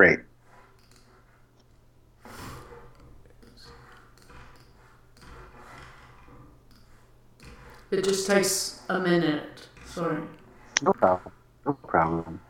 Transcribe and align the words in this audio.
Great. 0.00 0.20
It 7.90 8.04
just 8.04 8.26
takes 8.26 8.80
a 8.88 8.98
minute. 8.98 9.68
Sorry. 9.84 10.22
No 10.80 10.94
problem. 10.94 11.34
No 11.66 11.74
problem. 11.74 12.40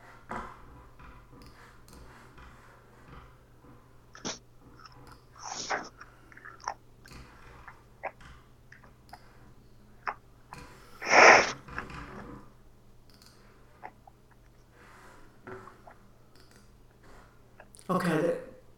Okay, 17.91 18.35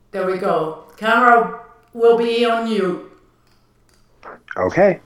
there 0.09 0.25
we 0.25 0.39
go. 0.39 0.85
Camera 0.97 1.65
on 2.41 2.67
you. 2.67 3.11
Okay. 4.57 4.99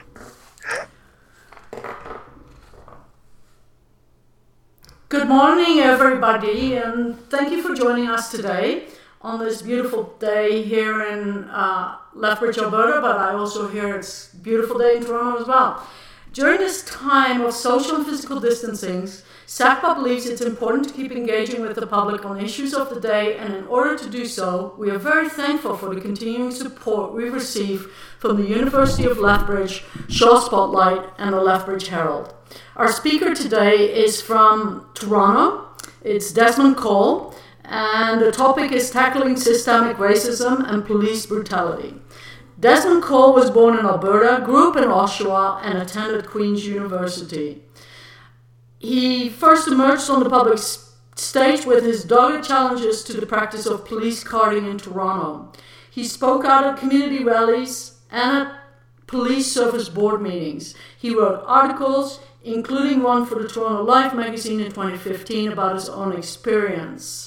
Good 5.10 5.28
morning, 5.28 5.80
everybody, 5.80 6.76
and 6.76 7.20
thank 7.30 7.52
you 7.52 7.62
for 7.62 7.74
joining 7.74 8.08
us 8.08 8.32
today 8.32 8.88
on 9.22 9.40
this 9.40 9.62
beautiful 9.62 10.16
day 10.20 10.64
here 10.64 11.02
in 11.04 11.46
uh, 11.46 11.98
Lethbridge, 12.14 12.58
Alberta, 12.58 13.02
but 13.02 13.18
I 13.18 13.34
also 13.34 13.68
hear 13.68 13.96
it's 13.96 14.34
a 14.34 14.38
beautiful 14.38 14.78
day 14.78 14.98
in 14.98 15.06
Toronto 15.06 15.42
as 15.42 15.48
well. 15.48 15.86
During 16.38 16.60
this 16.60 16.84
time 16.84 17.42
of 17.42 17.52
social 17.52 17.96
and 17.96 18.06
physical 18.06 18.40
distancing, 18.40 19.10
SACPA 19.48 19.96
believes 19.96 20.28
it's 20.28 20.40
important 20.40 20.88
to 20.88 20.94
keep 20.94 21.12
engaging 21.12 21.64
with 21.64 21.76
the 21.76 21.88
public 21.88 22.26
on 22.26 22.40
issues 22.40 22.76
of 22.76 22.92
the 22.92 23.00
day, 23.00 23.38
and 23.38 23.56
in 23.56 23.66
order 23.66 23.98
to 23.98 24.08
do 24.08 24.24
so, 24.24 24.76
we 24.78 24.92
are 24.92 25.00
very 25.00 25.30
thankful 25.30 25.76
for 25.76 25.96
the 25.96 26.00
continuing 26.00 26.52
support 26.52 27.12
we 27.12 27.28
receive 27.28 27.92
from 28.20 28.40
the 28.40 28.48
University 28.48 29.06
of 29.06 29.18
Lethbridge, 29.18 29.84
Shaw 30.10 30.40
Spotlight, 30.40 31.10
and 31.18 31.34
the 31.34 31.42
Lethbridge 31.42 31.88
Herald. 31.88 32.36
Our 32.76 32.92
speaker 32.92 33.34
today 33.34 33.92
is 33.92 34.22
from 34.22 34.92
Toronto. 34.94 35.70
It's 36.04 36.32
Desmond 36.32 36.78
Cole, 36.78 37.34
and 37.66 38.22
the 38.22 38.32
topic 38.32 38.72
is 38.72 38.92
tackling 38.92 39.38
systemic 39.38 39.98
racism 39.98 40.72
and 40.72 40.86
police 40.86 41.26
brutality. 41.26 41.96
Desmond 42.60 43.04
Cole 43.04 43.34
was 43.34 43.52
born 43.52 43.78
in 43.78 43.86
Alberta, 43.86 44.44
grew 44.44 44.70
up 44.70 44.78
in 44.78 44.86
Oshawa, 44.86 45.60
and 45.62 45.78
attended 45.78 46.26
Queen's 46.26 46.66
University. 46.66 47.62
He 48.80 49.30
first 49.30 49.68
emerged 49.68 50.10
on 50.10 50.24
the 50.24 50.30
public 50.30 50.58
stage 51.16 51.66
with 51.66 51.84
his 51.84 52.04
dogged 52.04 52.48
challenges 52.48 53.04
to 53.04 53.14
the 53.14 53.28
practice 53.28 53.68
of 53.68 53.86
police 53.86 54.24
carding 54.24 54.66
in 54.66 54.80
Toronto. 54.80 55.52
He 55.92 56.04
spoke 56.04 56.46
out 56.46 56.64
at 56.64 56.78
community 56.80 57.24
rallies 57.24 58.00
and 58.10 58.48
at 58.48 58.60
police 59.06 59.52
service 59.52 59.90
board 59.90 60.22
meetings. 60.22 60.74
He 60.98 61.14
wrote 61.14 61.44
articles, 61.46 62.20
including 62.44 63.04
one 63.04 63.28
for 63.28 63.36
the 63.36 63.48
Toronto 63.48 63.84
Life 63.84 64.16
magazine 64.16 64.60
in 64.60 64.68
2015 64.68 65.52
about 65.52 65.76
his 65.76 65.90
own 65.90 66.16
experience. 66.16 67.27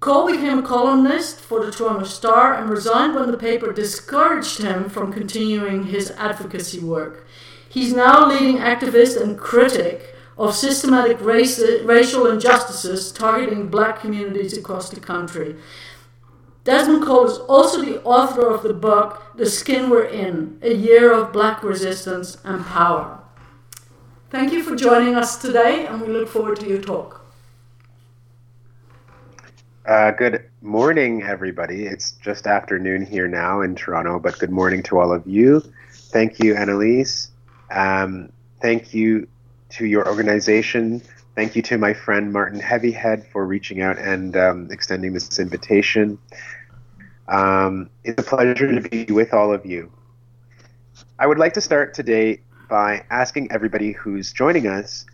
Cole 0.00 0.30
became 0.30 0.60
a 0.60 0.62
columnist 0.62 1.40
for 1.40 1.64
the 1.64 1.72
Toronto 1.72 2.04
Star 2.04 2.54
and 2.54 2.70
resigned 2.70 3.16
when 3.16 3.32
the 3.32 3.36
paper 3.36 3.72
discouraged 3.72 4.62
him 4.62 4.88
from 4.88 5.12
continuing 5.12 5.84
his 5.84 6.12
advocacy 6.12 6.78
work. 6.78 7.26
He's 7.68 7.92
now 7.92 8.24
a 8.24 8.28
leading 8.28 8.58
activist 8.58 9.20
and 9.20 9.36
critic 9.36 10.14
of 10.38 10.54
systematic 10.54 11.18
racial 11.20 12.26
injustices 12.30 13.10
targeting 13.10 13.66
black 13.66 14.00
communities 14.00 14.56
across 14.56 14.88
the 14.88 15.00
country. 15.00 15.56
Desmond 16.62 17.04
Cole 17.04 17.26
is 17.26 17.38
also 17.38 17.82
the 17.82 18.00
author 18.04 18.46
of 18.46 18.62
the 18.62 18.74
book 18.74 19.32
The 19.34 19.46
Skin 19.46 19.90
We're 19.90 20.04
In 20.04 20.60
A 20.62 20.74
Year 20.74 21.12
of 21.12 21.32
Black 21.32 21.64
Resistance 21.64 22.36
and 22.44 22.64
Power. 22.64 23.18
Thank 24.30 24.52
you 24.52 24.62
for 24.62 24.76
joining 24.76 25.16
us 25.16 25.36
today, 25.40 25.86
and 25.86 26.00
we 26.00 26.08
look 26.08 26.28
forward 26.28 26.60
to 26.60 26.68
your 26.68 26.80
talk. 26.80 27.27
Uh, 29.88 30.10
good 30.10 30.44
morning, 30.60 31.22
everybody. 31.22 31.86
It's 31.86 32.12
just 32.12 32.46
afternoon 32.46 33.06
here 33.06 33.26
now 33.26 33.62
in 33.62 33.74
Toronto, 33.74 34.18
but 34.18 34.38
good 34.38 34.50
morning 34.50 34.82
to 34.82 34.98
all 34.98 35.10
of 35.10 35.26
you. 35.26 35.62
Thank 35.90 36.40
you, 36.40 36.54
Annalise. 36.54 37.30
Um, 37.70 38.30
thank 38.60 38.92
you 38.92 39.26
to 39.70 39.86
your 39.86 40.06
organization. 40.06 41.00
Thank 41.34 41.56
you 41.56 41.62
to 41.62 41.78
my 41.78 41.94
friend 41.94 42.30
Martin 42.30 42.60
Heavyhead 42.60 43.26
for 43.32 43.46
reaching 43.46 43.80
out 43.80 43.96
and 43.96 44.36
um, 44.36 44.68
extending 44.70 45.14
this 45.14 45.38
invitation. 45.38 46.18
Um, 47.26 47.88
it's 48.04 48.20
a 48.20 48.22
pleasure 48.22 48.70
to 48.70 48.86
be 48.90 49.10
with 49.10 49.32
all 49.32 49.54
of 49.54 49.64
you. 49.64 49.90
I 51.18 51.26
would 51.26 51.38
like 51.38 51.54
to 51.54 51.62
start 51.62 51.94
today 51.94 52.42
by 52.68 53.06
asking 53.08 53.52
everybody 53.52 53.92
who's 53.92 54.34
joining 54.34 54.66
us 54.66 55.06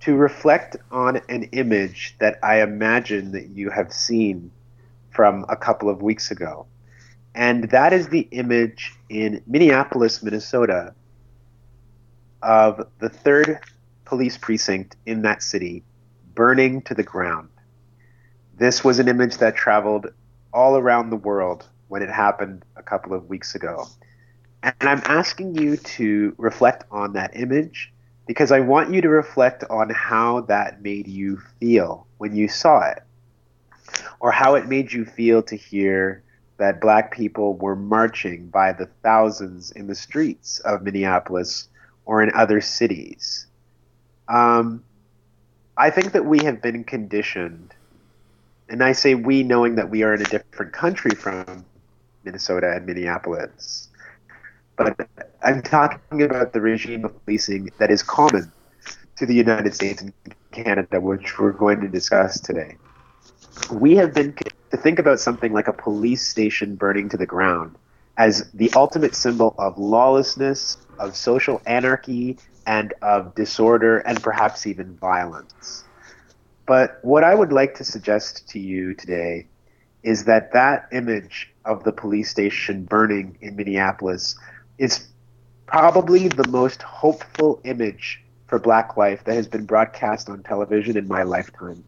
to 0.00 0.16
reflect 0.16 0.76
on 0.90 1.20
an 1.28 1.44
image 1.52 2.16
that 2.20 2.38
I 2.42 2.62
imagine 2.62 3.32
that 3.32 3.50
you 3.50 3.70
have 3.70 3.92
seen 3.92 4.50
from 5.10 5.44
a 5.48 5.56
couple 5.56 5.90
of 5.90 6.02
weeks 6.02 6.30
ago. 6.30 6.66
And 7.34 7.70
that 7.70 7.92
is 7.92 8.08
the 8.08 8.26
image 8.30 8.94
in 9.08 9.42
Minneapolis, 9.46 10.22
Minnesota, 10.22 10.94
of 12.42 12.86
the 12.98 13.08
third 13.08 13.60
police 14.04 14.38
precinct 14.38 14.96
in 15.06 15.22
that 15.22 15.42
city 15.42 15.84
burning 16.34 16.82
to 16.82 16.94
the 16.94 17.02
ground. 17.02 17.48
This 18.56 18.82
was 18.82 18.98
an 18.98 19.08
image 19.08 19.36
that 19.38 19.54
traveled 19.56 20.06
all 20.52 20.76
around 20.76 21.10
the 21.10 21.16
world 21.16 21.68
when 21.88 22.02
it 22.02 22.08
happened 22.08 22.64
a 22.76 22.82
couple 22.82 23.14
of 23.14 23.28
weeks 23.28 23.54
ago. 23.54 23.86
And 24.62 24.74
I'm 24.80 25.02
asking 25.04 25.56
you 25.56 25.76
to 25.76 26.34
reflect 26.38 26.84
on 26.90 27.12
that 27.14 27.36
image 27.36 27.92
because 28.30 28.52
I 28.52 28.60
want 28.60 28.94
you 28.94 29.00
to 29.00 29.08
reflect 29.08 29.64
on 29.70 29.90
how 29.90 30.42
that 30.42 30.82
made 30.82 31.08
you 31.08 31.42
feel 31.58 32.06
when 32.18 32.36
you 32.36 32.46
saw 32.46 32.88
it, 32.88 33.02
or 34.20 34.30
how 34.30 34.54
it 34.54 34.68
made 34.68 34.92
you 34.92 35.04
feel 35.04 35.42
to 35.42 35.56
hear 35.56 36.22
that 36.58 36.80
black 36.80 37.10
people 37.10 37.56
were 37.56 37.74
marching 37.74 38.46
by 38.46 38.72
the 38.72 38.86
thousands 39.02 39.72
in 39.72 39.88
the 39.88 39.96
streets 39.96 40.60
of 40.60 40.82
Minneapolis 40.82 41.66
or 42.04 42.22
in 42.22 42.30
other 42.32 42.60
cities. 42.60 43.48
Um, 44.28 44.84
I 45.76 45.90
think 45.90 46.12
that 46.12 46.24
we 46.24 46.44
have 46.44 46.62
been 46.62 46.84
conditioned, 46.84 47.74
and 48.68 48.84
I 48.84 48.92
say 48.92 49.16
we 49.16 49.42
knowing 49.42 49.74
that 49.74 49.90
we 49.90 50.04
are 50.04 50.14
in 50.14 50.20
a 50.20 50.30
different 50.30 50.72
country 50.72 51.16
from 51.16 51.64
Minnesota 52.22 52.74
and 52.76 52.86
Minneapolis. 52.86 53.89
But 54.80 55.10
I'm 55.42 55.60
talking 55.60 56.22
about 56.22 56.54
the 56.54 56.60
regime 56.62 57.04
of 57.04 57.24
policing 57.26 57.68
that 57.76 57.90
is 57.90 58.02
common 58.02 58.50
to 59.16 59.26
the 59.26 59.34
United 59.34 59.74
States 59.74 60.00
and 60.00 60.14
Canada, 60.52 60.98
which 60.98 61.38
we're 61.38 61.52
going 61.52 61.82
to 61.82 61.88
discuss 61.88 62.40
today. 62.40 62.78
We 63.70 63.94
have 63.96 64.14
been 64.14 64.34
to 64.70 64.76
think 64.78 64.98
about 64.98 65.20
something 65.20 65.52
like 65.52 65.68
a 65.68 65.74
police 65.74 66.26
station 66.26 66.76
burning 66.76 67.10
to 67.10 67.18
the 67.18 67.26
ground 67.26 67.76
as 68.16 68.50
the 68.52 68.72
ultimate 68.74 69.14
symbol 69.14 69.54
of 69.58 69.76
lawlessness, 69.76 70.78
of 70.98 71.14
social 71.14 71.60
anarchy, 71.66 72.38
and 72.64 72.94
of 73.02 73.34
disorder 73.34 73.98
and 73.98 74.22
perhaps 74.22 74.66
even 74.66 74.96
violence. 74.96 75.84
But 76.64 77.00
what 77.02 77.22
I 77.22 77.34
would 77.34 77.52
like 77.52 77.74
to 77.74 77.84
suggest 77.84 78.48
to 78.48 78.58
you 78.58 78.94
today 78.94 79.46
is 80.02 80.24
that 80.24 80.54
that 80.54 80.88
image 80.90 81.52
of 81.66 81.84
the 81.84 81.92
police 81.92 82.30
station 82.30 82.84
burning 82.84 83.36
in 83.42 83.56
Minneapolis 83.56 84.38
is 84.80 85.08
probably 85.66 86.26
the 86.26 86.48
most 86.48 86.80
hopeful 86.82 87.60
image 87.64 88.24
for 88.46 88.58
black 88.58 88.96
life 88.96 89.22
that 89.24 89.34
has 89.34 89.46
been 89.46 89.66
broadcast 89.66 90.28
on 90.30 90.42
television 90.42 90.96
in 90.96 91.06
my 91.06 91.22
lifetime. 91.22 91.84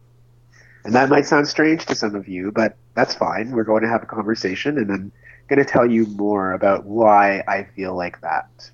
And 0.85 0.93
that 0.93 1.09
might 1.09 1.25
sound 1.25 1.47
strange 1.47 1.85
to 1.87 1.95
some 1.95 2.13
of 2.13 2.27
you, 2.27 2.51
but 2.51 2.77
that's 2.93 3.15
fine. 3.15 3.51
We're 3.51 3.63
going 3.63 3.81
to 3.81 3.89
have 3.89 4.03
a 4.03 4.05
conversation, 4.05 4.77
and 4.77 4.91
I'm 4.91 5.11
going 5.47 5.57
to 5.57 5.65
tell 5.65 5.89
you 5.89 6.05
more 6.05 6.53
about 6.53 6.85
why 6.85 7.43
I 7.47 7.67
feel 7.75 7.95
like 7.95 8.21
that. 8.21 8.69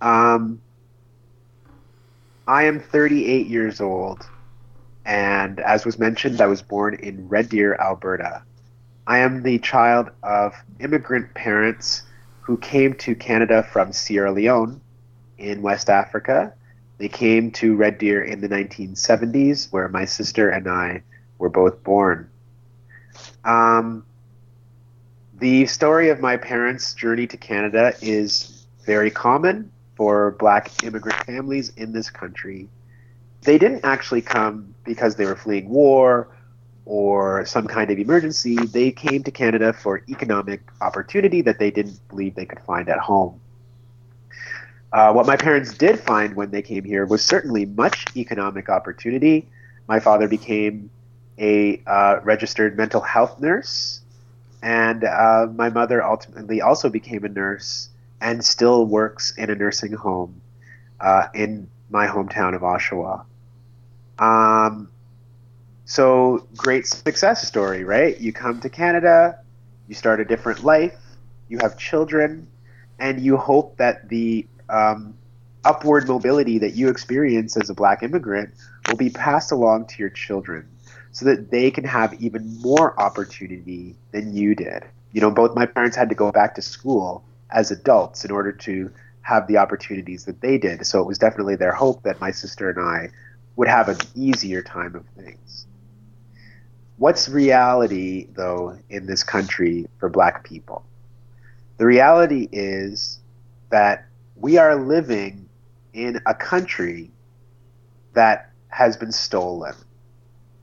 Um, 0.00 0.62
I 2.48 2.64
am 2.64 2.80
38 2.80 3.46
years 3.48 3.82
old, 3.82 4.26
and 5.04 5.60
as 5.60 5.84
was 5.84 5.98
mentioned, 5.98 6.40
I 6.40 6.46
was 6.46 6.62
born 6.62 6.94
in 6.94 7.28
Red 7.28 7.50
Deer, 7.50 7.74
Alberta. 7.74 8.42
I 9.06 9.18
am 9.18 9.42
the 9.42 9.58
child 9.58 10.10
of 10.22 10.54
immigrant 10.80 11.34
parents 11.34 12.04
who 12.44 12.58
came 12.58 12.92
to 12.92 13.14
Canada 13.14 13.62
from 13.62 13.90
Sierra 13.90 14.30
Leone 14.30 14.78
in 15.38 15.62
West 15.62 15.88
Africa. 15.88 16.52
They 16.98 17.08
came 17.08 17.50
to 17.52 17.74
Red 17.74 17.96
Deer 17.96 18.22
in 18.22 18.42
the 18.42 18.48
1970s, 18.48 19.72
where 19.72 19.88
my 19.88 20.04
sister 20.04 20.50
and 20.50 20.68
I 20.68 21.02
were 21.38 21.48
both 21.48 21.82
born. 21.82 22.28
Um, 23.44 24.04
the 25.38 25.64
story 25.64 26.10
of 26.10 26.20
my 26.20 26.36
parents' 26.36 26.92
journey 26.92 27.26
to 27.28 27.36
Canada 27.38 27.94
is 28.02 28.66
very 28.84 29.10
common 29.10 29.72
for 29.96 30.32
black 30.32 30.84
immigrant 30.84 31.24
families 31.24 31.72
in 31.76 31.92
this 31.92 32.10
country. 32.10 32.68
They 33.40 33.56
didn't 33.56 33.86
actually 33.86 34.22
come 34.22 34.74
because 34.84 35.16
they 35.16 35.24
were 35.24 35.36
fleeing 35.36 35.70
war 35.70 36.28
or 36.86 37.46
some 37.46 37.66
kind 37.66 37.90
of 37.90 37.98
emergency, 37.98 38.56
they 38.56 38.90
came 38.90 39.22
to 39.22 39.30
Canada 39.30 39.72
for 39.72 40.02
economic 40.08 40.60
opportunity 40.80 41.40
that 41.42 41.58
they 41.58 41.70
didn't 41.70 41.98
believe 42.08 42.34
they 42.34 42.44
could 42.44 42.60
find 42.60 42.88
at 42.88 42.98
home. 42.98 43.40
Uh, 44.92 45.12
what 45.12 45.26
my 45.26 45.36
parents 45.36 45.74
did 45.76 45.98
find 45.98 46.36
when 46.36 46.50
they 46.50 46.62
came 46.62 46.84
here 46.84 47.04
was 47.04 47.24
certainly 47.24 47.64
much 47.64 48.04
economic 48.16 48.68
opportunity. 48.68 49.48
My 49.88 49.98
father 49.98 50.28
became 50.28 50.90
a 51.38 51.82
uh, 51.86 52.20
registered 52.22 52.76
mental 52.76 53.00
health 53.00 53.40
nurse, 53.40 54.00
and 54.62 55.02
uh, 55.02 55.48
my 55.52 55.68
mother 55.68 56.04
ultimately 56.04 56.62
also 56.62 56.88
became 56.88 57.24
a 57.24 57.28
nurse 57.28 57.88
and 58.20 58.44
still 58.44 58.86
works 58.86 59.36
in 59.36 59.50
a 59.50 59.54
nursing 59.54 59.92
home 59.92 60.40
uh, 61.00 61.26
in 61.34 61.68
my 61.90 62.06
hometown 62.06 62.54
of 62.54 62.62
Oshawa. 62.62 63.24
Um, 64.18 64.90
so 65.84 66.46
great 66.56 66.86
success 66.86 67.46
story, 67.46 67.84
right? 67.84 68.18
You 68.18 68.32
come 68.32 68.60
to 68.60 68.68
Canada, 68.68 69.38
you 69.86 69.94
start 69.94 70.20
a 70.20 70.24
different 70.24 70.64
life, 70.64 70.98
you 71.48 71.58
have 71.58 71.76
children, 71.78 72.48
and 72.98 73.20
you 73.20 73.36
hope 73.36 73.76
that 73.76 74.08
the 74.08 74.46
um, 74.68 75.14
upward 75.64 76.08
mobility 76.08 76.58
that 76.58 76.74
you 76.74 76.88
experience 76.88 77.56
as 77.56 77.70
a 77.70 77.74
black 77.74 78.02
immigrant 78.02 78.54
will 78.88 78.96
be 78.96 79.10
passed 79.10 79.52
along 79.52 79.86
to 79.86 79.96
your 79.98 80.10
children 80.10 80.68
so 81.12 81.24
that 81.26 81.50
they 81.50 81.70
can 81.70 81.84
have 81.84 82.14
even 82.20 82.60
more 82.60 82.98
opportunity 83.00 83.96
than 84.12 84.34
you 84.34 84.54
did. 84.54 84.84
You 85.12 85.20
know, 85.20 85.30
both 85.30 85.54
my 85.54 85.66
parents 85.66 85.96
had 85.96 86.08
to 86.08 86.14
go 86.14 86.32
back 86.32 86.54
to 86.56 86.62
school 86.62 87.24
as 87.50 87.70
adults 87.70 88.24
in 88.24 88.30
order 88.30 88.52
to 88.52 88.90
have 89.22 89.46
the 89.46 89.58
opportunities 89.58 90.24
that 90.24 90.40
they 90.40 90.58
did. 90.58 90.86
So 90.86 91.00
it 91.00 91.06
was 91.06 91.18
definitely 91.18 91.56
their 91.56 91.72
hope 91.72 92.02
that 92.02 92.20
my 92.20 92.30
sister 92.30 92.68
and 92.70 92.80
I 92.80 93.10
would 93.56 93.68
have 93.68 93.88
an 93.88 93.98
easier 94.14 94.62
time 94.62 94.94
of 94.96 95.06
things. 95.16 95.66
What's 96.96 97.28
reality, 97.28 98.28
though, 98.34 98.78
in 98.88 99.06
this 99.06 99.24
country 99.24 99.88
for 99.98 100.08
black 100.08 100.44
people? 100.44 100.84
The 101.76 101.86
reality 101.86 102.48
is 102.52 103.18
that 103.70 104.06
we 104.36 104.58
are 104.58 104.76
living 104.76 105.48
in 105.92 106.20
a 106.26 106.34
country 106.34 107.10
that 108.12 108.50
has 108.68 108.96
been 108.96 109.10
stolen. 109.12 109.74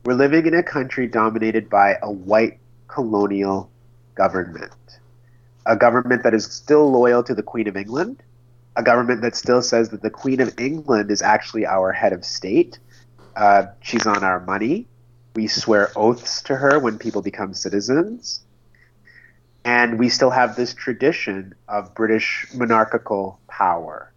We're 0.05 0.13
living 0.13 0.45
in 0.45 0.53
a 0.53 0.63
country 0.63 1.07
dominated 1.07 1.69
by 1.69 1.97
a 2.01 2.09
white 2.09 2.59
colonial 2.87 3.69
government, 4.15 4.99
a 5.65 5.75
government 5.75 6.23
that 6.23 6.33
is 6.33 6.45
still 6.45 6.89
loyal 6.91 7.23
to 7.23 7.35
the 7.35 7.43
Queen 7.43 7.67
of 7.67 7.75
England, 7.75 8.23
a 8.75 8.83
government 8.83 9.21
that 9.21 9.35
still 9.35 9.61
says 9.61 9.89
that 9.89 10.01
the 10.01 10.09
Queen 10.09 10.39
of 10.39 10.57
England 10.57 11.11
is 11.11 11.21
actually 11.21 11.65
our 11.65 11.91
head 11.91 12.13
of 12.13 12.23
state. 12.23 12.79
Uh, 13.35 13.65
she's 13.81 14.07
on 14.07 14.23
our 14.23 14.39
money. 14.39 14.87
We 15.35 15.47
swear 15.47 15.91
oaths 15.95 16.41
to 16.43 16.55
her 16.55 16.79
when 16.79 16.97
people 16.97 17.21
become 17.21 17.53
citizens 17.53 18.41
and 19.63 19.99
we 19.99 20.09
still 20.09 20.31
have 20.31 20.55
this 20.55 20.73
tradition 20.73 21.53
of 21.67 21.93
British 21.93 22.47
monarchical 22.53 23.39
power. 23.47 24.11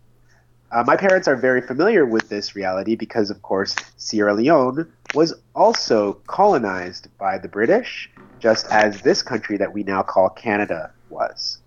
Uh, 0.72 0.82
my 0.86 0.96
parents 0.96 1.28
are 1.28 1.36
very 1.36 1.60
familiar 1.60 2.04
with 2.04 2.28
this 2.28 2.56
reality 2.56 2.96
because, 2.96 3.30
of 3.30 3.42
course, 3.42 3.76
Sierra 3.96 4.34
Leone 4.34 4.90
was 5.14 5.34
also 5.54 6.14
colonized 6.26 7.08
by 7.18 7.38
the 7.38 7.46
British, 7.46 8.10
just 8.40 8.66
as 8.68 9.00
this 9.02 9.22
country 9.22 9.56
that 9.56 9.72
we 9.72 9.84
now 9.84 10.02
call 10.02 10.28
Canada 10.30 10.90
was. 11.10 11.58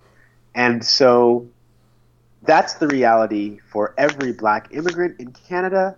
And 0.55 0.83
so 0.83 1.47
that's 2.41 2.73
the 2.75 2.87
reality 2.87 3.59
for 3.69 3.93
every 3.97 4.33
black 4.33 4.69
immigrant 4.71 5.19
in 5.19 5.31
Canada. 5.31 5.95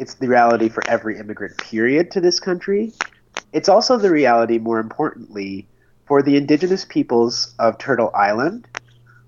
It's 0.00 0.14
the 0.14 0.28
reality 0.28 0.70
for 0.70 0.82
every 0.88 1.18
immigrant, 1.18 1.58
period, 1.58 2.10
to 2.12 2.22
this 2.22 2.40
country. 2.40 2.94
It's 3.52 3.68
also 3.68 3.98
the 3.98 4.08
reality, 4.08 4.56
more 4.56 4.80
importantly, 4.80 5.68
for 6.06 6.22
the 6.22 6.38
indigenous 6.38 6.86
peoples 6.86 7.54
of 7.58 7.76
Turtle 7.76 8.10
Island, 8.14 8.66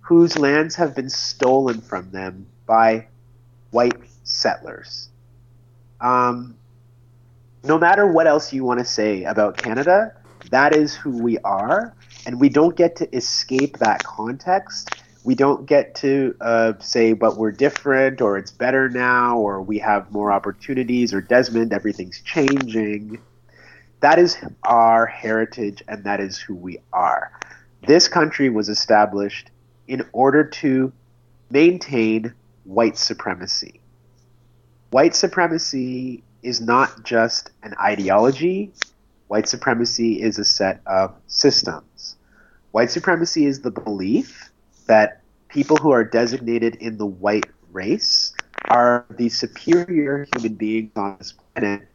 whose 0.01 0.39
lands 0.39 0.75
have 0.77 0.97
been 0.97 1.11
stolen 1.11 1.83
from 1.83 2.11
them 2.11 2.47
by 2.65 3.09
white 3.71 4.01
settlers. 4.25 5.11
Um, 6.01 6.57
no 7.63 7.79
matter 7.79 8.07
what 8.07 8.27
else 8.27 8.51
you 8.51 8.65
want 8.65 8.79
to 8.79 8.87
say 8.87 9.25
about 9.25 9.59
Canada, 9.59 10.17
that 10.51 10.75
is 10.75 10.95
who 10.95 11.23
we 11.23 11.37
are, 11.41 11.95
and 12.25 12.41
we 12.41 12.49
don't 12.49 12.75
get 12.75 12.97
to 12.97 13.15
escape 13.15 13.77
that 13.77 14.03
context. 14.05 14.89
We 15.25 15.35
don't 15.35 15.67
get 15.67 15.95
to 15.97 16.35
uh, 16.41 16.73
say, 16.81 17.13
but 17.13 17.37
we're 17.37 17.53
different, 17.53 18.21
or 18.21 18.37
it's 18.39 18.51
better 18.51 18.89
now, 18.89 19.39
or 19.39 19.63
we 19.63 19.79
have 19.79 20.11
more 20.11 20.33
opportunities, 20.33 21.15
or 21.15 21.21
Desmond, 21.21 21.73
everything's 21.73 22.21
changing 22.23 23.21
that 24.03 24.19
is 24.19 24.37
our 24.65 25.07
heritage 25.07 25.83
and 25.87 26.05
that 26.05 26.21
is 26.21 26.37
who 26.37 26.57
we 26.57 26.79
are. 26.93 27.33
This 27.87 28.09
country 28.09 28.51
was 28.51 28.69
established 28.69 29.51
in 29.87 30.05
order 30.13 30.43
to 30.45 30.93
maintain 31.51 32.35
white 32.65 32.99
supremacy. 32.99 33.81
White 34.91 35.15
supremacy 35.15 36.25
is 36.43 36.61
not 36.61 37.05
just 37.05 37.53
an 37.63 37.75
ideology, 37.81 38.73
white 39.29 39.49
supremacy 39.49 40.21
is 40.21 40.37
a 40.39 40.45
set 40.45 40.81
of 40.85 41.15
systems. 41.29 42.17
White 42.73 42.91
supremacy 42.91 43.47
is 43.47 43.61
the 43.61 43.71
belief 43.71 44.51
that 44.87 45.23
people 45.49 45.77
who 45.77 45.91
are 45.91 46.05
designated 46.05 46.77
in 46.77 46.97
the 46.97 47.07
white 47.07 47.47
race 47.71 48.33
are 48.69 49.05
the 49.11 49.29
superior 49.29 50.27
human 50.35 50.55
beings 50.55 50.93
on 50.97 51.17
this 51.19 51.33
planet 51.33 51.89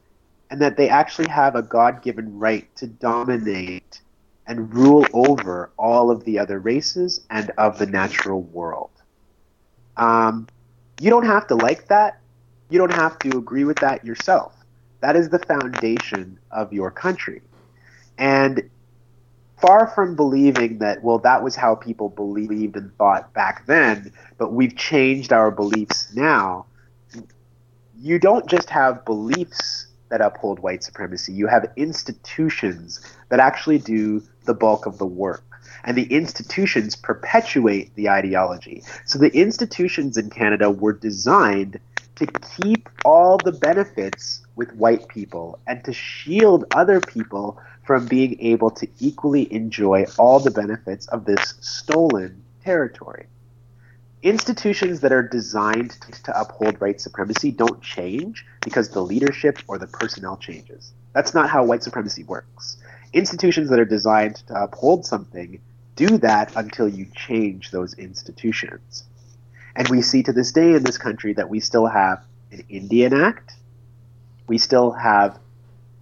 and 0.50 0.62
that 0.62 0.78
they 0.78 0.90
actually 0.90 1.30
have 1.30 1.56
a 1.56 1.62
God 1.62 2.02
given 2.02 2.38
right 2.38 2.74
to 2.78 2.88
dominate 2.88 4.02
and 4.46 4.74
rule 4.74 5.06
over 5.14 5.72
all 5.78 6.10
of 6.10 6.24
the 6.24 6.40
other 6.40 6.60
races 6.60 7.26
and 7.30 7.52
of 7.58 7.78
the 7.78 7.86
natural 7.86 8.42
world. 8.42 8.92
Um, 9.98 10.48
you 11.00 11.10
don't 11.10 11.26
have 11.26 11.48
to 11.48 11.56
like 11.56 11.88
that. 11.88 12.22
You 12.70 12.78
don't 12.78 12.94
have 12.94 13.20
to 13.20 13.38
agree 13.38 13.66
with 13.66 13.78
that 13.80 14.06
yourself. 14.06 14.54
That 15.02 15.16
is 15.16 15.30
the 15.30 15.40
foundation 15.40 16.40
of 16.52 16.74
your 16.74 16.92
country. 16.92 17.42
And 18.18 18.70
far 19.60 19.88
from 19.88 20.16
believing 20.16 20.80
that, 20.80 21.04
well, 21.04 21.20
that 21.20 21.44
was 21.44 21.56
how 21.56 21.76
people 21.76 22.10
believed 22.10 22.76
and 22.76 22.96
thought 22.98 23.34
back 23.34 23.66
then, 23.66 24.12
but 24.38 24.54
we've 24.54 24.76
changed 24.76 25.34
our 25.34 25.52
beliefs 25.52 26.14
now, 26.16 26.66
you 28.00 28.20
don't 28.20 28.48
just 28.48 28.70
have 28.70 29.04
beliefs 29.06 29.88
that 30.10 30.22
uphold 30.22 30.60
white 30.60 30.84
supremacy. 30.84 31.34
You 31.34 31.48
have 31.48 31.72
institutions 31.76 33.02
that 33.30 33.40
actually 33.40 33.80
do 33.80 34.22
the 34.46 34.54
bulk 34.54 34.86
of 34.86 34.98
the 34.98 35.06
work. 35.06 35.44
And 35.84 35.98
the 35.98 36.06
institutions 36.14 36.96
perpetuate 36.96 37.94
the 37.96 38.10
ideology. 38.10 38.84
So 39.06 39.20
the 39.20 39.36
institutions 39.36 40.18
in 40.18 40.30
Canada 40.30 40.70
were 40.70 40.94
designed 40.94 41.80
to 42.16 42.28
keep 42.62 42.90
all 43.06 43.38
the 43.38 43.52
benefits 43.52 44.42
with 44.58 44.76
white 44.76 45.08
people 45.08 45.60
and 45.66 45.84
to 45.86 45.94
shield 45.94 46.66
other 46.72 47.00
people 47.00 47.58
from 47.86 48.06
being 48.08 48.38
able 48.42 48.72
to 48.72 48.88
equally 49.00 49.52
enjoy 49.54 50.06
all 50.18 50.42
the 50.42 50.52
benefits 50.52 51.08
of 51.08 51.24
this 51.24 51.54
stolen 51.62 52.44
territory 52.64 53.28
institutions 54.24 55.02
that 55.02 55.12
are 55.12 55.24
designed 55.24 55.92
to 56.24 56.40
uphold 56.40 56.80
white 56.82 57.00
supremacy 57.00 57.52
don't 57.52 57.82
change 57.82 58.46
because 58.62 58.90
the 58.90 59.02
leadership 59.02 59.60
or 59.68 59.78
the 59.78 59.88
personnel 59.88 60.38
changes. 60.38 60.92
That's 61.14 61.34
not 61.34 61.50
how 61.50 61.64
white 61.64 61.84
supremacy 61.84 62.24
works. 62.24 62.78
Institutions 63.14 63.70
that 63.70 63.80
are 63.80 63.86
designed 63.86 64.36
to 64.48 64.62
uphold 64.62 65.06
something 65.06 65.62
do 65.96 66.18
that 66.20 66.56
until 66.56 66.88
you 66.88 67.08
change 67.16 67.72
those 67.72 67.94
institutions. 67.96 69.04
And 69.76 69.88
we 69.90 70.02
see 70.02 70.24
to 70.24 70.34
this 70.34 70.52
day 70.52 70.74
in 70.74 70.84
this 70.84 70.98
country 70.98 71.34
that 71.34 71.50
we 71.50 71.60
still 71.60 71.88
have 71.88 72.24
an 72.52 72.64
Indian 72.70 73.14
Act, 73.14 73.54
we 74.48 74.58
still 74.58 74.92
have 74.92 75.38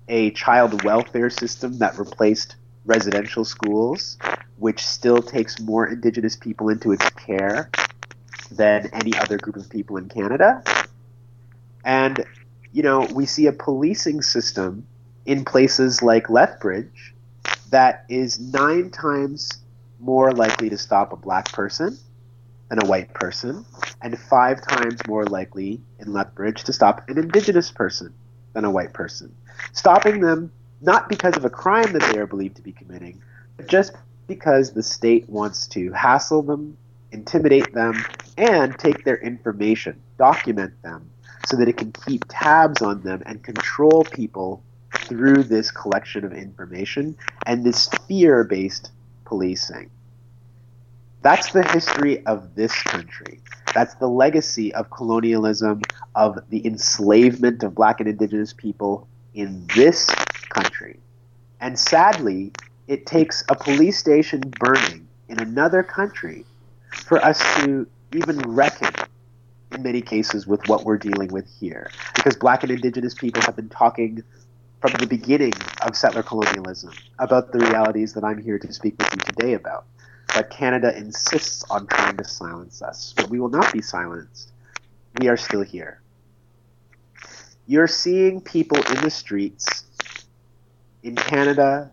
a 0.08 0.32
child 0.32 0.84
welfare 0.84 1.30
system 1.30 1.80
that 1.80 1.98
replaced 1.98 2.56
residential 2.86 3.44
schools, 3.44 4.18
which 4.58 4.86
still 4.86 5.22
takes 5.22 5.60
more 5.60 5.88
indigenous 5.88 6.36
people 6.36 6.70
into 6.70 6.92
its 6.92 7.10
care 7.12 7.70
than 8.52 8.88
any 8.94 9.16
other 9.18 9.38
group 9.38 9.56
of 9.56 9.70
people 9.70 9.98
in 9.98 10.08
Canada. 10.08 10.64
And, 11.84 12.24
you 12.72 12.84
know, 12.84 13.08
we 13.14 13.26
see 13.26 13.48
a 13.48 13.52
policing 13.52 14.22
system 14.22 14.86
in 15.26 15.44
places 15.44 16.04
like 16.04 16.30
Lethbridge 16.30 17.16
that 17.72 18.06
is 18.10 18.40
nine 18.40 18.92
times 18.92 19.50
more 20.00 20.32
likely 20.32 20.70
to 20.70 20.78
stop 20.78 21.12
a 21.12 21.16
black 21.16 21.52
person 21.52 21.98
than 22.70 22.84
a 22.84 22.88
white 22.88 23.14
person, 23.14 23.66
and 24.02 24.18
five 24.18 24.62
times 24.62 25.00
more 25.08 25.26
likely 25.26 25.82
in 26.00 26.14
Lethbridge 26.14 26.64
to 26.64 26.74
stop 26.74 27.08
an 27.10 27.18
indigenous 27.18 27.72
person 27.72 28.14
than 28.56 28.66
a 28.66 28.72
white 28.72 28.94
person. 28.94 29.36
Stopping 29.74 30.22
them 30.22 30.52
not 30.82 31.10
because 31.10 31.38
of 31.38 31.46
a 31.46 31.50
crime 31.50 31.92
that 31.94 32.02
they 32.12 32.20
are 32.20 32.26
believed 32.26 32.56
to 32.56 32.62
be 32.62 32.72
committing, 32.72 33.22
but 33.58 33.68
just 33.68 33.94
because 34.28 34.72
the 34.72 34.82
state 34.82 35.30
wants 35.30 35.68
to 35.68 35.92
hassle 35.92 36.42
them, 36.42 36.76
intimidate 37.12 37.72
them, 37.74 38.04
and 38.38 38.78
take 38.80 39.04
their 39.04 39.18
information, 39.18 40.02
document 40.18 40.74
them, 40.82 41.10
so 41.46 41.58
that 41.58 41.68
it 41.68 41.78
can 41.78 41.92
keep 41.92 42.26
tabs 42.30 42.82
on 42.82 43.02
them 43.02 43.22
and 43.26 43.44
control 43.44 44.04
people 44.04 44.64
through 45.00 45.44
this 45.44 45.70
collection 45.70 46.26
of 46.26 46.34
information 46.34 47.16
and 47.46 47.64
this 47.64 47.88
fear 48.08 48.44
based 48.44 48.92
policing. 49.26 49.90
That's 51.22 51.52
the 51.52 51.64
history 51.64 52.26
of 52.26 52.56
this 52.56 52.74
country. 52.84 53.42
That's 53.76 53.94
the 53.96 54.08
legacy 54.08 54.74
of 54.74 54.90
colonialism, 54.90 55.82
of 56.16 56.40
the 56.50 56.66
enslavement 56.66 57.62
of 57.62 57.76
black 57.76 58.00
and 58.00 58.08
indigenous 58.08 58.54
people 58.54 59.06
in 59.34 59.68
this 59.76 60.06
country. 60.50 60.98
And 61.60 61.78
sadly, 61.78 62.54
it 62.88 63.06
takes 63.06 63.44
a 63.50 63.56
police 63.56 64.00
station 64.00 64.42
burning 64.60 65.10
in 65.28 65.42
another 65.42 65.84
country 65.84 66.46
for 66.94 67.18
us 67.18 67.44
to 67.58 67.86
even 68.16 68.38
reckon, 68.40 68.94
in 69.74 69.84
many 69.84 70.02
cases, 70.02 70.48
with 70.48 70.66
what 70.70 70.86
we're 70.86 70.98
dealing 70.98 71.28
with 71.34 71.46
here. 71.60 71.92
Because 72.16 72.38
black 72.38 72.64
and 72.64 72.72
indigenous 72.72 73.14
people 73.14 73.42
have 73.42 73.58
been 73.58 73.68
talking 73.68 74.24
from 74.80 74.94
the 75.00 75.08
beginning 75.08 75.54
of 75.82 75.98
settler 75.98 76.24
colonialism 76.24 76.94
about 77.20 77.52
the 77.52 77.60
realities 77.60 78.14
that 78.14 78.24
I'm 78.24 78.42
here 78.42 78.58
to 78.58 78.72
speak 78.72 78.98
with 79.00 79.10
you 79.16 79.20
today 79.20 79.54
about. 79.54 79.86
But 80.34 80.50
Canada 80.50 80.96
insists 80.98 81.64
on 81.70 81.88
trying 81.88 82.18
to 82.18 82.24
silence 82.24 82.82
us. 82.82 83.14
But 83.16 83.30
we 83.30 83.40
will 83.40 83.50
not 83.50 83.72
be 83.72 83.82
silenced. 83.82 84.52
We 85.20 85.28
are 85.28 85.38
still 85.38 85.62
here. 85.62 86.02
You're 87.68 87.88
seeing 87.88 88.42
people 88.42 88.78
in 88.78 89.02
the 89.02 89.10
streets 89.10 89.86
in 91.04 91.16
Canada, 91.16 91.92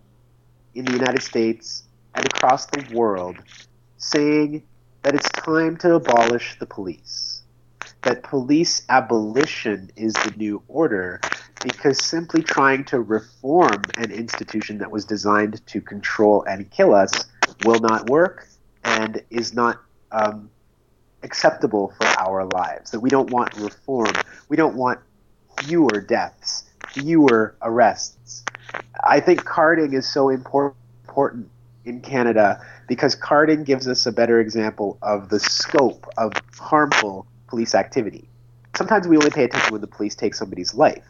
in 0.75 0.85
the 0.85 0.93
United 0.93 1.23
States, 1.23 1.85
and 2.15 2.27
across 2.27 2.67
the 2.67 2.85
world 2.95 3.37
saying 3.99 4.62
that 5.03 5.15
it's 5.15 5.29
time 5.31 5.77
to 5.79 5.95
abolish 5.95 6.59
the 6.59 6.67
police. 6.67 7.43
That 8.03 8.23
police 8.23 8.83
abolition 8.89 9.91
is 9.97 10.15
the 10.15 10.33
new 10.37 10.62
order 10.67 11.21
because 11.62 11.99
simply 12.03 12.43
trying 12.43 12.85
to 12.87 13.01
reform 13.01 13.83
an 13.97 14.11
institution 14.11 14.79
that 14.79 14.91
was 14.91 15.05
designed 15.05 15.65
to 15.67 15.81
control 15.81 16.43
and 16.45 16.71
kill 16.71 16.95
us 16.95 17.12
will 17.65 17.81
not 17.81 18.09
work 18.09 18.49
and 18.85 19.23
is 19.31 19.55
not 19.55 19.81
um, 20.11 20.51
acceptable 21.23 21.93
for 21.99 22.07
our 22.21 22.47
lives. 22.47 22.91
That 22.91 23.01
we 23.01 23.11
don't 23.11 23.31
want 23.31 23.55
reform. 23.57 24.13
We 24.49 24.57
don't 24.57 24.77
want 24.77 25.01
fewer 25.63 26.01
deaths, 26.01 26.65
fewer 26.89 27.57
arrests. 27.63 28.45
I 29.05 29.21
think 29.21 29.45
carding 29.45 29.93
is 29.93 30.11
so 30.11 30.29
important 30.29 30.77
important 31.13 31.51
in 31.85 32.01
Canada 32.01 32.59
because 32.89 33.15
carding 33.15 33.65
gives 33.65 33.87
us 33.87 34.07
a 34.07 34.13
better 34.13 34.41
example 34.41 34.97
of 35.03 35.29
the 35.29 35.39
scope 35.39 36.07
of 36.17 36.33
harmful 36.59 37.27
police 37.49 37.75
activity. 37.75 38.29
Sometimes 38.75 39.07
we 39.07 39.17
only 39.17 39.31
pay 39.31 39.45
attention 39.45 39.73
when 39.73 39.83
the 39.83 39.87
police 39.87 40.15
take 40.15 40.35
somebody's 40.35 40.73
life, 40.75 41.05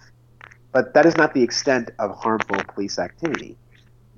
but 0.72 0.92
that 0.94 1.06
is 1.06 1.16
not 1.16 1.34
the 1.34 1.42
extent 1.42 1.90
of 2.00 2.16
harmful 2.16 2.56
police 2.74 2.98
activity. 2.98 3.56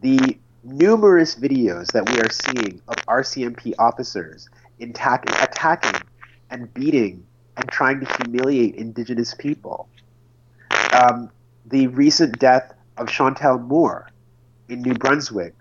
The 0.00 0.38
numerous 0.64 1.34
videos 1.34 1.92
that 1.92 2.08
we 2.08 2.20
are 2.20 2.30
seeing 2.30 2.80
of 2.88 2.96
RCMP 3.06 3.74
officers 3.78 4.48
attacking, 4.80 5.34
attacking 5.36 6.00
and 6.50 6.72
beating 6.74 7.26
and 7.56 7.68
trying 7.68 8.00
to 8.00 8.06
humiliate 8.16 8.74
Indigenous 8.74 9.34
people. 9.34 9.88
Um, 10.92 11.30
the 11.66 11.86
recent 11.88 12.38
death 12.38 12.74
of 12.96 13.08
Chantel 13.08 13.60
Moore 13.60 14.08
in 14.68 14.82
New 14.82 14.94
Brunswick, 14.94 15.54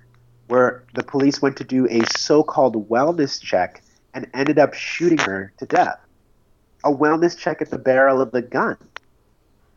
where 0.47 0.83
the 0.93 1.03
police 1.03 1.41
went 1.41 1.57
to 1.57 1.63
do 1.63 1.87
a 1.89 2.05
so 2.17 2.43
called 2.43 2.89
wellness 2.89 3.41
check 3.41 3.81
and 4.13 4.27
ended 4.33 4.59
up 4.59 4.73
shooting 4.73 5.17
her 5.19 5.53
to 5.57 5.65
death. 5.65 5.99
A 6.83 6.91
wellness 6.91 7.37
check 7.37 7.61
at 7.61 7.69
the 7.69 7.77
barrel 7.77 8.21
of 8.21 8.31
the 8.31 8.41
gun. 8.41 8.77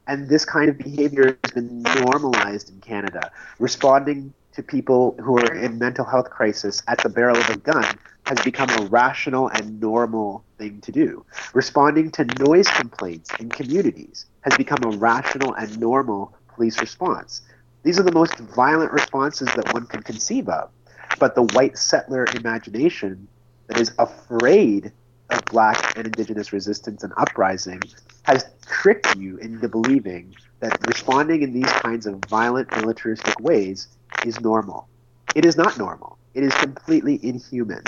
And 0.09 0.29
this 0.29 0.45
kind 0.45 0.69
of 0.69 0.79
behavior 0.79 1.37
has 1.43 1.53
been 1.53 1.83
normalized 1.83 2.71
in 2.71 2.81
Canada. 2.81 3.33
Responding 3.59 4.33
to 4.57 4.63
people 4.63 5.15
who 5.21 5.39
are 5.39 5.55
in 5.55 5.79
mental 5.79 6.05
health 6.05 6.31
crisis 6.31 6.83
at 6.89 6.99
the 7.03 7.11
barrel 7.11 7.37
of 7.37 7.51
a 7.51 7.59
gun 7.59 7.85
has 8.25 8.41
become 8.41 8.71
a 8.71 8.87
rational 8.87 9.49
and 9.49 9.79
normal 9.79 10.45
thing 10.57 10.81
to 10.81 10.91
do. 10.91 11.27
Responding 11.53 12.11
to 12.13 12.25
noise 12.41 12.67
complaints 12.69 13.31
in 13.39 13.51
communities 13.51 14.25
has 14.41 14.57
become 14.57 14.83
a 14.83 14.97
rational 14.97 15.53
and 15.55 15.79
normal 15.79 16.35
police 16.49 16.81
response. 16.81 17.43
These 17.83 18.01
are 18.01 18.03
the 18.03 18.13
most 18.13 18.39
violent 18.39 18.93
responses 18.93 19.49
that 19.57 19.75
one 19.75 19.87
can 19.87 20.03
conceive 20.03 20.49
of. 20.49 20.71
But 21.19 21.35
the 21.35 21.43
white 21.43 21.77
settler 21.77 22.27
imagination 22.35 23.29
that 23.67 23.79
is 23.79 23.93
afraid 23.99 24.91
of 25.29 25.45
black 25.45 25.99
and 25.99 26.07
indigenous 26.07 26.55
resistance 26.55 27.05
and 27.05 27.13
uprising 27.19 27.83
has 28.23 28.47
tricked 28.67 29.17
you 29.17 29.37
into 29.37 29.69
believing 29.69 30.35
that 30.61 30.79
responding 30.87 31.43
in 31.43 31.53
these 31.53 31.71
kinds 31.73 32.07
of 32.07 32.25
violent 32.25 32.71
militaristic 32.75 33.39
ways 33.39 33.89
is 34.25 34.41
normal. 34.41 34.89
It 35.35 35.45
is 35.45 35.57
not 35.57 35.79
normal. 35.79 36.19
It 36.35 36.43
is 36.43 36.55
completely 36.55 37.19
inhuman. 37.23 37.83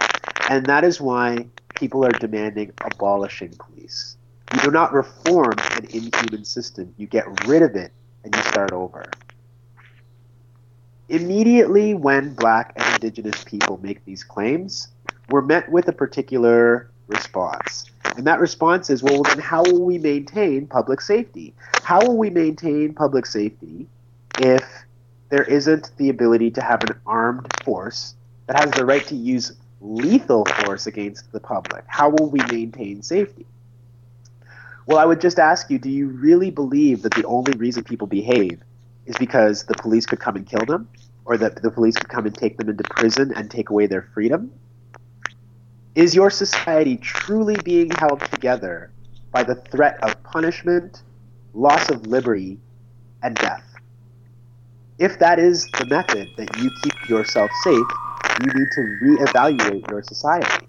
And 0.48 0.66
that 0.66 0.84
is 0.84 1.00
why 1.00 1.46
people 1.74 2.04
are 2.04 2.10
demanding 2.10 2.72
abolishing 2.84 3.54
police. 3.58 4.16
You 4.54 4.60
do 4.60 4.70
not 4.70 4.92
reform 4.92 5.54
an 5.72 5.84
inhuman 5.90 6.44
system, 6.44 6.94
you 6.96 7.06
get 7.06 7.46
rid 7.46 7.62
of 7.62 7.76
it 7.76 7.92
and 8.24 8.34
you 8.34 8.42
start 8.42 8.72
over. 8.72 9.04
Immediately 11.08 11.94
when 11.94 12.34
black 12.34 12.72
and 12.76 12.94
indigenous 12.94 13.44
people 13.44 13.78
make 13.82 14.04
these 14.04 14.24
claims, 14.24 14.88
we're 15.30 15.42
met 15.42 15.70
with 15.70 15.88
a 15.88 15.92
particular 15.92 16.90
response. 17.06 17.90
And 18.16 18.26
that 18.26 18.40
response 18.40 18.90
is 18.90 19.02
well, 19.02 19.22
then 19.22 19.38
how 19.38 19.62
will 19.62 19.84
we 19.84 19.98
maintain 19.98 20.66
public 20.66 21.00
safety? 21.00 21.54
How 21.82 22.00
will 22.00 22.16
we 22.16 22.30
maintain 22.30 22.94
public 22.94 23.26
safety 23.26 23.86
if 24.38 24.64
there 25.28 25.44
isn't 25.44 25.90
the 25.96 26.08
ability 26.08 26.50
to 26.52 26.62
have 26.62 26.82
an 26.84 26.98
armed 27.06 27.46
force 27.64 28.14
that 28.46 28.58
has 28.58 28.70
the 28.72 28.84
right 28.84 29.06
to 29.06 29.14
use 29.14 29.52
lethal 29.80 30.44
force 30.44 30.86
against 30.86 31.30
the 31.32 31.40
public? 31.40 31.84
How 31.86 32.08
will 32.08 32.30
we 32.30 32.40
maintain 32.50 33.02
safety? 33.02 33.46
Well, 34.86 34.98
I 34.98 35.04
would 35.04 35.20
just 35.20 35.38
ask 35.38 35.70
you 35.70 35.78
do 35.78 35.90
you 35.90 36.08
really 36.08 36.50
believe 36.50 37.02
that 37.02 37.12
the 37.12 37.26
only 37.26 37.52
reason 37.52 37.84
people 37.84 38.06
behave 38.06 38.60
is 39.04 39.16
because 39.18 39.64
the 39.64 39.74
police 39.74 40.06
could 40.06 40.18
come 40.18 40.36
and 40.36 40.46
kill 40.46 40.64
them? 40.64 40.88
Or 41.26 41.36
that 41.36 41.60
the 41.60 41.70
police 41.70 41.94
could 41.94 42.08
come 42.08 42.24
and 42.24 42.34
take 42.34 42.56
them 42.56 42.70
into 42.70 42.84
prison 42.84 43.34
and 43.36 43.50
take 43.50 43.68
away 43.68 43.86
their 43.86 44.08
freedom? 44.14 44.50
Is 45.94 46.14
your 46.14 46.30
society 46.30 46.96
truly 46.96 47.56
being 47.64 47.90
held 47.90 48.20
together 48.20 48.90
by 49.30 49.42
the 49.42 49.56
threat 49.56 50.02
of 50.02 50.22
punishment, 50.22 51.02
loss 51.52 51.90
of 51.90 52.06
liberty, 52.06 52.58
and 53.22 53.34
death? 53.36 53.67
If 54.98 55.18
that 55.20 55.38
is 55.38 55.70
the 55.78 55.86
method 55.86 56.28
that 56.36 56.56
you 56.58 56.70
keep 56.82 57.08
yourself 57.08 57.50
safe, 57.62 57.86
you 58.40 58.46
need 58.46 58.68
to 58.72 58.80
reevaluate 59.02 59.88
your 59.90 60.02
society. 60.02 60.66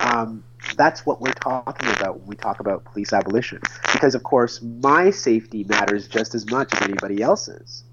Um, 0.00 0.42
that's 0.76 1.04
what 1.04 1.20
we're 1.20 1.32
talking 1.34 1.90
about 1.90 2.20
when 2.20 2.28
we 2.28 2.36
talk 2.36 2.60
about 2.60 2.84
police 2.84 3.12
abolition. 3.12 3.60
Because, 3.92 4.14
of 4.14 4.22
course, 4.22 4.62
my 4.62 5.10
safety 5.10 5.64
matters 5.64 6.08
just 6.08 6.34
as 6.34 6.50
much 6.50 6.72
as 6.74 6.82
anybody 6.82 7.22
else's. 7.22 7.84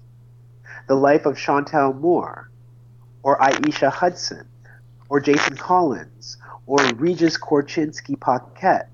The 0.88 0.94
life 0.94 1.26
of 1.26 1.34
Chantel 1.36 1.98
Moore, 1.98 2.50
or 3.22 3.38
Eishia 3.38 3.92
Hudson, 3.92 4.46
or 5.08 5.20
Jason 5.20 5.56
Collins, 5.56 6.36
or 6.66 6.78
Regis 6.96 7.38
Korchinski 7.38 8.18
Paquet. 8.18 8.88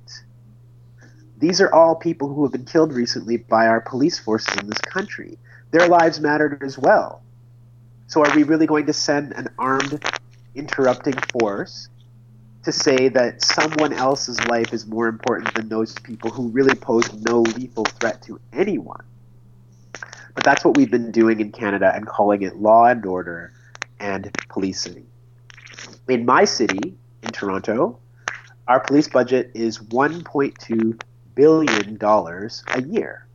These 1.39 1.61
are 1.61 1.73
all 1.73 1.95
people 1.95 2.33
who 2.33 2.43
have 2.43 2.53
been 2.53 2.65
killed 2.65 2.93
recently 2.93 3.39
by 3.39 3.67
our 3.67 3.81
police 3.81 4.19
forces 4.19 4.57
in 4.59 4.67
this 4.67 4.81
country. 4.81 5.39
Their 5.71 5.89
lives 5.89 6.21
mattered 6.21 6.63
as 6.63 6.79
well. 6.79 7.23
So, 8.07 8.25
are 8.25 8.35
we 8.35 8.43
really 8.43 8.67
going 8.67 8.87
to 8.87 8.93
send 8.93 9.33
an 9.35 9.49
armed 9.59 10.05
interrupting 10.55 11.15
force 11.33 11.89
to 12.65 12.73
say 12.73 13.09
that 13.09 13.41
someone 13.41 13.93
else's 13.93 14.41
life 14.49 14.73
is 14.73 14.87
more 14.87 15.07
important 15.07 15.55
than 15.55 15.69
those 15.69 15.95
people 16.01 16.31
who 16.31 16.49
really 16.49 16.75
pose 16.75 17.13
no 17.13 17.43
lethal 17.43 17.85
threat 17.85 18.21
to 18.23 18.41
anyone? 18.53 19.05
But 20.35 20.45
that's 20.45 20.65
what 20.65 20.77
we've 20.77 20.91
been 20.91 21.13
doing 21.13 21.41
in 21.41 21.53
Canada 21.53 21.93
and 21.95 22.07
calling 22.07 22.43
it 22.43 22.57
law 22.57 22.87
and 22.87 23.05
order 23.07 23.53
and 24.01 24.31
policing. 24.49 25.07
In 26.09 26.25
my 26.25 26.45
city, 26.45 26.97
in 27.23 27.31
Toronto, 27.31 27.99
our 28.67 28.81
police 28.81 29.09
budget 29.09 29.53
is 29.55 29.79
$1.2 29.79 31.01
billion 31.35 31.99
a 32.03 32.83
year. 32.83 33.27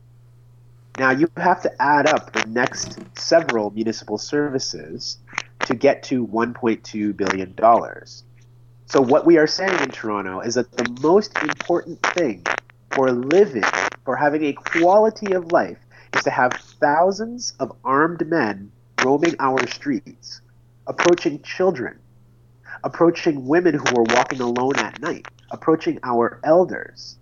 Now, 0.98 1.10
you 1.10 1.30
have 1.36 1.60
to 1.62 1.82
add 1.82 2.06
up 2.06 2.32
the 2.32 2.46
next 2.46 2.98
several 3.18 3.70
municipal 3.70 4.16
services 4.16 5.18
to 5.66 5.74
get 5.74 6.02
to 6.04 6.26
$1.2 6.26 7.16
billion. 7.16 7.54
So, 8.86 9.02
what 9.02 9.26
we 9.26 9.36
are 9.36 9.46
saying 9.46 9.82
in 9.82 9.90
Toronto 9.90 10.40
is 10.40 10.54
that 10.54 10.72
the 10.72 10.88
most 11.02 11.36
important 11.42 12.00
thing 12.14 12.46
for 12.92 13.12
living, 13.12 13.64
for 14.06 14.16
having 14.16 14.44
a 14.44 14.54
quality 14.54 15.32
of 15.34 15.52
life, 15.52 15.76
is 16.14 16.22
to 16.22 16.30
have 16.30 16.52
thousands 16.80 17.52
of 17.60 17.76
armed 17.84 18.26
men 18.26 18.72
roaming 19.04 19.34
our 19.38 19.66
streets, 19.66 20.40
approaching 20.86 21.42
children, 21.42 21.98
approaching 22.84 23.46
women 23.46 23.74
who 23.74 23.96
are 23.96 24.14
walking 24.14 24.40
alone 24.40 24.78
at 24.78 24.98
night, 25.00 25.26
approaching 25.50 25.98
our 26.04 26.40
elders, 26.42 27.18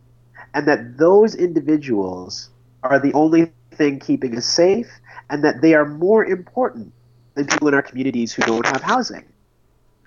and 0.52 0.68
that 0.68 0.96
those 0.96 1.34
individuals 1.34 2.50
are 2.84 3.00
the 3.00 3.12
only 3.14 3.50
thing 3.76 3.98
keeping 3.98 4.36
us 4.36 4.46
safe 4.46 4.90
and 5.30 5.44
that 5.44 5.60
they 5.60 5.74
are 5.74 5.84
more 5.86 6.24
important 6.24 6.92
than 7.34 7.46
people 7.46 7.68
in 7.68 7.74
our 7.74 7.82
communities 7.82 8.32
who 8.32 8.42
don't 8.42 8.66
have 8.66 8.82
housing, 8.82 9.24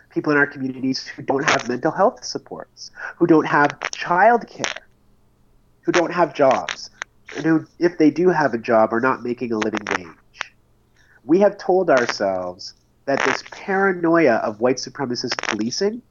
people 0.09 0.31
in 0.31 0.37
our 0.37 0.47
communities 0.47 1.05
who 1.07 1.21
don't 1.21 1.43
have 1.43 1.67
mental 1.67 1.91
health 1.91 2.23
supports, 2.23 2.91
who 3.17 3.27
don't 3.27 3.45
have 3.45 3.79
childcare, 3.91 4.77
who 5.81 5.91
don't 5.91 6.13
have 6.13 6.33
jobs, 6.33 6.89
and 7.35 7.45
who, 7.45 7.65
if 7.79 7.97
they 7.97 8.09
do 8.09 8.29
have 8.29 8.53
a 8.53 8.57
job, 8.57 8.93
are 8.93 9.01
not 9.01 9.23
making 9.23 9.51
a 9.51 9.57
living 9.57 9.85
wage. 9.97 10.53
We 11.25 11.39
have 11.39 11.57
told 11.57 11.89
ourselves 11.89 12.73
that 13.05 13.23
this 13.25 13.43
paranoia 13.51 14.35
of 14.35 14.59
white 14.59 14.77
supremacist 14.77 15.37
policing 15.47 16.01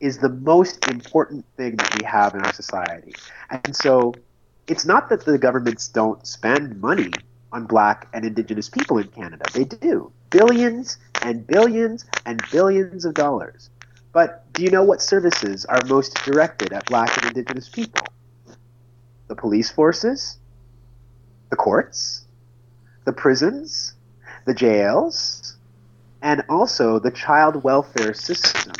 is 0.00 0.18
the 0.18 0.28
most 0.28 0.88
important 0.88 1.44
thing 1.56 1.76
that 1.76 1.98
we 1.98 2.04
have 2.04 2.34
in 2.34 2.42
our 2.42 2.52
society. 2.52 3.14
And 3.50 3.74
so 3.74 4.12
it's 4.66 4.84
not 4.84 5.08
that 5.08 5.24
the 5.24 5.38
governments 5.38 5.88
don't 5.88 6.26
spend 6.26 6.80
money 6.80 7.10
on 7.52 7.66
black 7.66 8.08
and 8.12 8.24
indigenous 8.24 8.68
people 8.68 8.98
in 8.98 9.08
Canada. 9.08 9.44
They 9.52 9.64
do. 9.64 10.12
Billions 10.30 10.98
and 11.22 11.46
billions 11.46 12.04
and 12.24 12.42
billions 12.50 13.04
of 13.04 13.14
dollars. 13.14 13.70
But 14.12 14.50
do 14.52 14.62
you 14.62 14.70
know 14.70 14.84
what 14.84 15.02
services 15.02 15.64
are 15.66 15.80
most 15.86 16.14
directed 16.24 16.72
at 16.72 16.86
black 16.86 17.16
and 17.18 17.28
indigenous 17.28 17.68
people? 17.68 18.06
The 19.28 19.34
police 19.34 19.70
forces, 19.70 20.38
the 21.50 21.56
courts, 21.56 22.24
the 23.04 23.12
prisons, 23.12 23.94
the 24.46 24.54
jails, 24.54 25.56
and 26.22 26.44
also 26.48 26.98
the 26.98 27.10
child 27.10 27.62
welfare 27.64 28.14
system. 28.14 28.72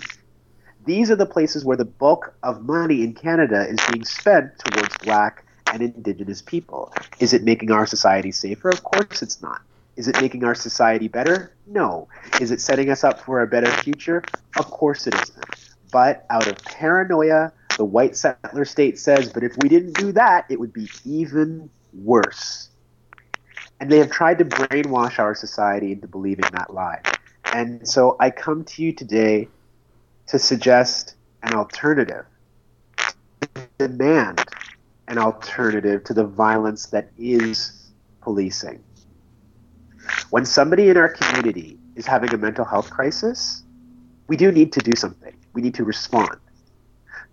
These 0.85 1.11
are 1.11 1.17
the 1.17 1.27
places 1.27 1.65
where 1.65 1.77
the 1.77 1.85
bulk 1.85 2.35
of 2.43 2.63
money 2.63 3.03
in 3.03 3.15
Canada 3.15 3.67
is 3.69 3.79
being 3.91 4.05
spent 4.05 4.59
towards 4.59 4.97
black 4.99 5.45
and 5.73 5.83
indigenous 5.83 6.43
people. 6.43 6.93
Is 7.19 7.33
it 7.33 7.43
making 7.43 7.73
our 7.73 7.87
society 7.87 8.31
safer? 8.31 8.69
Of 8.69 8.85
course 8.85 9.23
it's 9.23 9.43
not. 9.43 9.63
Is 9.97 10.07
it 10.07 10.21
making 10.21 10.45
our 10.45 10.55
society 10.55 11.09
better? 11.09 11.53
No. 11.67 12.09
Is 12.41 12.51
it 12.51 12.61
setting 12.61 12.91
us 12.91 13.05
up 13.05 13.21
for 13.21 13.43
a 13.43 13.47
better 13.47 13.71
future? 13.71 14.23
Of 14.59 14.67
course 14.67 15.07
it 15.07 15.15
isn't. 15.15 15.45
But 15.91 16.25
out 16.31 16.47
of 16.47 16.63
paranoia, 16.65 17.53
the 17.77 17.85
white 17.85 18.17
settler 18.17 18.65
state 18.65 18.99
says, 18.99 19.33
but 19.33 19.43
if 19.43 19.57
we 19.63 19.69
didn't 19.69 19.95
do 19.95 20.13
that, 20.13 20.47
it 20.49 20.61
would 20.61 20.73
be 20.73 20.89
even 21.05 21.69
worse. 21.93 22.69
And 23.81 23.91
they 23.91 23.99
have 23.99 24.11
tried 24.11 24.39
to 24.39 24.45
brainwash 24.45 25.19
our 25.19 25.35
society 25.35 25.93
into 25.93 26.07
believing 26.07 26.45
that 26.53 26.73
lie. 26.73 27.01
And 27.53 27.87
so 27.87 28.17
I 28.21 28.31
come 28.31 28.65
to 28.65 28.83
you 28.83 28.93
today 28.93 29.49
to 30.29 30.39
suggest 30.39 31.17
an 31.43 31.55
alternative, 31.55 32.25
demand 33.79 34.43
an 35.13 35.19
alternative 35.19 36.03
to 36.05 36.15
the 36.15 36.25
violence 36.25 36.87
that 36.87 37.11
is 37.19 37.91
policing. 38.23 38.83
When 40.31 40.47
somebody 40.47 40.89
in 40.89 40.97
our 40.97 41.11
community 41.11 41.79
is 41.97 42.07
having 42.07 42.33
a 42.33 42.39
mental 42.39 42.65
health 42.65 42.91
crisis, 42.91 43.63
we 44.27 44.39
do 44.39 44.51
need 44.51 44.73
to 44.73 44.81
do 44.81 44.93
something. 44.97 45.35
We 45.53 45.61
need 45.61 45.75
to 45.75 45.85
respond. 45.85 46.39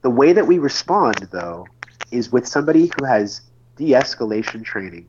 The 0.01 0.09
way 0.09 0.33
that 0.33 0.45
we 0.45 0.59
respond, 0.59 1.29
though, 1.31 1.67
is 2.11 2.33
with 2.33 2.45
somebody 2.45 2.91
who 2.97 3.05
has 3.05 3.41
de 3.77 3.91
escalation 3.91 4.61
training, 4.61 5.07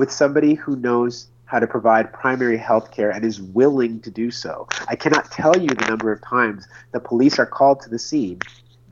with 0.00 0.10
somebody 0.10 0.54
who 0.54 0.74
knows 0.74 1.28
how 1.44 1.60
to 1.60 1.68
provide 1.68 2.12
primary 2.12 2.58
health 2.58 2.90
care 2.90 3.10
and 3.10 3.24
is 3.24 3.40
willing 3.40 4.00
to 4.00 4.10
do 4.10 4.32
so. 4.32 4.66
I 4.88 4.96
cannot 4.96 5.30
tell 5.30 5.56
you 5.56 5.68
the 5.68 5.86
number 5.86 6.10
of 6.10 6.20
times 6.20 6.66
the 6.90 6.98
police 6.98 7.38
are 7.38 7.46
called 7.46 7.80
to 7.82 7.88
the 7.88 7.98
scene 8.00 8.40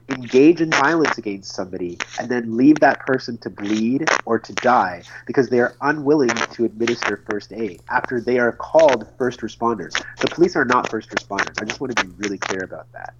engage 0.09 0.61
in 0.61 0.71
violence 0.71 1.17
against 1.19 1.55
somebody 1.55 1.99
and 2.19 2.29
then 2.29 2.57
leave 2.57 2.79
that 2.81 3.01
person 3.01 3.39
to 3.39 3.51
bleed 3.51 4.07
or 4.27 4.39
to 4.39 4.53
die 4.55 5.03
because 5.27 5.49
they 5.49 5.61
are 5.61 5.75
unwilling 5.81 6.29
to 6.29 6.65
administer 6.65 7.25
first 7.31 7.53
aid 7.53 7.83
after 7.89 8.21
they 8.21 8.39
are 8.39 8.53
called 8.53 9.07
first 9.17 9.41
responders. 9.41 9.93
The 10.21 10.29
police 10.29 10.57
are 10.57 10.65
not 10.65 10.91
first 10.91 11.11
responders. 11.11 11.61
I 11.61 11.65
just 11.65 11.81
want 11.81 11.97
to 11.97 12.05
be 12.05 12.13
really 12.19 12.39
clear 12.39 12.65
about 12.65 12.91
that. 12.93 13.15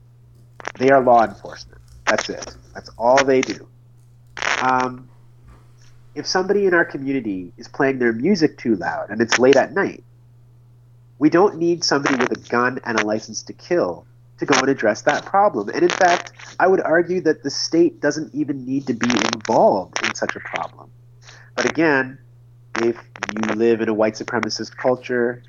They 0.79 0.91
are 0.91 1.03
law 1.03 1.25
enforcement. 1.25 1.81
That's 2.07 2.29
it. 2.29 2.57
That's 2.75 2.91
all 2.99 3.23
they 3.25 3.41
do. 3.41 3.67
Um, 4.63 5.09
if 6.15 6.27
somebody 6.27 6.67
in 6.67 6.75
our 6.75 6.85
community 6.85 7.53
is 7.57 7.67
playing 7.67 7.99
their 7.99 8.13
music 8.13 8.59
too 8.59 8.77
loud 8.77 9.11
and 9.11 9.21
it's 9.21 9.39
late 9.39 9.57
at 9.57 9.73
night, 9.73 10.05
we 11.19 11.31
don't 11.31 11.57
need 11.57 11.83
somebody 11.83 12.17
with 12.17 12.33
a 12.33 12.49
gun 12.51 12.81
and 12.85 13.01
a 13.01 13.05
license 13.07 13.43
to 13.45 13.53
kill 13.53 14.07
to 14.39 14.47
go 14.47 14.59
and 14.59 14.69
address 14.69 15.03
that 15.03 15.25
problem. 15.25 15.69
And 15.69 15.83
in 15.83 15.89
fact, 15.89 16.33
I 16.59 16.67
would 16.67 16.81
argue 16.81 17.21
that 17.23 17.43
the 17.43 17.51
state 17.51 18.01
doesn't 18.01 18.35
even 18.35 18.65
need 18.65 18.87
to 18.89 18.95
be 18.95 19.11
involved 19.35 20.05
in 20.05 20.15
such 20.15 20.35
a 20.37 20.41
problem. 20.41 20.91
But 21.55 21.67
again, 21.67 22.19
if 22.77 22.97
you 23.33 23.55
live 23.55 23.81
in 23.81 23.89
a 23.89 23.95
white 23.95 24.15
supremacist 24.15 24.77
culture 24.77 25.43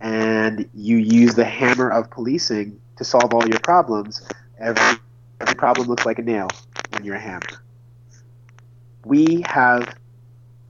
and 0.00 0.68
you 0.74 0.98
use 0.98 1.34
the 1.34 1.44
hammer 1.44 1.90
of 1.90 2.10
policing 2.10 2.78
to 2.96 3.04
solve 3.04 3.32
all 3.32 3.46
your 3.48 3.60
problems, 3.60 4.26
every, 4.58 4.98
every 5.40 5.54
problem 5.54 5.88
looks 5.88 6.04
like 6.04 6.18
a 6.18 6.22
nail 6.22 6.48
when 6.92 7.04
you're 7.04 7.16
a 7.16 7.20
hammer. 7.20 7.62
We 9.04 9.42
have 9.46 9.94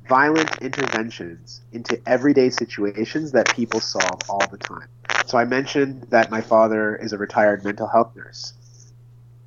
violent 0.08 0.58
interventions 0.60 1.62
into 1.72 2.00
everyday 2.06 2.50
situations 2.50 3.32
that 3.32 3.52
people 3.54 3.80
solve 3.80 4.20
all 4.28 4.44
the 4.50 4.58
time. 4.58 4.88
So 5.26 5.38
I 5.38 5.44
mentioned 5.44 6.02
that 6.10 6.30
my 6.30 6.40
father 6.40 6.96
is 6.96 7.12
a 7.12 7.18
retired 7.18 7.64
mental 7.64 7.86
health 7.86 8.14
nurse. 8.16 8.54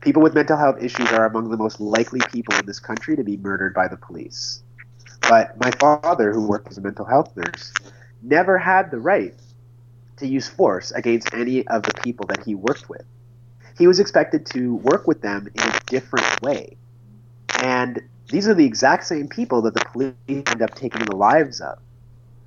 People 0.02 0.22
with 0.22 0.34
mental 0.34 0.58
health 0.58 0.82
issues 0.82 1.12
are 1.12 1.26
among 1.26 1.50
the 1.50 1.58
most 1.58 1.80
likely 1.80 2.20
people 2.32 2.56
in 2.58 2.66
this 2.66 2.80
country 2.80 3.16
to 3.16 3.24
be 3.24 3.38
murdered 3.38 3.74
by 3.74 3.88
the 3.88 3.98
police. 3.98 4.64
But 5.22 5.58
my 5.60 5.72
father, 5.72 6.34
who 6.34 6.48
worked 6.48 6.70
as 6.70 6.78
a 6.78 6.82
mental 6.82 7.06
health 7.06 7.36
nurse, 7.36 7.74
never 8.22 8.58
had 8.58 8.92
the 8.92 9.00
right 9.00 9.34
to 10.18 10.28
use 10.28 10.48
force 10.48 10.92
against 10.92 11.34
any 11.34 11.66
of 11.68 11.84
the 11.84 11.94
people 12.02 12.26
that 12.28 12.44
he 12.44 12.56
worked 12.56 12.90
with. 12.90 13.06
He 13.78 13.88
was 13.88 14.00
expected 14.00 14.46
to 14.48 14.76
work 14.76 15.08
with 15.08 15.22
them 15.22 15.48
in 15.54 15.62
a 15.62 15.80
different 15.88 16.42
way. 16.42 16.78
And 17.62 18.02
these 18.30 18.48
are 18.48 18.54
the 18.54 18.66
exact 18.66 19.06
same 19.06 19.28
people 19.28 19.62
that 19.64 19.74
the 19.74 19.86
police 19.92 20.14
end 20.28 20.62
up 20.62 20.76
taking 20.76 21.06
the 21.06 21.16
lives 21.16 21.62
of. 21.62 21.80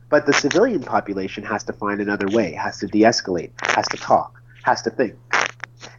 But 0.09 0.27
the 0.27 0.33
civilian 0.33 0.83
population 0.83 1.43
has 1.45 1.65
to 1.65 1.73
find 1.73 2.01
another 2.01 2.29
way, 2.29 2.53
has 2.53 2.79
to 2.79 2.87
de 2.87 3.01
escalate, 3.01 3.51
has 3.63 3.87
to 3.89 3.97
talk, 3.97 4.41
has 4.63 4.83
to 4.83 4.91
think. 4.91 5.17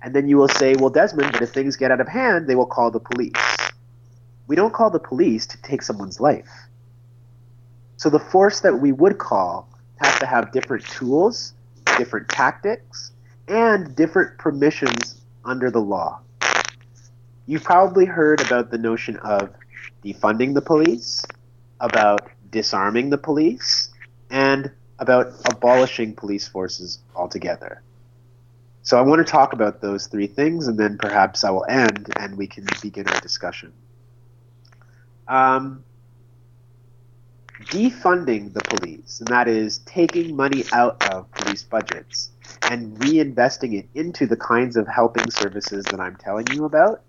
And 0.01 0.15
then 0.15 0.27
you 0.27 0.37
will 0.37 0.47
say, 0.47 0.75
well, 0.75 0.89
Desmond, 0.89 1.33
but 1.33 1.41
if 1.41 1.51
things 1.51 1.75
get 1.75 1.91
out 1.91 1.99
of 1.99 2.07
hand, 2.07 2.47
they 2.47 2.55
will 2.55 2.65
call 2.65 2.89
the 2.89 2.99
police. 2.99 3.33
We 4.47 4.55
don't 4.55 4.73
call 4.73 4.89
the 4.89 4.99
police 4.99 5.45
to 5.47 5.61
take 5.61 5.81
someone's 5.81 6.19
life. 6.21 6.49
So 7.97 8.09
the 8.09 8.19
force 8.19 8.61
that 8.61 8.79
we 8.79 8.91
would 8.91 9.17
call 9.17 9.67
has 9.97 10.17
to 10.19 10.25
have 10.25 10.51
different 10.51 10.85
tools, 10.85 11.53
different 11.97 12.29
tactics, 12.29 13.11
and 13.47 13.95
different 13.95 14.37
permissions 14.37 15.21
under 15.43 15.69
the 15.69 15.81
law. 15.81 16.21
You've 17.45 17.63
probably 17.63 18.05
heard 18.05 18.41
about 18.41 18.71
the 18.71 18.77
notion 18.77 19.17
of 19.17 19.49
defunding 20.03 20.53
the 20.53 20.61
police, 20.61 21.25
about 21.79 22.29
disarming 22.51 23.09
the 23.09 23.17
police, 23.17 23.89
and 24.29 24.71
about 24.99 25.33
abolishing 25.49 26.13
police 26.13 26.47
forces 26.47 26.99
altogether. 27.15 27.81
So 28.81 28.97
I 28.97 29.01
want 29.01 29.25
to 29.25 29.29
talk 29.29 29.53
about 29.53 29.81
those 29.81 30.07
three 30.07 30.27
things, 30.27 30.67
and 30.67 30.77
then 30.77 30.97
perhaps 30.97 31.43
I 31.43 31.49
will 31.49 31.65
end 31.67 32.11
and 32.17 32.37
we 32.37 32.47
can 32.47 32.65
begin 32.81 33.07
our 33.07 33.19
discussion. 33.19 33.73
Um, 35.27 35.83
defunding 37.65 38.53
the 38.53 38.61
police, 38.61 39.19
and 39.19 39.27
that 39.27 39.47
is 39.47 39.79
taking 39.79 40.35
money 40.35 40.63
out 40.71 41.11
of 41.11 41.29
police 41.31 41.63
budgets 41.63 42.29
and 42.69 42.97
reinvesting 42.99 43.77
it 43.77 43.87
into 43.93 44.25
the 44.25 44.37
kinds 44.37 44.77
of 44.77 44.87
helping 44.87 45.29
services 45.31 45.83
that 45.85 45.99
I'm 45.99 46.15
telling 46.15 46.45
you 46.53 46.65
about, 46.65 47.01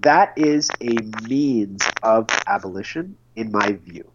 that 0.00 0.36
is 0.36 0.70
a 0.80 0.96
means 1.26 1.82
of 2.02 2.28
abolition, 2.46 3.16
in 3.36 3.52
my 3.52 3.72
view. 3.72 4.10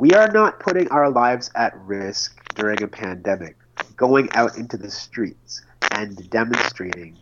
We 0.00 0.12
are 0.12 0.28
not 0.28 0.60
putting 0.60 0.88
our 0.88 1.10
lives 1.10 1.50
at 1.54 1.76
risk 1.76 2.54
during 2.54 2.82
a 2.82 2.88
pandemic, 2.88 3.58
going 3.98 4.30
out 4.32 4.56
into 4.56 4.78
the 4.78 4.90
streets 4.90 5.60
and 5.90 6.30
demonstrating 6.30 7.18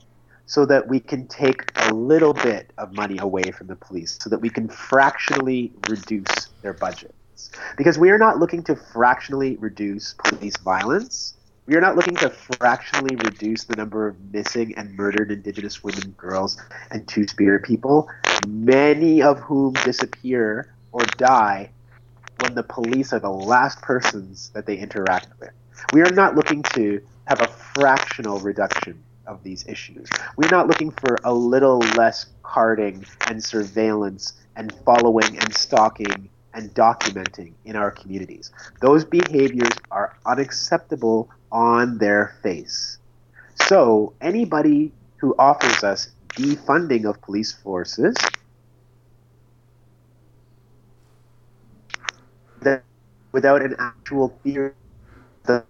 so 0.46 0.64
that 0.66 0.86
we 0.86 1.00
can 1.00 1.26
take 1.26 1.72
a 1.74 1.92
little 1.92 2.32
bit 2.32 2.72
of 2.78 2.92
money 2.92 3.18
away 3.18 3.50
from 3.50 3.66
the 3.66 3.74
police, 3.74 4.16
so 4.22 4.30
that 4.30 4.40
we 4.40 4.48
can 4.48 4.68
fractionally 4.68 5.72
reduce 5.88 6.50
their 6.62 6.72
budgets. 6.72 7.50
Because 7.76 7.98
we 7.98 8.10
are 8.10 8.18
not 8.18 8.38
looking 8.38 8.62
to 8.62 8.76
fractionally 8.76 9.56
reduce 9.56 10.14
police 10.24 10.56
violence. 10.58 11.34
We 11.66 11.74
are 11.74 11.80
not 11.80 11.96
looking 11.96 12.14
to 12.16 12.30
fractionally 12.30 13.16
reduce 13.16 13.64
the 13.64 13.74
number 13.74 14.06
of 14.06 14.14
missing 14.32 14.72
and 14.76 14.94
murdered 14.94 15.32
Indigenous 15.32 15.82
women, 15.82 16.14
girls, 16.16 16.56
and 16.92 17.08
Two 17.08 17.26
Spirit 17.26 17.64
people, 17.64 18.08
many 18.46 19.20
of 19.20 19.40
whom 19.40 19.72
disappear 19.72 20.72
or 20.92 21.02
die 21.16 21.70
when 22.40 22.54
the 22.54 22.62
police 22.62 23.12
are 23.12 23.18
the 23.18 23.30
last 23.30 23.80
persons 23.82 24.50
that 24.54 24.66
they 24.66 24.76
interact 24.76 25.28
with. 25.40 25.50
We 25.92 26.02
are 26.02 26.10
not 26.10 26.34
looking 26.34 26.62
to 26.74 27.00
have 27.26 27.40
a 27.40 27.48
fractional 27.48 28.38
reduction 28.40 29.02
of 29.26 29.42
these 29.42 29.66
issues. 29.68 30.08
We're 30.36 30.50
not 30.50 30.66
looking 30.66 30.90
for 30.90 31.18
a 31.24 31.32
little 31.32 31.78
less 31.96 32.26
carding 32.42 33.04
and 33.28 33.42
surveillance 33.42 34.34
and 34.56 34.72
following 34.84 35.38
and 35.38 35.54
stalking 35.54 36.30
and 36.54 36.74
documenting 36.74 37.52
in 37.64 37.76
our 37.76 37.90
communities. 37.90 38.50
Those 38.80 39.04
behaviors 39.04 39.72
are 39.90 40.16
unacceptable 40.26 41.30
on 41.52 41.98
their 41.98 42.36
face. 42.42 42.98
So, 43.54 44.14
anybody 44.20 44.92
who 45.18 45.34
offers 45.38 45.84
us 45.84 46.10
defunding 46.34 47.08
of 47.08 47.20
police 47.20 47.52
forces 47.52 48.14
without 53.32 53.62
an 53.62 53.76
actual 53.78 54.38
fear 54.42 54.74
the 55.44 55.64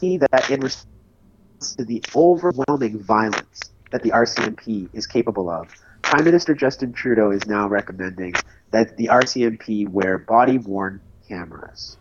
that 0.00 0.50
in 0.50 0.60
response 0.60 1.74
to 1.76 1.84
the 1.84 2.02
overwhelming 2.16 2.98
violence 2.98 3.60
that 3.90 4.02
the 4.02 4.10
RCMP 4.10 4.88
is 4.94 5.06
capable 5.06 5.50
of, 5.50 5.68
Prime 6.02 6.24
Minister 6.24 6.54
Justin 6.54 6.92
Trudeau 6.92 7.30
is 7.30 7.46
now 7.46 7.68
recommending 7.68 8.32
that 8.70 8.96
the 8.96 9.08
RCMP 9.08 9.88
wear 9.88 10.16
body 10.16 10.58
worn 10.58 11.00
cameras. 11.28 11.98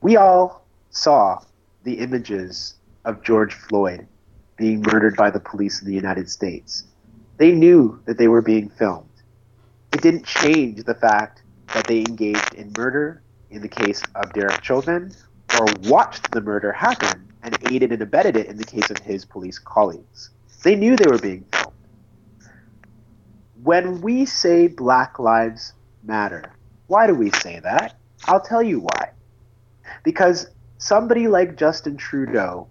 We 0.00 0.16
all 0.16 0.66
saw 0.90 1.40
the 1.82 1.98
images 1.98 2.74
of 3.04 3.22
George 3.22 3.54
Floyd 3.54 4.06
being 4.56 4.80
murdered 4.80 5.16
by 5.16 5.30
the 5.30 5.40
police 5.40 5.82
in 5.82 5.86
the 5.86 5.94
United 5.94 6.30
States. 6.30 6.84
They 7.36 7.52
knew 7.52 8.00
that 8.06 8.16
they 8.16 8.28
were 8.28 8.42
being 8.42 8.68
filmed. 8.70 9.08
It 9.92 10.00
didn't 10.00 10.26
change 10.26 10.82
the 10.84 10.94
fact 10.94 11.43
that 11.74 11.86
they 11.86 11.98
engaged 11.98 12.54
in 12.54 12.72
murder 12.76 13.22
in 13.50 13.60
the 13.60 13.68
case 13.68 14.02
of 14.14 14.32
Derek 14.32 14.64
Chauvin 14.64 15.12
or 15.58 15.66
watched 15.84 16.30
the 16.30 16.40
murder 16.40 16.72
happen 16.72 17.32
and 17.42 17.56
aided 17.70 17.92
and 17.92 18.00
abetted 18.00 18.36
it 18.36 18.46
in 18.46 18.56
the 18.56 18.64
case 18.64 18.90
of 18.90 18.98
his 18.98 19.24
police 19.24 19.58
colleagues. 19.58 20.30
They 20.62 20.76
knew 20.76 20.96
they 20.96 21.10
were 21.10 21.18
being 21.18 21.44
filmed. 21.52 21.72
When 23.62 24.00
we 24.00 24.24
say 24.24 24.66
Black 24.68 25.18
Lives 25.18 25.74
Matter, 26.02 26.52
why 26.86 27.06
do 27.06 27.14
we 27.14 27.30
say 27.30 27.60
that? 27.60 27.96
I'll 28.26 28.40
tell 28.40 28.62
you 28.62 28.80
why. 28.80 29.10
Because 30.02 30.48
somebody 30.78 31.28
like 31.28 31.56
Justin 31.56 31.96
Trudeau 31.96 32.68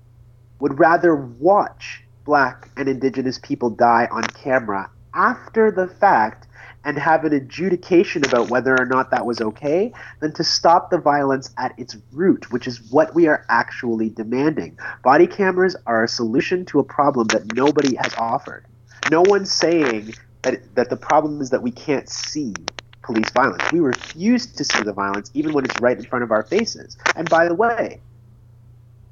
would 0.60 0.80
rather 0.80 1.16
watch 1.16 2.04
black 2.26 2.70
and 2.78 2.88
indigenous 2.88 3.38
people 3.40 3.70
die 3.70 4.08
on 4.12 4.24
camera 4.24 4.90
after 5.14 5.72
the 5.72 5.88
fact 5.88 6.48
and 6.86 6.98
have 6.98 7.24
an 7.24 7.34
adjudication 7.34 8.26
about 8.26 8.50
whether 8.50 8.76
or 8.80 8.86
not 8.86 9.10
that 9.12 9.26
was 9.26 9.40
okay 9.42 9.94
than 10.20 10.34
to 10.34 10.44
stop 10.44 10.90
the 10.90 10.98
violence 10.98 11.54
at 11.58 11.78
its 11.78 11.98
root, 12.12 12.52
which 12.52 12.68
is 12.68 12.82
what 12.92 13.14
we 13.16 13.28
are 13.28 13.46
actually 13.50 14.10
demanding. 14.10 14.78
Body 15.04 15.28
cameras 15.28 15.76
are 15.86 16.04
a 16.04 16.08
solution 16.08 16.66
to 16.66 16.80
a 16.80 16.84
problem 16.84 17.28
that 17.28 17.54
nobody 17.56 17.96
has 17.96 18.14
offered. 18.16 18.66
No 19.10 19.22
one's 19.22 19.52
saying 19.52 20.14
that, 20.42 20.76
that 20.76 20.90
the 20.90 20.98
problem 20.98 21.42
is 21.42 21.50
that 21.52 21.62
we 21.62 21.72
can't 21.72 22.10
see 22.10 22.54
police 23.02 23.30
violence. 23.32 23.64
We 23.72 23.80
refuse 23.80 24.48
to 24.48 24.64
see 24.64 24.82
the 24.82 24.94
violence 24.94 25.30
even 25.34 25.54
when 25.54 25.66
it's 25.66 25.80
right 25.80 25.98
in 25.98 26.04
front 26.04 26.24
of 26.24 26.32
our 26.32 26.44
faces. 26.44 26.98
And 27.16 27.30
by 27.30 27.48
the 27.48 27.56
way, 27.56 28.00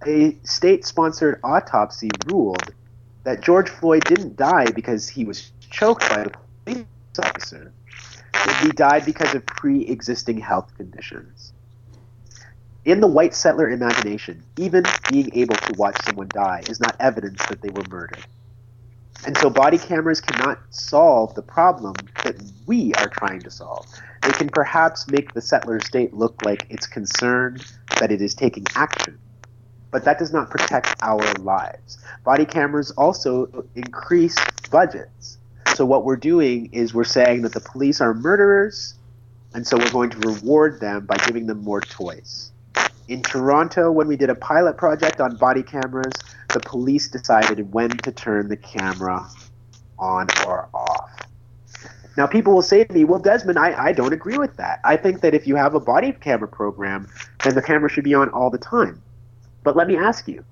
a 0.05 0.37
state 0.43 0.85
sponsored 0.85 1.39
autopsy 1.43 2.09
ruled 2.25 2.73
that 3.23 3.41
George 3.41 3.69
Floyd 3.69 4.03
didn't 4.05 4.35
die 4.35 4.65
because 4.71 5.07
he 5.07 5.25
was 5.25 5.51
choked 5.69 6.09
by 6.09 6.23
the 6.23 6.31
police 6.65 6.85
officer. 7.19 7.73
He 8.61 8.71
died 8.71 9.05
because 9.05 9.35
of 9.35 9.45
pre 9.45 9.81
existing 9.85 10.39
health 10.39 10.73
conditions. 10.75 11.53
In 12.83 12.99
the 12.99 13.07
white 13.07 13.35
settler 13.35 13.69
imagination, 13.69 14.43
even 14.57 14.83
being 15.09 15.29
able 15.33 15.55
to 15.55 15.73
watch 15.77 15.97
someone 16.03 16.29
die 16.29 16.63
is 16.67 16.79
not 16.79 16.95
evidence 16.99 17.45
that 17.47 17.61
they 17.61 17.69
were 17.69 17.83
murdered. 17.89 18.25
And 19.25 19.37
so 19.37 19.51
body 19.51 19.77
cameras 19.77 20.19
cannot 20.19 20.59
solve 20.71 21.35
the 21.35 21.43
problem 21.43 21.93
that 22.23 22.41
we 22.65 22.93
are 22.95 23.09
trying 23.09 23.41
to 23.41 23.51
solve. 23.51 23.85
They 24.23 24.31
can 24.31 24.49
perhaps 24.49 25.07
make 25.07 25.33
the 25.33 25.41
settler 25.41 25.79
state 25.79 26.13
look 26.13 26.43
like 26.43 26.65
it's 26.71 26.87
concerned, 26.87 27.63
that 27.99 28.11
it 28.11 28.21
is 28.21 28.33
taking 28.33 28.65
action 28.75 29.19
but 29.91 30.05
that 30.05 30.17
does 30.17 30.33
not 30.33 30.49
protect 30.49 30.95
our 31.01 31.33
lives. 31.35 31.97
Body 32.23 32.45
cameras 32.45 32.91
also 32.91 33.65
increase 33.75 34.37
budgets. 34.71 35.37
So 35.75 35.85
what 35.85 36.03
we're 36.03 36.17
doing 36.17 36.69
is 36.73 36.93
we're 36.93 37.03
saying 37.03 37.43
that 37.43 37.53
the 37.53 37.59
police 37.59 38.01
are 38.01 38.13
murderers, 38.13 38.95
and 39.53 39.65
so 39.65 39.77
we're 39.77 39.91
going 39.91 40.09
to 40.11 40.19
reward 40.19 40.79
them 40.79 41.05
by 41.05 41.17
giving 41.25 41.47
them 41.47 41.63
more 41.63 41.81
toys. 41.81 42.51
In 43.07 43.21
Toronto, 43.21 43.91
when 43.91 44.07
we 44.07 44.15
did 44.15 44.29
a 44.29 44.35
pilot 44.35 44.77
project 44.77 45.19
on 45.19 45.35
body 45.37 45.63
cameras, 45.63 46.13
the 46.53 46.59
police 46.59 47.07
decided 47.07 47.73
when 47.73 47.89
to 47.89 48.11
turn 48.11 48.49
the 48.49 48.57
camera 48.57 49.27
on 49.97 50.27
or 50.45 50.69
off. 50.73 51.09
Now, 52.17 52.27
people 52.27 52.53
will 52.53 52.61
say 52.61 52.83
to 52.83 52.93
me, 52.93 53.05
well, 53.05 53.19
Desmond, 53.19 53.57
I, 53.57 53.85
I 53.85 53.91
don't 53.93 54.13
agree 54.13 54.37
with 54.37 54.57
that. 54.57 54.81
I 54.83 54.97
think 54.97 55.21
that 55.21 55.33
if 55.33 55.47
you 55.47 55.55
have 55.55 55.73
a 55.73 55.79
body 55.79 56.11
camera 56.11 56.47
program, 56.47 57.07
then 57.43 57.55
the 57.55 57.61
camera 57.61 57.89
should 57.89 58.03
be 58.03 58.13
on 58.13 58.29
all 58.29 58.49
the 58.49 58.57
time. 58.57 59.01
But 59.63 59.77
let 59.77 59.87
me 59.87 59.95
ask 59.95 60.27
you 60.27 60.43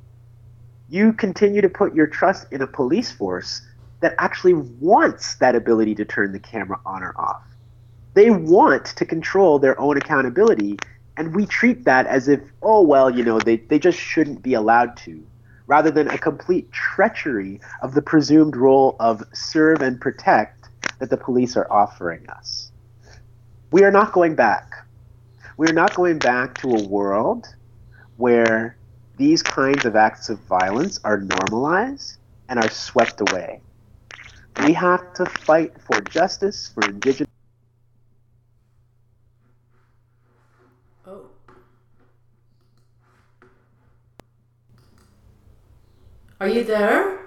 you 0.90 1.14
continue 1.14 1.62
to 1.62 1.70
put 1.70 1.94
your 1.94 2.08
trust 2.08 2.48
in 2.52 2.62
a 2.62 2.68
police 2.68 3.12
force 3.12 3.62
that 4.02 4.16
actually 4.18 4.54
wants 4.54 5.36
that 5.36 5.56
ability 5.56 5.96
to 5.96 6.06
turn 6.06 6.32
the 6.32 6.40
camera 6.40 6.80
on 6.86 7.04
or 7.04 7.14
off. 7.18 7.44
They 8.14 8.30
want 8.30 8.86
to 8.86 9.06
control 9.06 9.60
their 9.60 9.80
own 9.80 9.98
accountability, 9.98 10.80
and 11.18 11.36
we 11.36 11.46
treat 11.46 11.86
that 11.86 12.08
as 12.08 12.28
if, 12.28 12.40
oh, 12.62 12.82
well, 12.82 13.10
you 13.10 13.24
know, 13.24 13.40
they, 13.40 13.58
they 13.58 13.80
just 13.80 14.00
shouldn't 14.00 14.42
be 14.42 14.54
allowed 14.54 14.98
to, 14.98 15.26
rather 15.68 15.92
than 15.92 16.08
a 16.10 16.18
complete 16.18 16.72
treachery 16.72 17.60
of 17.82 17.94
the 17.94 18.02
presumed 18.02 18.56
role 18.56 18.96
of 19.00 19.24
serve 19.34 19.82
and 19.82 20.00
protect 20.02 20.70
that 21.00 21.10
the 21.10 21.18
police 21.18 21.56
are 21.56 21.72
offering 21.72 22.28
us. 22.30 22.72
We 23.72 23.84
are 23.84 23.92
not 23.92 24.14
going 24.14 24.36
back. 24.36 24.86
We 25.58 25.68
are 25.68 25.74
not 25.74 25.94
going 25.94 26.20
back 26.20 26.58
to 26.60 26.74
a 26.74 26.88
world 26.88 27.48
where 28.18 28.78
these 29.18 29.44
kinds 29.44 29.86
of 29.86 29.96
acts 29.96 30.30
of 30.30 30.40
violence 30.40 31.00
are 31.04 31.20
normalized 31.20 32.18
and 32.48 32.58
are 32.58 32.70
swept 32.70 33.22
away. 33.22 33.62
We 34.66 34.74
have 34.74 35.14
to 35.14 35.26
fight 35.26 35.74
for 35.82 36.02
justice 36.02 36.72
for 36.74 36.84
indigenous. 36.84 37.32
Oh. 41.08 41.28
Are 46.40 46.48
you 46.48 46.64
there? 46.64 47.20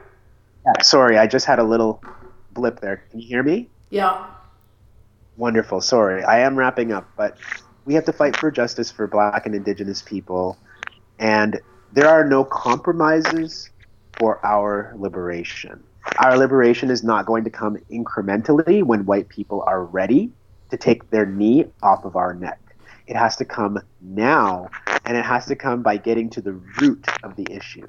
Yeah, 0.64 0.82
sorry, 0.82 1.18
I 1.18 1.26
just 1.26 1.46
had 1.46 1.58
a 1.58 1.64
little 1.64 2.02
blip 2.52 2.80
there. 2.80 3.04
Can 3.10 3.20
you 3.20 3.26
hear 3.26 3.42
me? 3.42 3.68
Yeah. 3.90 4.26
Wonderful. 5.36 5.80
Sorry, 5.80 6.22
I 6.22 6.40
am 6.40 6.56
wrapping 6.56 6.92
up, 6.92 7.08
but 7.16 7.38
we 7.84 7.94
have 7.94 8.04
to 8.04 8.12
fight 8.12 8.36
for 8.36 8.50
justice 8.50 8.90
for 8.90 9.06
black 9.06 9.46
and 9.46 9.54
indigenous 9.54 10.02
people. 10.02 10.58
And 11.18 11.60
there 11.92 12.08
are 12.08 12.24
no 12.24 12.44
compromises 12.44 13.70
for 14.12 14.44
our 14.44 14.94
liberation. 14.96 15.82
Our 16.18 16.36
liberation 16.36 16.90
is 16.90 17.02
not 17.02 17.26
going 17.26 17.44
to 17.44 17.50
come 17.50 17.76
incrementally 17.90 18.82
when 18.82 19.06
white 19.06 19.28
people 19.28 19.62
are 19.66 19.84
ready 19.84 20.30
to 20.70 20.76
take 20.76 21.10
their 21.10 21.26
knee 21.26 21.66
off 21.82 22.04
of 22.04 22.16
our 22.16 22.34
neck. 22.34 22.58
It 23.06 23.16
has 23.16 23.36
to 23.36 23.44
come 23.44 23.80
now, 24.00 24.68
and 25.04 25.16
it 25.16 25.24
has 25.24 25.46
to 25.46 25.56
come 25.56 25.82
by 25.82 25.96
getting 25.96 26.30
to 26.30 26.40
the 26.40 26.52
root 26.80 27.06
of 27.22 27.36
the 27.36 27.46
issue. 27.50 27.86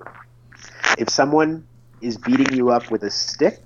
If 0.98 1.10
someone 1.10 1.66
is 2.02 2.18
beating 2.18 2.54
you 2.54 2.72
up 2.72 2.92
with 2.92 3.04
a 3.04 3.12
stick, 3.12 3.60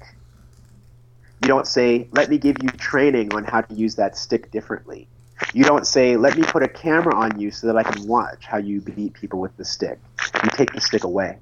you 1.41 1.47
don't 1.47 1.67
say, 1.67 2.07
Let 2.12 2.29
me 2.29 2.38
give 2.38 2.57
you 2.62 2.69
training 2.69 3.33
on 3.33 3.43
how 3.43 3.62
to 3.62 3.73
use 3.73 3.95
that 3.95 4.17
stick 4.17 4.51
differently. 4.51 5.07
You 5.53 5.63
don't 5.63 5.86
say, 5.86 6.17
let 6.17 6.38
me 6.38 6.43
put 6.43 6.63
a 6.63 6.67
camera 6.67 7.15
on 7.15 7.39
you 7.39 7.51
so 7.51 7.67
that 7.67 7.77
I 7.77 7.83
can 7.83 8.07
watch 8.07 8.45
how 8.45 8.57
you 8.57 8.81
beat 8.81 9.13
people 9.13 9.39
with 9.39 9.55
the 9.57 9.65
stick. 9.65 9.99
You 10.43 10.49
take 10.51 10.73
the 10.73 10.81
stick 10.81 11.03
away. 11.03 11.38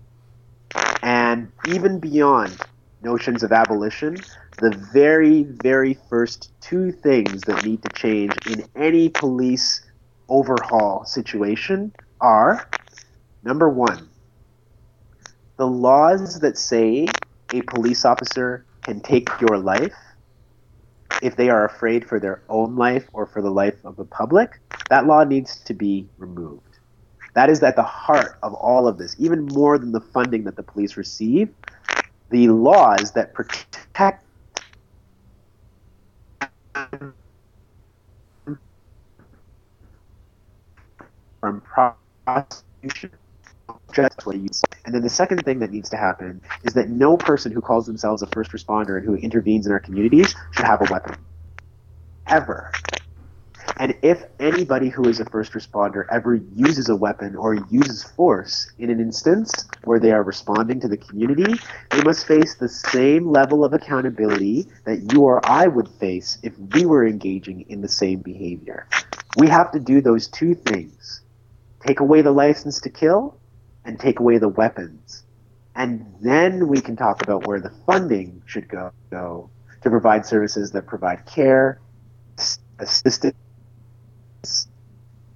And 1.02 1.52
even 1.68 2.00
beyond 2.00 2.58
notions 3.06 3.44
of 3.44 3.52
abolition, 3.52 4.18
the 4.58 4.72
very, 4.92 5.44
very 5.44 5.94
first 6.10 6.52
two 6.60 6.92
things 6.92 7.44
that 7.44 7.64
need 7.64 7.82
to 7.84 7.90
change 7.90 8.34
in 8.48 8.66
any 8.76 9.08
police 9.10 9.86
overhaul 10.28 11.06
situation 11.06 11.94
are 12.20 12.68
number 13.44 13.70
one, 13.70 14.10
the 15.58 15.68
laws 15.68 16.40
that 16.40 16.58
say 16.58 17.08
a 17.54 17.62
police 17.62 18.04
officer 18.04 18.66
can 18.82 19.00
take 19.00 19.30
your 19.40 19.58
life 19.58 19.96
if 21.22 21.36
they 21.36 21.50
are 21.50 21.66
afraid 21.66 22.06
for 22.06 22.20
their 22.20 22.42
own 22.50 22.76
life 22.76 23.08
or 23.14 23.26
for 23.26 23.42
the 23.42 23.50
life 23.50 23.76
of 23.86 23.96
the 23.96 24.04
public, 24.04 24.60
that 24.90 25.06
law 25.06 25.24
needs 25.24 25.58
to 25.66 25.74
be 25.74 26.08
removed. 26.18 26.62
That 27.36 27.50
is 27.50 27.62
at 27.64 27.76
the 27.76 27.84
heart 27.84 28.38
of 28.44 28.54
all 28.54 28.88
of 28.88 28.98
this, 28.98 29.16
even 29.20 29.46
more 29.46 29.78
than 29.78 29.92
the 29.92 30.02
funding 30.02 30.44
that 30.46 30.56
the 30.56 30.64
police 30.64 30.98
receive. 30.98 31.50
The 32.32 32.50
laws 32.50 33.12
that 33.14 33.34
protect 33.34 34.26
from 41.42 41.62
prosecution 41.62 43.12
And 44.86 44.96
then 44.96 45.02
the 45.04 45.10
second 45.10 45.44
thing 45.46 45.60
that 45.60 45.72
needs 45.72 45.90
to 45.92 45.98
happen 45.98 46.42
is 46.64 46.74
that 46.76 46.90
no 46.90 47.18
person 47.18 47.52
who 47.52 47.62
calls 47.62 47.86
themselves 47.88 48.22
a 48.24 48.28
first 48.28 48.52
responder 48.52 48.98
and 48.98 49.06
who 49.06 49.16
intervenes 49.16 49.66
in 49.68 49.72
our 49.74 49.80
communities 49.80 50.36
should 50.52 50.66
have 50.66 50.82
a 50.82 50.92
weapon. 50.92 51.16
ever. 52.28 52.72
And 53.78 53.96
if 54.02 54.24
anybody 54.40 54.90
who 54.90 55.08
is 55.08 55.20
a 55.20 55.26
first 55.26 55.54
responder 55.54 56.06
ever 56.12 56.36
uses 56.36 56.90
a 56.90 56.96
weapon 56.96 57.36
or 57.36 57.56
uses 57.70 58.04
force 58.04 58.72
in 58.78 58.90
an 58.90 59.00
instance 59.00 59.68
where 59.84 60.00
they 60.00 60.12
are 60.12 60.24
responding 60.24 60.80
to 60.82 60.88
the 60.88 60.98
community, 60.98 61.60
they 61.92 62.02
must 62.04 62.26
face 62.28 62.56
the 62.56 62.70
same 62.70 63.30
level 63.30 63.66
of 63.66 63.74
accountability 63.74 64.68
that 64.86 65.12
you 65.12 65.24
or 65.24 65.46
I 65.50 65.68
would 65.68 65.90
face 65.90 66.38
if 66.44 66.58
we 66.58 66.86
were 66.86 67.06
engaging 67.06 67.66
in 67.70 67.82
the 67.82 67.88
same 67.88 68.20
behavior. 68.20 68.88
We 69.38 69.48
have 69.50 69.72
to 69.74 69.80
do 69.80 70.02
those 70.02 70.28
two 70.28 70.56
things 70.56 71.22
take 71.86 72.00
away 72.00 72.22
the 72.22 72.32
license 72.32 72.82
to 72.82 72.90
kill 72.90 73.38
and 73.84 74.00
take 74.00 74.20
away 74.20 74.38
the 74.40 74.50
weapons. 74.50 75.24
And 75.76 76.06
then 76.22 76.68
we 76.68 76.82
can 76.82 76.96
talk 76.96 77.22
about 77.22 77.46
where 77.46 77.60
the 77.60 77.72
funding 77.86 78.42
should 78.46 78.68
go, 78.68 78.92
go 79.12 79.50
to 79.84 79.90
provide 79.90 80.26
services 80.26 80.72
that 80.72 80.88
provide 80.88 81.26
care, 81.28 81.80
assistance 82.80 83.36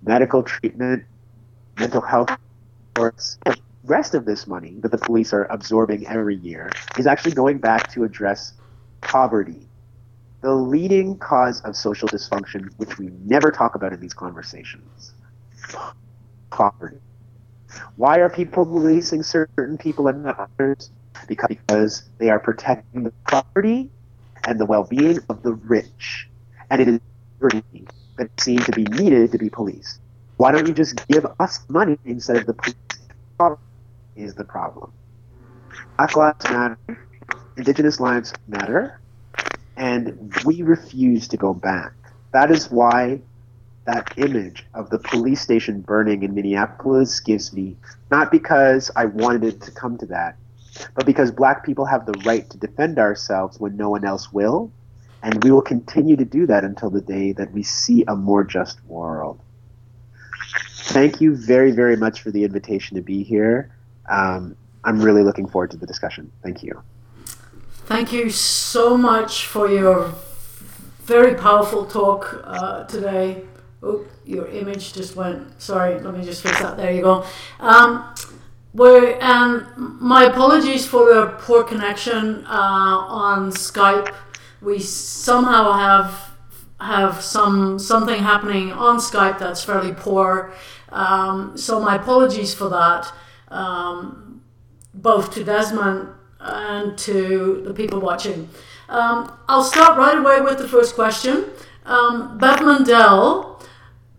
medical 0.02 0.43
treatment, 0.43 1.04
mental 1.78 2.02
health 2.02 2.30
supports. 2.89 3.38
The 3.45 3.58
rest 3.86 4.13
of 4.13 4.26
this 4.26 4.48
money 4.48 4.76
that 4.82 4.91
the 4.91 4.98
police 4.98 5.34
are 5.34 5.45
absorbing 5.45 6.06
every 6.08 6.36
year 6.36 6.72
is 6.98 7.08
actually 7.08 7.34
going 7.34 7.58
back 7.58 7.91
to 7.93 8.04
address 8.04 8.54
poverty, 9.02 9.67
the 10.41 10.54
leading 10.54 11.17
cause 11.17 11.62
of 11.62 11.76
social 11.76 12.08
dysfunction, 12.08 12.69
which 12.78 12.98
we 12.98 13.10
never 13.26 13.52
talk 13.52 13.76
about 13.76 13.93
in 13.93 14.00
these 14.00 14.13
conversations. 14.13 15.13
Poverty. 16.50 16.98
Why 17.95 18.17
are 18.17 18.30
people 18.30 18.65
policing 18.65 19.24
certain 19.24 19.78
people 19.78 20.08
and 20.08 20.24
not 20.24 20.50
others? 20.60 20.91
Because, 21.28 22.04
they 22.17 22.30
are 22.30 22.39
protecting 22.39 23.04
the 23.04 23.12
property 23.28 23.89
and 24.45 24.60
the 24.60 24.65
well-being 24.65 25.19
of 25.30 25.43
the 25.43 25.54
rich, 25.54 26.30
and 26.69 26.82
it 26.82 26.88
is 26.88 27.00
that 28.19 28.29
seem 28.39 28.60
to 28.60 28.71
be 28.71 28.84
needed 28.84 29.32
to 29.32 29.38
be 29.38 29.49
policed. 29.49 29.99
Why 30.38 30.51
don't 30.51 30.67
you 30.67 30.73
just 30.73 31.08
give 31.08 31.25
us 31.39 31.60
money 31.69 31.97
instead 32.05 32.38
of 32.38 32.45
the 32.45 32.53
police? 32.53 32.75
Is 34.15 34.36
the 34.36 34.43
problem. 34.43 34.91
Black 35.97 36.15
lives 36.15 36.45
matter, 36.49 36.77
indigenous 37.55 37.99
lives 38.01 38.34
matter, 38.47 38.99
and 39.77 40.34
we 40.45 40.62
refuse 40.62 41.29
to 41.29 41.38
go 41.38 41.53
back. 41.53 41.93
That 42.34 42.51
is 42.51 42.69
why 42.69 43.21
that 43.86 44.12
image 44.17 44.65
of 44.73 44.89
the 44.89 44.99
police 44.99 45.41
station 45.41 45.82
burning 45.82 46.23
in 46.23 46.36
Minneapolis 46.36 47.21
gives 47.21 47.53
me, 47.53 47.77
not 48.12 48.29
because 48.29 48.91
I 48.95 49.05
wanted 49.05 49.45
it 49.45 49.62
to 49.62 49.71
come 49.71 49.97
to 49.99 50.05
that, 50.08 50.38
but 50.95 51.05
because 51.05 51.32
black 51.32 51.65
people 51.65 51.86
have 51.86 52.05
the 52.05 52.19
right 52.25 52.49
to 52.49 52.58
defend 52.58 52.99
ourselves 52.99 53.58
when 53.60 53.77
no 53.77 53.89
one 53.89 54.03
else 54.03 54.34
will, 54.34 54.73
and 55.21 55.43
we 55.43 55.51
will 55.51 55.62
continue 55.62 56.15
to 56.15 56.25
do 56.25 56.45
that 56.47 56.63
until 56.63 56.89
the 56.89 57.01
day 57.01 57.32
that 57.34 57.51
we 57.51 57.63
see 57.63 58.03
a 58.08 58.15
more 58.15 58.43
just 58.43 58.84
world. 58.86 59.39
Thank 60.89 61.21
you 61.21 61.36
very, 61.36 61.71
very 61.71 61.97
much 61.97 62.21
for 62.21 62.32
the 62.32 62.43
invitation 62.43 62.95
to 62.95 63.01
be 63.01 63.23
here. 63.23 63.75
Um, 64.10 64.55
I'm 64.84 65.01
really 65.01 65.23
looking 65.23 65.47
forward 65.47 65.71
to 65.71 65.77
the 65.77 65.86
discussion. 65.86 66.32
Thank 66.41 66.63
you. 66.63 66.82
Thank 67.86 68.13
you 68.13 68.29
so 68.29 68.97
much 68.97 69.45
for 69.45 69.69
your 69.69 70.13
very 71.01 71.36
powerful 71.36 71.86
talk 71.86 72.41
uh, 72.43 72.86
today. 72.86 73.43
Oh, 73.82 74.05
your 74.25 74.47
image 74.47 74.93
just 74.93 75.15
went. 75.15 75.62
Sorry, 75.62 75.99
let 75.99 76.15
me 76.15 76.23
just 76.23 76.41
fix 76.41 76.60
that. 76.62 76.77
There 76.77 76.91
you 76.91 77.01
go. 77.01 77.25
Um, 77.60 78.13
where, 78.73 79.21
and 79.21 79.65
my 79.75 80.25
apologies 80.25 80.86
for 80.86 81.12
the 81.12 81.36
poor 81.39 81.63
connection 81.63 82.45
uh, 82.45 82.97
on 83.08 83.51
Skype 83.51 84.13
we 84.62 84.80
somehow 84.80 85.72
have 85.74 86.30
have 86.80 87.22
some 87.22 87.78
something 87.78 88.22
happening 88.24 88.72
on 88.72 88.98
Skype 88.98 89.39
that's 89.39 89.63
fairly 89.63 89.93
poor. 89.93 90.54
Um, 90.89 91.58
so 91.58 91.80
my 91.80 91.95
apologies 91.95 92.54
for 92.54 92.69
that, 92.69 93.12
um, 93.50 94.41
both 94.93 95.34
to 95.34 95.43
Desmond 95.43 96.10
and 96.39 96.98
to 97.00 97.62
the 97.65 97.74
people 97.74 98.00
watching. 98.00 98.50
Um, 98.88 99.38
I'll 99.48 99.63
start 99.63 99.98
right 99.98 100.17
away 100.17 100.41
with 100.41 100.58
the 100.58 100.67
first 100.67 100.95
question. 100.95 101.45
Um, 101.86 102.38
Beth 102.38 102.62
Mandel 102.62 103.62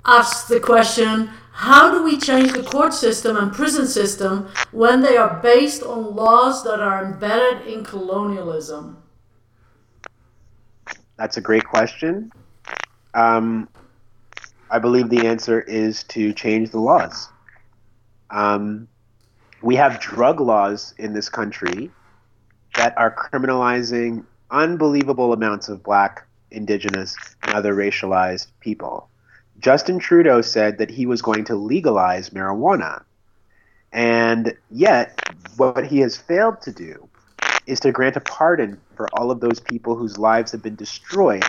asks 0.05 0.48
the 0.48 0.61
question 0.61 1.31
How 1.53 1.90
do 1.90 2.05
we 2.05 2.18
change 2.18 2.53
the 2.53 2.62
court 2.62 2.92
system 2.92 3.37
and 3.37 3.53
prison 3.53 3.87
system 3.87 4.48
when 4.70 5.00
they 5.00 5.16
are 5.16 5.40
based 5.42 5.83
on 5.83 6.14
laws 6.14 6.62
that 6.64 6.81
are 6.81 7.05
embedded 7.05 7.66
in 7.66 7.85
colonialism? 7.85 9.03
That's 11.20 11.37
a 11.37 11.42
great 11.42 11.66
question. 11.66 12.33
Um, 13.12 13.68
I 14.70 14.78
believe 14.78 15.11
the 15.11 15.26
answer 15.26 15.61
is 15.61 16.02
to 16.04 16.33
change 16.33 16.70
the 16.70 16.80
laws. 16.80 17.28
Um, 18.30 18.88
we 19.61 19.76
have 19.76 20.00
drug 20.00 20.40
laws 20.40 20.94
in 20.96 21.12
this 21.12 21.28
country 21.28 21.90
that 22.74 22.96
are 22.96 23.14
criminalizing 23.14 24.24
unbelievable 24.50 25.35
amounts 25.35 25.68
of 25.68 25.83
black, 25.83 26.26
indigenous, 26.50 27.14
and 27.42 27.52
other 27.52 27.74
racialized 27.74 28.46
people. 28.61 29.11
Justin 29.59 29.98
Trudeau 29.98 30.40
said 30.40 30.78
that 30.78 30.88
he 30.88 31.04
was 31.04 31.20
going 31.20 31.44
to 31.44 31.54
legalize 31.54 32.30
marijuana. 32.30 33.04
And 33.92 34.54
yet, 34.70 35.20
what 35.59 35.87
he 35.87 35.98
has 35.98 36.16
failed 36.16 36.62
to 36.62 36.72
do 36.72 37.09
is 37.66 37.80
to 37.80 37.92
grant 37.92 38.16
a 38.16 38.20
pardon 38.20 38.80
for 38.94 39.08
all 39.14 39.30
of 39.30 39.40
those 39.40 39.60
people 39.60 39.96
whose 39.96 40.18
lives 40.18 40.52
have 40.52 40.62
been 40.62 40.76
destroyed 40.76 41.44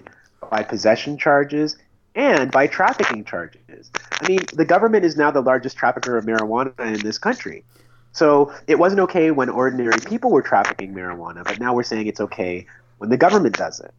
by 0.50 0.63
possession 0.63 1.17
charges 1.17 1.78
and 2.15 2.52
by 2.52 2.67
trafficking 2.67 3.24
charges. 3.24 3.91
I 4.19 4.28
mean, 4.28 4.39
the 4.54 4.65
government 4.65 5.06
is 5.06 5.15
now 5.15 5.32
the 5.32 5.41
largest 5.41 5.78
trafficker 5.78 6.17
of 6.17 6.26
marijuana 6.26 6.78
in 6.80 7.00
this 7.00 7.17
country. 7.17 7.63
So 8.12 8.54
it 8.67 8.78
wasn't 8.78 9.00
okay 9.02 9.32
when 9.32 9.50
ordinary 9.50 10.00
people 10.06 10.32
were 10.32 10.41
trafficking 10.41 10.93
marijuana, 10.93 11.43
but 11.43 11.60
now 11.60 11.74
we're 11.74 11.84
saying 11.84 12.08
it's 12.08 12.19
okay 12.19 12.65
when 12.97 13.10
the 13.10 13.17
government 13.17 13.58
does 13.58 13.80
it. 13.80 13.93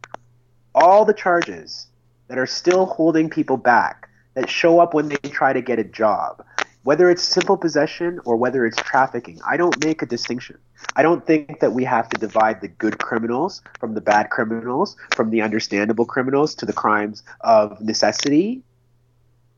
All 0.75 1.05
the 1.05 1.13
charges 1.13 1.87
that 2.27 2.37
are 2.37 2.45
still 2.45 2.85
holding 2.85 3.29
people 3.29 3.57
back, 3.57 4.09
that 4.35 4.49
show 4.49 4.79
up 4.79 4.93
when 4.93 5.09
they 5.09 5.17
try 5.29 5.53
to 5.53 5.61
get 5.61 5.79
a 5.79 5.83
job, 5.83 6.43
whether 6.83 7.09
it's 7.09 7.23
simple 7.23 7.57
possession 7.57 8.19
or 8.25 8.35
whether 8.35 8.65
it's 8.65 8.77
trafficking, 8.77 9.39
I 9.47 9.57
don't 9.57 9.83
make 9.83 10.01
a 10.01 10.05
distinction. 10.05 10.57
I 10.95 11.01
don't 11.01 11.25
think 11.25 11.61
that 11.61 11.71
we 11.71 11.85
have 11.85 12.09
to 12.09 12.19
divide 12.19 12.61
the 12.61 12.67
good 12.67 12.99
criminals 12.99 13.61
from 13.79 13.93
the 13.93 14.01
bad 14.01 14.29
criminals, 14.29 14.97
from 15.15 15.29
the 15.29 15.41
understandable 15.41 16.05
criminals 16.05 16.53
to 16.55 16.65
the 16.65 16.73
crimes 16.73 17.23
of 17.41 17.79
necessity. 17.81 18.63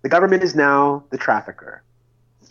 The 0.04 0.10
government 0.10 0.44
is 0.44 0.56
now 0.56 1.04
the 1.10 1.18
trafficker. 1.18 1.84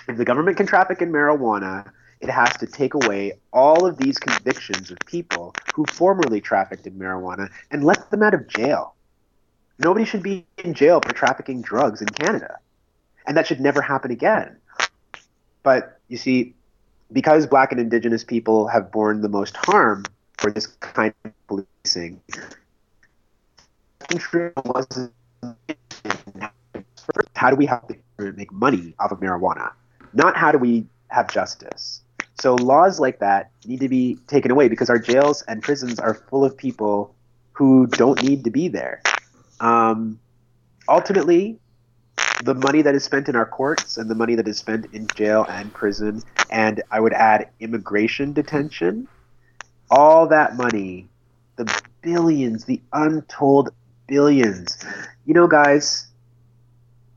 If 0.08 0.16
the 0.16 0.24
government 0.24 0.56
can 0.56 0.66
traffic 0.66 1.00
in 1.00 1.12
marijuana, 1.12 1.90
it 2.20 2.28
has 2.28 2.56
to 2.56 2.66
take 2.66 2.94
away 2.94 3.34
all 3.52 3.86
of 3.86 3.96
these 3.98 4.18
convictions 4.18 4.90
of 4.90 4.98
people 5.06 5.54
who 5.74 5.84
formerly 5.86 6.40
trafficked 6.40 6.86
in 6.86 6.94
marijuana 6.94 7.48
and 7.70 7.84
let 7.84 8.10
them 8.10 8.22
out 8.22 8.34
of 8.34 8.48
jail. 8.48 8.94
Nobody 9.78 10.04
should 10.04 10.22
be 10.22 10.46
in 10.58 10.74
jail 10.74 11.00
for 11.00 11.12
trafficking 11.12 11.62
drugs 11.62 12.00
in 12.00 12.08
Canada. 12.08 12.58
And 13.26 13.36
that 13.36 13.46
should 13.46 13.60
never 13.60 13.80
happen 13.82 14.10
again. 14.10 14.56
But 15.64 15.98
you 16.08 16.16
see, 16.16 16.54
because 17.12 17.48
black 17.48 17.72
and 17.72 17.80
indigenous 17.80 18.22
people 18.22 18.68
have 18.68 18.92
borne 18.92 19.20
the 19.22 19.28
most 19.28 19.56
harm 19.56 20.04
for 20.38 20.52
this 20.52 20.66
kind 20.66 21.12
of 21.24 21.32
policing, 21.48 22.20
how 27.34 27.50
do 27.50 27.56
we 27.56 27.66
have 27.66 27.86
to 27.88 27.96
make 28.32 28.52
money 28.52 28.94
off 29.00 29.10
of 29.10 29.18
marijuana? 29.18 29.72
Not 30.12 30.36
how 30.36 30.52
do 30.52 30.58
we 30.58 30.86
have 31.08 31.28
justice. 31.30 32.02
So 32.40 32.56
laws 32.56 33.00
like 33.00 33.20
that 33.20 33.50
need 33.64 33.80
to 33.80 33.88
be 33.88 34.18
taken 34.26 34.50
away 34.50 34.68
because 34.68 34.90
our 34.90 34.98
jails 34.98 35.42
and 35.42 35.62
prisons 35.62 35.98
are 35.98 36.14
full 36.14 36.44
of 36.44 36.56
people 36.56 37.14
who 37.52 37.86
don't 37.86 38.22
need 38.22 38.44
to 38.44 38.50
be 38.50 38.68
there. 38.68 39.02
Um, 39.60 40.18
ultimately, 40.88 41.58
the 42.44 42.54
money 42.54 42.82
that 42.82 42.94
is 42.94 43.02
spent 43.02 43.28
in 43.30 43.36
our 43.36 43.46
courts 43.46 43.96
and 43.96 44.10
the 44.10 44.14
money 44.14 44.34
that 44.34 44.46
is 44.46 44.58
spent 44.58 44.86
in 44.92 45.06
jail 45.16 45.46
and 45.48 45.72
prison, 45.72 46.22
and 46.50 46.82
I 46.90 47.00
would 47.00 47.14
add 47.14 47.48
immigration 47.58 48.34
detention, 48.34 49.08
all 49.90 50.28
that 50.28 50.54
money, 50.54 51.08
the 51.56 51.64
billions, 52.02 52.66
the 52.66 52.82
untold 52.92 53.70
billions. 54.06 54.76
You 55.24 55.32
know, 55.32 55.46
guys, 55.48 56.08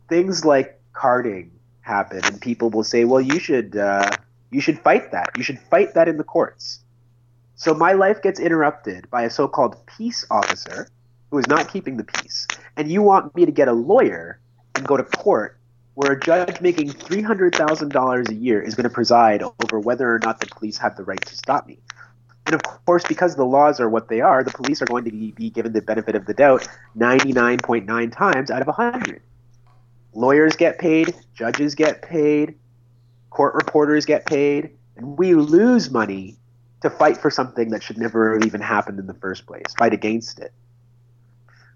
things 0.08 0.46
like 0.46 0.80
carding 0.94 1.52
happen, 1.82 2.22
and 2.24 2.40
people 2.42 2.70
will 2.70 2.86
say, 2.86 3.04
"Well, 3.04 3.22
you 3.22 3.38
should 3.38 3.76
uh, 3.76 4.10
you 4.50 4.62
should 4.62 4.80
fight 4.80 5.12
that. 5.12 5.32
You 5.36 5.44
should 5.44 5.60
fight 5.60 5.94
that 5.96 6.08
in 6.08 6.16
the 6.16 6.24
courts." 6.24 6.80
So 7.56 7.74
my 7.74 7.92
life 7.92 8.22
gets 8.22 8.40
interrupted 8.40 9.10
by 9.10 9.24
a 9.24 9.30
so-called 9.30 9.76
peace 9.88 10.26
officer 10.32 10.88
who 11.32 11.40
is 11.40 11.48
not 11.48 11.68
keeping 11.68 11.98
the 11.98 12.06
peace, 12.06 12.48
and 12.78 12.90
you 12.90 13.02
want 13.02 13.36
me 13.36 13.46
to 13.46 13.52
get 13.52 13.68
a 13.68 13.74
lawyer 13.74 14.40
and 14.78 14.88
go 14.88 14.98
to 14.98 15.04
court 15.04 15.58
where 15.98 16.12
a 16.12 16.20
judge 16.20 16.62
making 16.62 16.90
$300,000 16.90 18.30
a 18.30 18.34
year 18.36 18.62
is 18.62 18.76
going 18.76 18.84
to 18.84 18.90
preside 18.90 19.42
over 19.42 19.80
whether 19.80 20.14
or 20.14 20.20
not 20.20 20.40
the 20.40 20.46
police 20.46 20.78
have 20.78 20.96
the 20.96 21.04
right 21.04 21.20
to 21.26 21.36
stop 21.36 21.66
me. 21.66 21.80
And 22.46 22.54
of 22.54 22.62
course, 22.62 23.04
because 23.08 23.36
the 23.36 23.44
laws 23.44 23.80
are 23.80 23.90
what 23.90 24.08
they 24.08 24.22
are, 24.22 24.44
the 24.44 24.52
police 24.52 24.80
are 24.82 24.86
going 24.86 25.06
to 25.06 25.12
be 25.12 25.50
given 25.50 25.74
the 25.74 25.82
benefit 25.82 26.16
of 26.16 26.28
the 26.28 26.36
doubt 26.36 26.68
99.9 26.96 28.16
times 28.16 28.52
out 28.52 28.62
of 28.62 28.68
100. 28.68 29.24
Lawyers 30.14 30.56
get 30.56 30.78
paid, 30.78 31.16
judges 31.34 31.74
get 31.74 32.04
paid, 32.04 32.56
court 33.32 33.56
reporters 33.56 34.06
get 34.06 34.28
paid, 34.28 34.70
and 34.98 35.18
we 35.18 35.34
lose 35.34 35.90
money 35.90 36.38
to 36.82 36.92
fight 36.92 37.18
for 37.18 37.32
something 37.32 37.72
that 37.72 37.82
should 37.82 37.98
never 37.98 38.34
have 38.34 38.46
even 38.46 38.62
happened 38.62 39.00
in 39.00 39.08
the 39.08 39.16
first 39.16 39.48
place, 39.48 39.66
fight 39.80 39.94
against 39.94 40.38
it. 40.38 40.54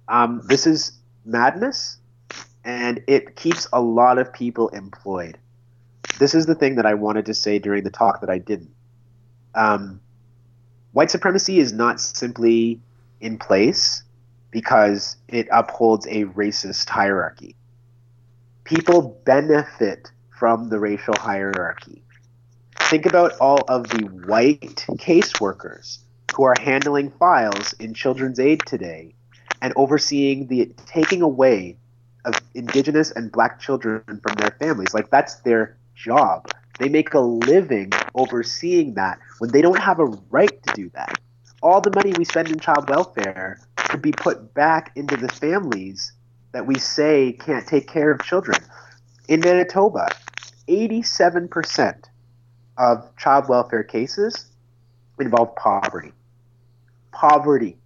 Um, 0.08 0.42
this 0.46 0.68
is 0.68 0.92
madness, 1.26 1.98
and 2.64 3.04
it 3.08 3.36
keeps 3.36 3.68
a 3.74 3.82
lot 3.82 4.18
of 4.18 4.34
people 4.34 4.70
employed. 4.70 5.38
This 6.20 6.36
is 6.36 6.46
the 6.46 6.56
thing 6.56 6.76
that 6.76 6.86
I 6.86 6.94
wanted 6.94 7.26
to 7.28 7.34
say 7.34 7.60
during 7.60 7.84
the 7.84 7.90
talk 7.90 8.22
that 8.22 8.30
I 8.30 8.38
didn't. 8.38 8.74
Um, 9.56 10.00
white 10.92 11.12
supremacy 11.12 11.60
is 11.60 11.74
not 11.74 12.00
simply 12.00 12.80
in 13.20 13.38
place 13.38 14.04
because 14.52 15.18
it 15.28 15.48
upholds 15.52 16.06
a 16.08 16.26
racist 16.26 16.90
hierarchy. 16.90 17.56
People 18.64 19.20
benefit 19.26 20.12
from 20.38 20.70
the 20.70 20.80
racial 20.80 21.16
hierarchy. 21.18 22.04
Think 22.80 23.06
about 23.06 23.34
all 23.40 23.64
of 23.68 23.88
the 23.90 24.06
white 24.28 24.86
caseworkers 24.92 26.00
who 26.36 26.44
are 26.44 26.56
handling 26.60 27.12
files 27.12 27.74
in 27.74 27.94
children's 27.94 28.40
aid 28.40 28.62
today 28.66 29.14
and 29.62 29.74
overseeing 29.76 30.48
the 30.48 30.72
taking 30.86 31.22
away 31.22 31.78
of 32.26 32.36
indigenous 32.54 33.12
and 33.12 33.32
black 33.32 33.60
children 33.60 34.04
from 34.06 34.36
their 34.38 34.56
families. 34.60 34.94
Like 34.94 35.10
that's 35.10 35.36
their 35.36 35.78
job. 35.96 36.50
They 36.80 36.90
make 36.90 37.14
a 37.14 37.20
living 37.20 37.92
overseeing 38.16 38.96
that 38.96 39.20
when 39.40 39.52
they 39.52 39.62
don't 39.62 39.80
have 39.80 40.00
a 40.00 40.06
right 40.06 40.64
to 40.64 40.74
do 40.74 40.90
that. 40.96 41.20
All 41.62 41.80
the 41.80 41.92
money 41.94 42.14
we 42.18 42.26
spend 42.26 42.50
in 42.50 42.60
child 42.60 42.90
welfare 42.90 43.60
could 43.76 44.02
be 44.02 44.12
put 44.12 44.54
back 44.54 44.92
into 44.96 45.16
the 45.16 45.30
families 45.30 46.14
that 46.54 46.66
we 46.66 46.78
say 46.80 47.34
can't 47.34 47.68
take 47.68 47.88
care 47.88 48.12
of 48.12 48.24
children. 48.24 48.58
In 49.28 49.42
Manitoba, 49.42 50.08
87% 50.68 52.04
of 52.78 53.16
child 53.18 53.48
welfare 53.48 53.84
cases 53.84 54.48
involve 55.20 55.56
poverty. 55.56 56.14
Poverty. 57.12 57.78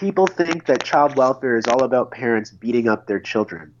People 0.00 0.26
think 0.26 0.64
that 0.64 0.82
child 0.82 1.14
welfare 1.16 1.58
is 1.58 1.66
all 1.66 1.84
about 1.84 2.10
parents 2.10 2.50
beating 2.50 2.88
up 2.88 3.06
their 3.06 3.20
children. 3.20 3.74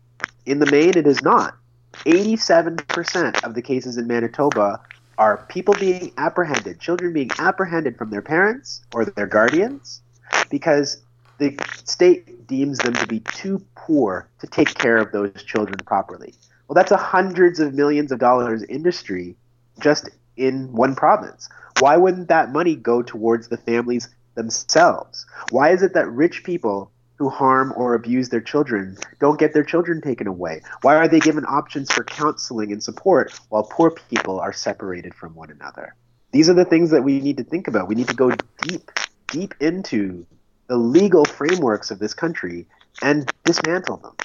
In 0.44 0.58
the 0.58 0.70
main, 0.70 0.98
it 0.98 1.06
is 1.06 1.22
not. 1.22 1.56
87% 2.04 3.42
of 3.42 3.54
the 3.54 3.62
cases 3.62 3.96
in 3.96 4.06
Manitoba 4.06 4.82
are 5.16 5.46
people 5.48 5.72
being 5.80 6.12
apprehended, 6.18 6.78
children 6.78 7.14
being 7.14 7.30
apprehended 7.38 7.96
from 7.96 8.10
their 8.10 8.20
parents 8.20 8.82
or 8.92 9.06
their 9.06 9.26
guardians 9.26 10.02
because 10.50 11.00
the 11.38 11.58
state 11.84 12.46
deems 12.46 12.76
them 12.80 12.92
to 12.92 13.06
be 13.06 13.20
too 13.20 13.64
poor 13.74 14.28
to 14.40 14.46
take 14.46 14.74
care 14.74 14.98
of 14.98 15.12
those 15.12 15.42
children 15.44 15.78
properly. 15.86 16.34
Well, 16.68 16.74
that's 16.74 16.92
a 16.92 16.98
hundreds 16.98 17.60
of 17.60 17.72
millions 17.72 18.12
of 18.12 18.18
dollars 18.18 18.62
industry 18.64 19.36
just 19.80 20.10
in 20.36 20.70
one 20.70 20.94
province. 20.94 21.48
Why 21.78 21.96
wouldn't 21.96 22.28
that 22.28 22.52
money 22.52 22.76
go 22.76 23.00
towards 23.00 23.48
the 23.48 23.56
families 23.56 24.10
themselves? 24.40 25.26
Why 25.50 25.70
is 25.70 25.82
it 25.82 25.92
that 25.92 26.10
rich 26.10 26.44
people 26.44 26.90
who 27.16 27.28
harm 27.28 27.74
or 27.76 27.92
abuse 27.92 28.30
their 28.30 28.40
children 28.40 28.96
don't 29.20 29.38
get 29.38 29.52
their 29.52 29.62
children 29.62 30.00
taken 30.00 30.26
away? 30.26 30.62
Why 30.80 30.96
are 30.96 31.06
they 31.06 31.20
given 31.20 31.44
options 31.44 31.92
for 31.92 32.04
counseling 32.04 32.72
and 32.72 32.82
support 32.82 33.38
while 33.50 33.64
poor 33.64 33.90
people 33.90 34.40
are 34.40 34.54
separated 34.54 35.14
from 35.14 35.34
one 35.34 35.50
another? 35.50 35.94
These 36.32 36.48
are 36.48 36.54
the 36.54 36.64
things 36.64 36.88
that 36.90 37.02
we 37.02 37.20
need 37.20 37.36
to 37.36 37.44
think 37.44 37.68
about. 37.68 37.88
We 37.88 37.94
need 37.94 38.08
to 38.08 38.14
go 38.14 38.30
deep, 38.62 38.90
deep 39.26 39.54
into 39.60 40.26
the 40.68 40.78
legal 40.78 41.26
frameworks 41.26 41.90
of 41.90 41.98
this 41.98 42.14
country 42.14 42.64
and 43.02 43.30
dismantle 43.44 43.98
them. 43.98 44.16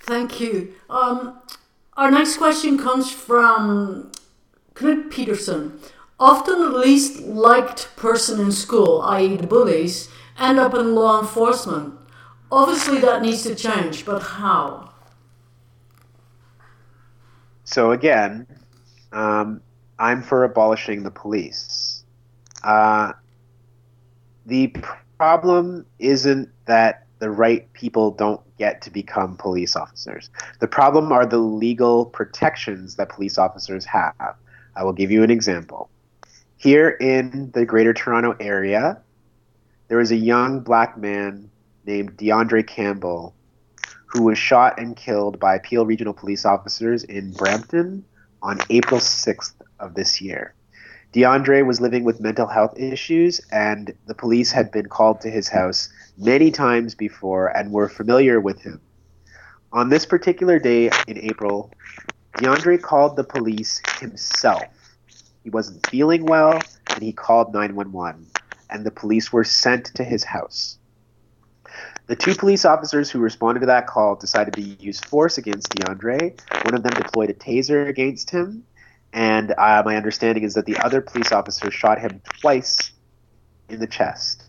Thank 0.00 0.40
you. 0.40 0.74
Um, 0.88 1.38
our 1.96 2.10
next 2.10 2.38
question 2.38 2.76
comes 2.76 3.12
from 3.12 4.10
Knut 4.74 5.10
Peterson. 5.12 5.78
Often 6.20 6.58
the 6.58 6.78
least 6.78 7.22
liked 7.22 7.96
person 7.96 8.38
in 8.40 8.52
school, 8.52 9.00
i.e., 9.06 9.36
the 9.36 9.46
bullies, 9.46 10.10
end 10.38 10.58
up 10.58 10.74
in 10.74 10.94
law 10.94 11.18
enforcement. 11.18 11.94
Obviously, 12.52 12.98
that 12.98 13.22
needs 13.22 13.42
to 13.44 13.54
change, 13.54 14.04
but 14.04 14.20
how? 14.20 14.92
So, 17.64 17.92
again, 17.92 18.46
um, 19.12 19.62
I'm 19.98 20.22
for 20.22 20.44
abolishing 20.44 21.04
the 21.04 21.10
police. 21.10 22.04
Uh, 22.62 23.12
the 24.44 24.74
problem 25.16 25.86
isn't 25.98 26.50
that 26.66 27.06
the 27.18 27.30
right 27.30 27.72
people 27.72 28.10
don't 28.10 28.42
get 28.58 28.82
to 28.82 28.90
become 28.90 29.38
police 29.38 29.74
officers. 29.74 30.28
The 30.58 30.68
problem 30.68 31.12
are 31.12 31.24
the 31.24 31.38
legal 31.38 32.04
protections 32.04 32.96
that 32.96 33.08
police 33.08 33.38
officers 33.38 33.86
have. 33.86 34.34
I 34.76 34.84
will 34.84 34.92
give 34.92 35.10
you 35.10 35.22
an 35.22 35.30
example. 35.30 35.88
Here 36.60 36.90
in 36.90 37.50
the 37.54 37.64
Greater 37.64 37.94
Toronto 37.94 38.36
Area, 38.38 39.00
there 39.88 39.96
was 39.96 40.10
a 40.10 40.16
young 40.16 40.60
black 40.60 40.98
man 40.98 41.50
named 41.86 42.18
D'Andre 42.18 42.62
Campbell 42.62 43.34
who 44.04 44.24
was 44.24 44.36
shot 44.36 44.78
and 44.78 44.94
killed 44.94 45.40
by 45.40 45.56
Peel 45.56 45.86
Regional 45.86 46.12
Police 46.12 46.44
officers 46.44 47.02
in 47.02 47.32
Brampton 47.32 48.04
on 48.42 48.58
April 48.68 49.00
6th 49.00 49.54
of 49.78 49.94
this 49.94 50.20
year. 50.20 50.52
D'Andre 51.12 51.62
was 51.62 51.80
living 51.80 52.04
with 52.04 52.20
mental 52.20 52.46
health 52.46 52.78
issues, 52.78 53.40
and 53.50 53.94
the 54.04 54.14
police 54.14 54.52
had 54.52 54.70
been 54.70 54.90
called 54.90 55.22
to 55.22 55.30
his 55.30 55.48
house 55.48 55.88
many 56.18 56.50
times 56.50 56.94
before 56.94 57.46
and 57.56 57.72
were 57.72 57.88
familiar 57.88 58.38
with 58.38 58.60
him. 58.60 58.82
On 59.72 59.88
this 59.88 60.04
particular 60.04 60.58
day 60.58 60.90
in 61.08 61.16
April, 61.16 61.72
D'Andre 62.36 62.76
called 62.76 63.16
the 63.16 63.24
police 63.24 63.80
himself. 63.98 64.79
He 65.44 65.50
wasn't 65.50 65.86
feeling 65.88 66.24
well, 66.24 66.60
and 66.88 67.02
he 67.02 67.12
called 67.12 67.52
911 67.52 68.26
and 68.70 68.86
the 68.86 68.90
police 68.90 69.32
were 69.32 69.44
sent 69.44 69.86
to 69.96 70.04
his 70.04 70.24
house. 70.24 70.78
The 72.06 72.16
two 72.16 72.34
police 72.34 72.64
officers 72.64 73.10
who 73.10 73.20
responded 73.20 73.60
to 73.60 73.66
that 73.66 73.86
call 73.86 74.16
decided 74.16 74.54
to 74.54 74.62
use 74.62 75.00
force 75.00 75.38
against 75.38 75.70
D'Andre. 75.70 76.34
One 76.64 76.74
of 76.74 76.82
them 76.82 76.94
deployed 76.94 77.30
a 77.30 77.34
taser 77.34 77.88
against 77.88 78.30
him, 78.30 78.64
and 79.12 79.52
uh, 79.52 79.82
my 79.84 79.96
understanding 79.96 80.44
is 80.44 80.54
that 80.54 80.66
the 80.66 80.78
other 80.78 81.00
police 81.00 81.30
officer 81.30 81.70
shot 81.70 82.00
him 82.00 82.20
twice 82.40 82.92
in 83.68 83.78
the 83.78 83.86
chest. 83.86 84.44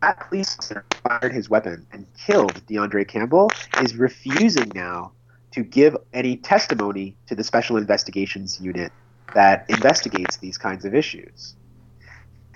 That 0.00 0.28
police 0.28 0.56
officer 0.58 0.84
fired 1.06 1.32
his 1.32 1.48
weapon 1.48 1.86
and 1.92 2.06
killed 2.26 2.60
D'Andre 2.66 3.04
Campbell 3.04 3.50
is 3.80 3.94
refusing 3.94 4.72
now 4.74 5.12
to 5.52 5.62
give 5.62 5.96
any 6.12 6.36
testimony 6.36 7.16
to 7.26 7.34
the 7.34 7.44
Special 7.44 7.76
Investigations 7.76 8.60
Unit 8.60 8.92
that 9.34 9.64
investigates 9.68 10.36
these 10.38 10.58
kinds 10.58 10.84
of 10.84 10.94
issues. 10.94 11.54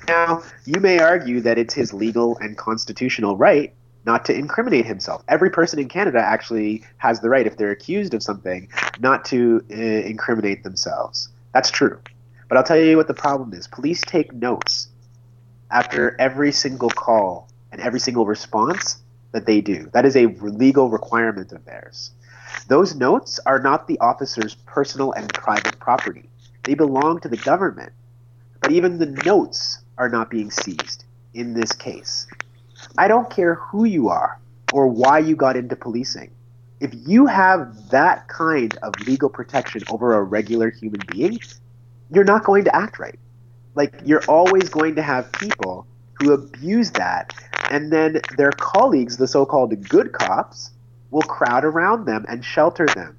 Now, 0.09 0.43
you 0.65 0.81
may 0.81 0.99
argue 0.99 1.41
that 1.41 1.59
it's 1.59 1.75
his 1.75 1.93
legal 1.93 2.37
and 2.39 2.57
constitutional 2.57 3.37
right 3.37 3.75
not 4.05 4.25
to 4.27 4.35
incriminate 4.35 4.87
himself. 4.87 5.23
Every 5.27 5.51
person 5.51 5.81
in 5.81 5.89
Canada 5.89 6.21
actually 6.21 6.85
has 6.99 7.21
the 7.21 7.29
right, 7.29 7.47
if 7.47 7.57
they're 7.57 7.73
accused 7.73 8.15
of 8.15 8.23
something, 8.23 8.69
not 9.01 9.25
to 9.27 9.65
uh, 9.71 9.75
incriminate 9.75 10.63
themselves. 10.63 11.29
That's 11.53 11.71
true. 11.71 11.99
But 12.49 12.57
I'll 12.57 12.65
tell 12.65 12.79
you 12.79 12.97
what 12.97 13.09
the 13.09 13.15
problem 13.15 13.53
is. 13.53 13.67
Police 13.67 14.01
take 14.03 14.33
notes 14.33 14.89
after 15.73 16.15
every 16.21 16.53
single 16.53 16.91
call 16.91 17.49
and 17.73 17.81
every 17.81 17.99
single 17.99 18.25
response 18.25 19.03
that 19.33 19.45
they 19.45 19.61
do. 19.61 19.91
That 19.93 20.07
is 20.07 20.17
a 20.17 20.27
legal 20.27 20.89
requirement 20.89 21.51
of 21.51 21.65
theirs. 21.65 22.13
Those 22.69 22.95
notes 22.95 23.39
are 23.47 23.61
not 23.61 23.87
the 23.87 23.99
officer's 24.01 24.55
personal 24.67 25.13
and 25.13 25.33
private 25.33 25.79
property. 25.79 26.29
They 26.65 26.75
belong 26.75 27.21
to 27.21 27.29
the 27.29 27.37
government. 27.37 27.93
But 28.61 28.73
even 28.73 28.99
the 28.99 29.07
notes 29.25 29.79
are 29.99 30.09
not 30.09 30.31
being 30.31 30.51
seized 30.51 31.05
in 31.35 31.55
this 31.55 31.73
case. 31.73 32.27
I 32.99 33.09
don't 33.09 33.31
care 33.31 33.55
who 33.55 33.85
you 33.85 34.09
are 34.09 34.39
or 34.73 34.89
why 34.89 35.21
you 35.21 35.37
got 35.37 35.57
into 35.57 35.77
policing. 35.77 36.31
If 36.81 36.91
you 36.93 37.27
have 37.27 37.91
that 37.91 38.29
kind 38.29 38.77
of 38.83 38.95
legal 39.07 39.31
protection 39.31 39.83
over 39.89 40.15
a 40.15 40.23
regular 40.23 40.71
human 40.71 41.01
being, 41.09 41.39
you're 42.11 42.25
not 42.25 42.45
going 42.45 42.65
to 42.65 42.77
act 42.77 42.99
right. 42.99 43.19
Like, 43.75 43.95
you're 44.05 44.25
always 44.29 44.69
going 44.69 44.97
to 44.97 45.03
have 45.03 45.31
people 45.33 45.87
who 46.15 46.33
abuse 46.33 46.91
that, 46.93 47.35
and 47.71 47.93
then 47.93 48.21
their 48.37 48.53
colleagues, 48.53 49.17
the 49.17 49.29
so 49.29 49.45
called 49.45 49.89
good 49.89 50.13
cops, 50.13 50.71
will 51.11 51.23
crowd 51.23 51.65
around 51.65 52.05
them 52.05 52.25
and 52.29 52.45
shelter 52.45 52.87
them 52.87 53.17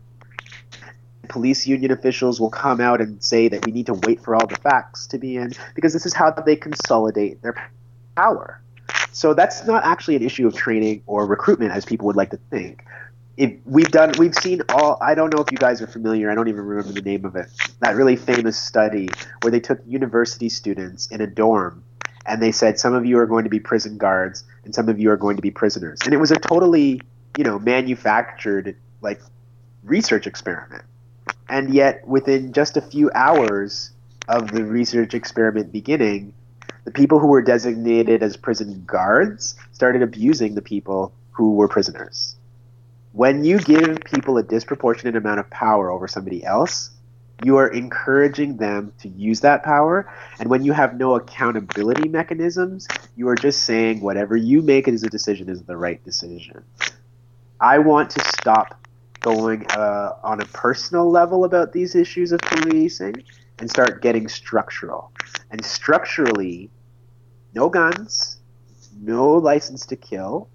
police 1.28 1.68
union 1.68 1.92
officials 1.92 2.40
will 2.40 2.50
come 2.50 2.82
out 2.82 3.02
and 3.02 3.24
say 3.24 3.48
that 3.48 3.66
we 3.66 3.72
need 3.72 3.86
to 3.86 3.94
wait 3.94 4.24
for 4.24 4.36
all 4.36 4.48
the 4.48 4.56
facts 4.56 5.08
to 5.08 5.18
be 5.18 5.38
in 5.38 5.54
because 5.76 5.94
this 5.94 6.06
is 6.06 6.14
how 6.14 6.32
they 6.32 6.56
consolidate 6.56 7.42
their 7.42 7.56
power. 8.16 8.62
So 9.12 9.34
that's 9.34 9.66
not 9.66 9.84
actually 9.84 10.16
an 10.16 10.24
issue 10.24 10.48
of 10.48 10.56
training 10.56 11.04
or 11.06 11.26
recruitment 11.26 11.72
as 11.72 11.86
people 11.86 12.08
would 12.08 12.16
like 12.16 12.32
to 12.32 12.40
think. 12.50 12.84
if 13.38 13.52
we've 13.66 13.92
done 13.92 14.12
we've 14.18 14.34
seen 14.34 14.64
all 14.74 14.98
i 15.00 15.14
don't 15.14 15.32
know 15.32 15.40
if 15.40 15.52
you 15.52 15.60
guys 15.60 15.80
are 15.80 15.86
familiar 15.86 16.32
i 16.32 16.34
don't 16.34 16.48
even 16.48 16.62
remember 16.62 16.92
the 16.92 17.08
name 17.12 17.24
of 17.24 17.36
it 17.36 17.48
that 17.82 17.96
really 17.96 18.16
famous 18.16 18.58
study 18.58 19.08
where 19.42 19.52
they 19.52 19.60
took 19.60 19.80
university 19.86 20.50
students 20.50 21.06
in 21.12 21.22
a 21.22 21.28
dorm 21.28 21.84
and 22.26 22.42
they 22.42 22.52
said 22.52 22.80
some 22.80 22.96
of 22.96 23.06
you 23.06 23.20
are 23.20 23.28
going 23.28 23.44
to 23.44 23.50
be 23.58 23.60
prison 23.60 23.96
guards 23.96 24.44
and 24.64 24.74
some 24.74 24.90
of 24.90 25.00
you 25.00 25.12
are 25.12 25.18
going 25.18 25.36
to 25.36 25.42
be 25.44 25.52
prisoners 25.52 26.00
and 26.04 26.16
it 26.16 26.18
was 26.18 26.32
a 26.32 26.40
totally 26.40 27.00
you 27.38 27.44
know 27.44 27.60
manufactured 27.60 28.76
like 29.02 29.22
research 29.84 30.28
experiment 30.28 30.84
and 31.50 31.74
yet 31.74 32.06
within 32.08 32.52
just 32.54 32.78
a 32.78 32.82
few 32.82 33.10
hours 33.14 33.92
of 34.28 34.52
the 34.52 34.64
research 34.64 35.14
experiment 35.14 35.72
beginning 35.72 36.34
the 36.84 36.92
people 36.92 37.20
who 37.20 37.28
were 37.28 37.42
designated 37.42 38.24
as 38.24 38.36
prison 38.36 38.84
guards 38.86 39.56
started 39.72 40.02
abusing 40.02 40.56
the 40.56 40.62
people 40.62 41.14
who 41.32 41.54
were 41.54 41.68
prisoners 41.68 42.38
when 43.18 43.44
you 43.44 43.58
give 43.58 44.00
people 44.06 44.38
a 44.38 44.44
disproportionate 44.44 45.16
amount 45.16 45.40
of 45.40 45.50
power 45.50 45.90
over 45.90 46.08
somebody 46.08 46.44
else, 46.44 46.92
you 47.44 47.58
are 47.58 47.68
encouraging 47.68 48.58
them 48.58 48.94
to 49.00 49.10
use 49.10 49.42
that 49.42 49.64
power. 49.64 50.08
And 50.40 50.50
when 50.50 50.64
you 50.64 50.72
have 50.74 50.96
no 50.96 51.16
accountability 51.16 52.10
mechanisms, 52.10 52.88
you 53.16 53.28
are 53.30 53.36
just 53.36 53.64
saying 53.64 54.02
whatever 54.02 54.38
you 54.38 54.62
make 54.62 54.88
as 54.88 55.02
a 55.02 55.10
decision 55.10 55.50
is 55.50 55.64
the 55.64 55.76
right 55.76 56.04
decision. 56.04 56.64
I 57.60 57.80
want 57.80 58.10
to 58.12 58.20
stop 58.38 58.80
going 59.22 59.66
uh, 59.72 60.14
on 60.24 60.42
a 60.42 60.46
personal 60.46 61.10
level 61.10 61.44
about 61.44 61.74
these 61.74 61.96
issues 61.96 62.32
of 62.32 62.40
policing 62.42 63.24
and 63.60 63.70
start 63.70 64.02
getting 64.02 64.28
structural. 64.28 65.12
And 65.50 65.64
structurally, 65.66 66.70
no 67.54 67.70
guns, 67.70 68.38
no 69.02 69.34
license 69.34 69.86
to 69.88 69.96
kill, 69.96 70.50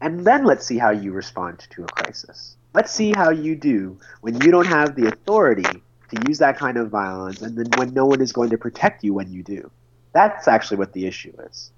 and 0.00 0.24
then 0.24 0.44
let's 0.44 0.64
see 0.66 0.78
how 0.78 0.90
you 0.90 1.12
respond 1.12 1.66
to 1.70 1.82
a 1.82 1.86
crisis. 1.86 2.56
Let's 2.74 2.92
see 2.92 3.12
how 3.12 3.30
you 3.30 3.56
do 3.56 3.98
when 4.20 4.40
you 4.42 4.50
don't 4.50 4.66
have 4.66 4.94
the 4.96 5.06
authority 5.08 5.62
to 5.62 6.22
use 6.28 6.38
that 6.38 6.58
kind 6.58 6.76
of 6.76 6.90
violence, 6.90 7.42
and 7.42 7.56
then 7.56 7.66
when 7.76 7.94
no 7.94 8.04
one 8.06 8.20
is 8.20 8.32
going 8.32 8.50
to 8.50 8.58
protect 8.58 9.02
you 9.02 9.14
when 9.14 9.32
you 9.32 9.42
do. 9.42 9.70
That's 10.12 10.46
actually 10.46 10.76
what 10.76 10.92
the 10.92 11.06
issue 11.06 11.32
is. 11.48 11.70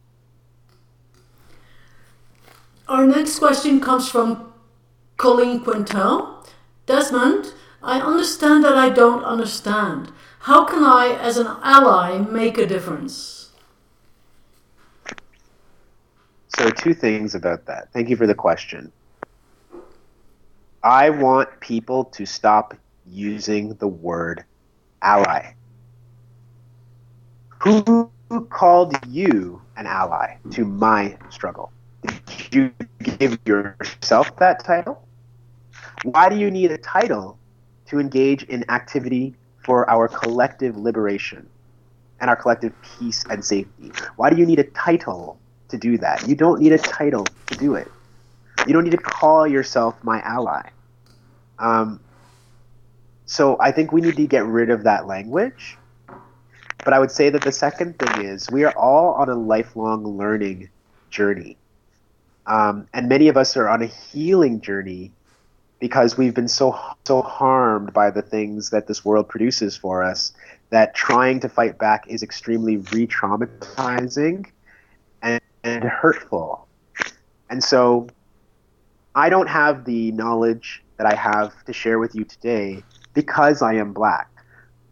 Our 2.88 3.06
next 3.06 3.38
question 3.38 3.80
comes 3.80 4.08
from 4.08 4.52
Colleen 5.16 5.60
Quintel. 5.60 6.46
Desmond, 6.86 7.52
I 7.82 8.00
understand 8.00 8.64
that 8.64 8.76
I 8.76 8.90
don't 8.90 9.24
understand. 9.24 10.12
How 10.40 10.64
can 10.64 10.84
I, 10.84 11.16
as 11.20 11.36
an 11.36 11.48
ally, 11.62 12.18
make 12.18 12.58
a 12.58 12.66
difference? 12.66 13.50
So, 16.56 16.70
two 16.70 16.94
things 16.94 17.34
about 17.34 17.66
that. 17.66 17.92
Thank 17.92 18.08
you 18.08 18.16
for 18.16 18.26
the 18.26 18.34
question. 18.34 18.92
I 20.82 21.10
want 21.10 21.60
people 21.60 22.04
to 22.04 22.24
stop 22.24 22.74
using 23.04 23.74
the 23.74 23.88
word 23.88 24.44
ally. 25.02 25.54
Who 27.60 28.10
called 28.50 28.96
you 29.06 29.60
an 29.76 29.86
ally 29.86 30.36
to 30.50 30.64
my 30.64 31.18
struggle? 31.30 31.72
Did 32.02 32.54
you 32.54 32.72
give 33.18 33.38
yourself 33.44 34.36
that 34.36 34.64
title? 34.64 35.05
Why 36.02 36.28
do 36.28 36.36
you 36.36 36.50
need 36.50 36.70
a 36.72 36.78
title 36.78 37.38
to 37.86 37.98
engage 37.98 38.42
in 38.44 38.68
activity 38.70 39.34
for 39.64 39.88
our 39.90 40.08
collective 40.08 40.76
liberation 40.76 41.48
and 42.20 42.30
our 42.30 42.36
collective 42.36 42.72
peace 42.82 43.24
and 43.28 43.44
safety? 43.44 43.92
Why 44.16 44.30
do 44.30 44.36
you 44.36 44.46
need 44.46 44.58
a 44.58 44.64
title 44.64 45.38
to 45.68 45.78
do 45.78 45.98
that. 45.98 46.26
You 46.28 46.34
don't 46.34 46.60
need 46.60 46.72
a 46.72 46.78
title 46.78 47.24
to 47.24 47.56
do 47.56 47.74
it. 47.74 47.90
You 48.66 48.72
don't 48.72 48.84
need 48.84 48.92
to 48.92 48.98
call 48.98 49.46
yourself 49.46 50.02
my 50.02 50.20
ally. 50.20 50.70
Um, 51.58 52.00
so 53.26 53.56
I 53.60 53.72
think 53.72 53.92
we 53.92 54.00
need 54.00 54.16
to 54.16 54.26
get 54.26 54.44
rid 54.44 54.70
of 54.70 54.84
that 54.84 55.06
language. 55.06 55.76
But 56.84 56.92
I 56.92 56.98
would 56.98 57.10
say 57.10 57.30
that 57.30 57.42
the 57.42 57.52
second 57.52 57.98
thing 57.98 58.24
is 58.24 58.48
we 58.50 58.64
are 58.64 58.72
all 58.76 59.14
on 59.14 59.28
a 59.28 59.34
lifelong 59.34 60.04
learning 60.04 60.68
journey. 61.10 61.56
Um, 62.46 62.86
and 62.94 63.08
many 63.08 63.28
of 63.28 63.36
us 63.36 63.56
are 63.56 63.68
on 63.68 63.82
a 63.82 63.86
healing 63.86 64.60
journey 64.60 65.12
because 65.78 66.16
we've 66.16 66.34
been 66.34 66.48
so 66.48 66.78
so 67.06 67.22
harmed 67.22 67.92
by 67.92 68.10
the 68.10 68.22
things 68.22 68.70
that 68.70 68.86
this 68.86 69.04
world 69.04 69.28
produces 69.28 69.76
for 69.76 70.02
us 70.02 70.32
that 70.70 70.94
trying 70.94 71.40
to 71.40 71.48
fight 71.48 71.78
back 71.78 72.04
is 72.08 72.22
extremely 72.22 72.78
re-traumatizing 72.92 74.46
and 75.22 75.84
hurtful. 75.84 76.66
And 77.50 77.62
so 77.62 78.08
I 79.14 79.28
don't 79.28 79.48
have 79.48 79.84
the 79.84 80.12
knowledge 80.12 80.82
that 80.96 81.06
I 81.06 81.14
have 81.14 81.64
to 81.64 81.72
share 81.72 81.98
with 81.98 82.14
you 82.14 82.24
today 82.24 82.82
because 83.14 83.62
I 83.62 83.74
am 83.74 83.92
black. 83.92 84.30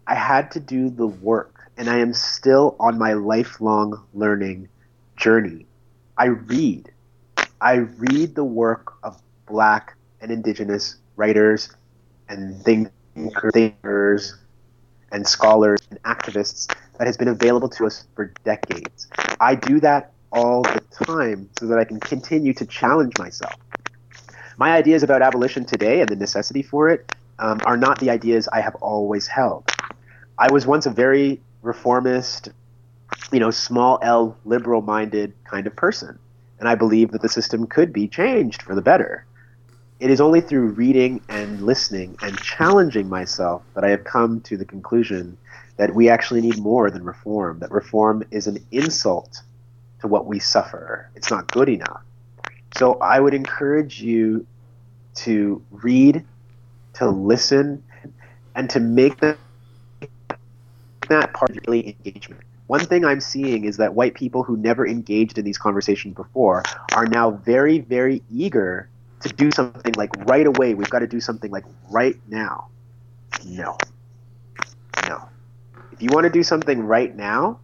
I 0.07 0.15
had 0.15 0.51
to 0.53 0.61
do 0.61 0.91
the 0.91 1.07
work, 1.07 1.71
and 1.77 1.89
I 1.89 1.99
am 1.99 2.13
still 2.13 2.77
on 2.79 2.99
my 2.99 3.15
lifelong 3.15 4.05
learning 4.13 4.69
journey. 5.17 5.67
I 6.19 6.27
read. 6.27 6.91
I 7.61 7.75
read 7.75 8.35
the 8.35 8.45
work 8.45 8.95
of 9.03 9.21
black 9.47 9.94
and 10.25 10.33
indigenous 10.33 10.97
writers 11.17 11.69
and 12.31 12.61
thinkers 12.63 14.35
and 15.13 15.27
scholars 15.27 15.81
and 15.91 16.03
activists 16.03 16.75
that 16.99 17.07
has 17.07 17.17
been 17.17 17.29
available 17.29 17.69
to 17.69 17.87
us 17.87 18.07
for 18.17 18.33
decades. 18.43 19.07
I 19.39 19.55
do 19.55 19.81
that 19.81 20.13
all 20.33 20.63
the 20.63 20.83
time 21.05 21.51
so 21.59 21.67
that 21.67 21.79
I 21.79 21.85
can 21.85 22.01
continue 22.01 22.55
to 22.55 22.65
challenge 22.65 23.13
myself. 23.19 23.55
My 24.57 24.73
ideas 24.73 25.03
about 25.03 25.21
abolition 25.21 25.67
today 25.67 26.01
and 26.01 26.09
the 26.09 26.17
necessity 26.17 26.63
for 26.63 26.89
it 26.89 27.15
um, 27.39 27.61
are 27.67 27.77
not 27.77 28.01
the 28.01 28.09
ideas 28.09 28.49
I 28.49 28.63
have 28.63 28.75
always 28.77 29.27
held. 29.27 29.71
I 30.39 30.51
was 30.51 30.67
once 30.67 30.87
a 30.87 30.91
very 30.91 31.41
reformist, 31.61 32.49
you 33.31 33.41
know, 33.41 33.51
small 33.51 33.99
L, 34.01 34.39
liberal 34.47 34.81
minded 34.81 35.35
kind 35.45 35.67
of 35.67 35.77
person. 35.77 36.19
And 36.59 36.69
I 36.69 36.77
believe 36.77 37.11
that 37.13 37.21
the 37.21 37.29
system 37.29 37.67
could 37.67 37.93
be 37.93 38.09
changed 38.09 38.63
for 38.63 38.75
the 38.75 38.83
better. 38.83 39.27
It 40.01 40.11
is 40.11 40.21
only 40.21 40.41
through 40.41 40.71
reading 40.71 41.21
and 41.29 41.63
listening 41.63 42.17
and 42.21 42.37
challenging 42.39 43.09
myself 43.09 43.63
that 43.75 43.85
I 43.85 43.91
have 43.91 44.03
come 44.03 44.41
to 44.43 44.57
the 44.57 44.65
conclusion 44.65 45.39
that 45.77 45.95
we 45.95 46.09
actually 46.09 46.41
need 46.41 46.59
more 46.59 46.91
than 46.91 47.05
reform, 47.05 47.61
that 47.61 47.71
reform 47.71 48.25
is 48.31 48.47
an 48.47 48.59
insult 48.73 49.43
to 50.01 50.09
what 50.09 50.27
we 50.27 50.39
suffer. 50.41 51.11
It's 51.15 51.31
not 51.31 51.51
good 51.53 51.69
enough. 51.69 52.03
So 52.77 52.95
I 52.95 53.21
would 53.21 53.35
encourage 53.35 54.03
you 54.03 54.47
to 55.17 55.63
read, 55.71 56.25
to 56.95 57.09
listen, 57.09 57.83
and 58.57 58.69
to 58.71 58.81
make 58.81 59.19
that, 59.21 59.39
that 61.09 61.33
part 61.33 61.51
of 61.51 61.59
your 61.67 61.75
engagement. 61.77 62.43
One 62.67 62.81
thing 62.81 63.05
I'm 63.05 63.21
seeing 63.21 63.65
is 63.65 63.77
that 63.77 63.95
white 63.95 64.15
people 64.15 64.43
who 64.43 64.57
never 64.57 64.87
engaged 64.87 65.39
in 65.39 65.45
these 65.45 65.59
conversations 65.59 66.15
before 66.15 66.65
are 66.95 67.07
now 67.07 67.31
very, 67.31 67.79
very 67.79 68.23
eager 68.33 68.89
to 69.25 69.35
do 69.35 69.51
something 69.51 69.95
like 69.97 70.11
right 70.27 70.47
away. 70.47 70.75
We've 70.75 70.91
got 70.91 71.01
to 71.01 71.07
do 71.07 71.21
something 71.21 71.51
like 71.51 71.65
right 71.91 72.17
now. 72.29 72.69
No. 73.45 73.77
No. 75.09 75.29
If 75.93 76.03
you 76.03 76.11
want 76.13 76.25
to 76.25 76.31
do 76.31 76.43
something 76.43 76.81
right 76.83 77.15
now, 77.17 77.59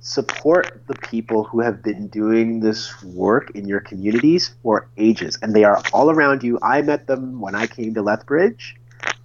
support 0.00 0.82
the 0.86 0.94
people 0.94 1.44
who 1.44 1.60
have 1.60 1.82
been 1.82 2.08
doing 2.08 2.60
this 2.60 3.02
work 3.02 3.50
in 3.54 3.66
your 3.66 3.80
communities 3.80 4.54
for 4.62 4.88
ages, 4.96 5.38
and 5.42 5.54
they 5.54 5.64
are 5.64 5.82
all 5.92 6.10
around 6.10 6.42
you. 6.42 6.58
I 6.62 6.82
met 6.82 7.06
them 7.06 7.40
when 7.40 7.54
I 7.54 7.66
came 7.66 7.94
to 7.94 8.02
Lethbridge. 8.02 8.76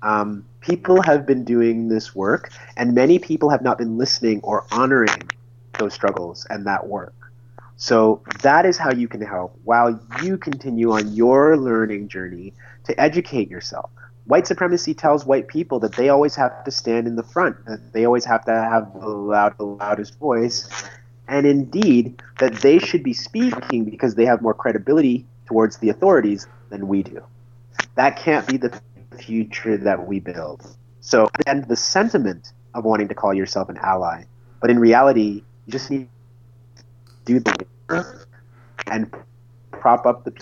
Um, 0.01 0.45
people 0.61 1.01
have 1.01 1.25
been 1.25 1.43
doing 1.43 1.89
this 1.89 2.15
work, 2.15 2.51
and 2.77 2.93
many 2.93 3.19
people 3.19 3.49
have 3.49 3.61
not 3.61 3.77
been 3.77 3.97
listening 3.97 4.41
or 4.43 4.65
honoring 4.71 5.29
those 5.77 5.93
struggles 5.93 6.45
and 6.49 6.65
that 6.67 6.87
work. 6.87 7.13
So 7.79 8.21
that 8.43 8.65
is 8.65 8.77
how 8.77 8.91
you 8.91 9.07
can 9.07 9.21
help 9.21 9.57
while 9.63 9.99
you 10.21 10.37
continue 10.37 10.91
on 10.91 11.11
your 11.13 11.57
learning 11.57 12.09
journey 12.09 12.53
to 12.83 12.99
educate 12.99 13.49
yourself 13.49 13.89
white 14.29 14.45
supremacy 14.45 14.93
tells 14.93 15.25
white 15.25 15.47
people 15.47 15.79
that 15.79 15.93
they 15.93 16.09
always 16.09 16.35
have 16.35 16.63
to 16.63 16.69
stand 16.69 17.07
in 17.07 17.15
the 17.15 17.23
front, 17.23 17.65
that 17.65 17.93
they 17.93 18.05
always 18.05 18.23
have 18.23 18.45
to 18.45 18.51
have 18.51 18.93
the, 18.93 19.07
loud, 19.07 19.57
the 19.57 19.65
loudest 19.65 20.19
voice, 20.19 20.69
and 21.27 21.47
indeed 21.47 22.21
that 22.39 22.53
they 22.57 22.77
should 22.77 23.01
be 23.01 23.11
speaking 23.11 23.85
because 23.85 24.13
they 24.13 24.25
have 24.25 24.39
more 24.43 24.53
credibility 24.53 25.25
towards 25.47 25.77
the 25.77 25.89
authorities 25.89 26.45
than 26.69 26.87
we 26.87 27.01
do. 27.01 27.23
That 27.95 28.17
can't 28.17 28.45
be 28.45 28.57
the 28.57 28.79
future 29.17 29.77
that 29.77 30.07
we 30.07 30.19
build. 30.19 30.75
So, 31.01 31.27
and 31.47 31.67
the 31.67 31.75
sentiment 31.75 32.53
of 32.75 32.85
wanting 32.85 33.07
to 33.07 33.15
call 33.15 33.33
yourself 33.33 33.67
an 33.67 33.77
ally, 33.77 34.25
but 34.61 34.69
in 34.69 34.77
reality, 34.77 35.41
you 35.65 35.71
just 35.71 35.89
need 35.89 36.07
do 37.29 37.39
the 37.39 37.65
work 37.89 38.27
and 38.87 39.13
prop 39.71 40.05
up 40.07 40.23
the 40.23 40.33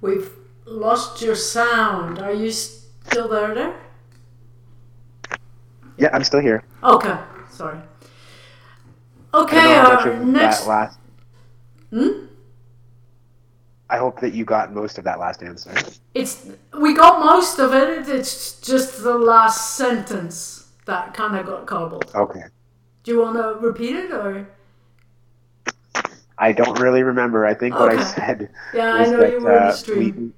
We've 0.00 0.30
lost 0.64 1.22
your 1.22 1.36
sound. 1.36 2.18
Are 2.18 2.32
you 2.32 2.50
still 2.50 3.28
there? 3.28 3.54
There. 3.54 3.74
Yeah, 5.96 6.10
I'm 6.12 6.24
still 6.24 6.40
here. 6.40 6.64
Okay, 6.82 7.16
sorry. 7.50 7.78
Okay, 9.32 9.76
our 9.76 10.24
next. 10.24 10.66
last... 10.66 10.98
Hmm. 11.90 12.26
I 13.88 13.98
hope 13.98 14.20
that 14.20 14.34
you 14.34 14.44
got 14.44 14.72
most 14.72 14.98
of 14.98 15.04
that 15.04 15.20
last 15.20 15.42
answer. 15.42 15.72
It's 16.14 16.46
we 16.80 16.94
got 16.94 17.20
most 17.20 17.58
of 17.58 17.74
it. 17.74 18.08
It's 18.08 18.60
just 18.60 19.02
the 19.02 19.18
last 19.18 19.76
sentence 19.76 20.61
that 20.86 21.14
kind 21.14 21.36
of 21.36 21.46
got 21.46 21.66
cobbled. 21.66 22.10
Okay. 22.14 22.44
Do 23.04 23.12
you 23.12 23.20
want 23.20 23.36
to 23.36 23.66
repeat 23.66 23.94
it 23.94 24.12
or? 24.12 24.48
I 26.38 26.52
don't 26.52 26.78
really 26.80 27.02
remember. 27.02 27.46
I 27.46 27.54
think 27.54 27.74
what 27.74 27.96
I 27.96 28.02
said 28.02 28.50
Yeah, 28.74 28.94
I 28.94 29.04
know 29.04 29.18
that 29.18 29.32
you 29.32 29.40
were 29.40 29.58
uh, 29.58 29.76
we, 29.88 30.32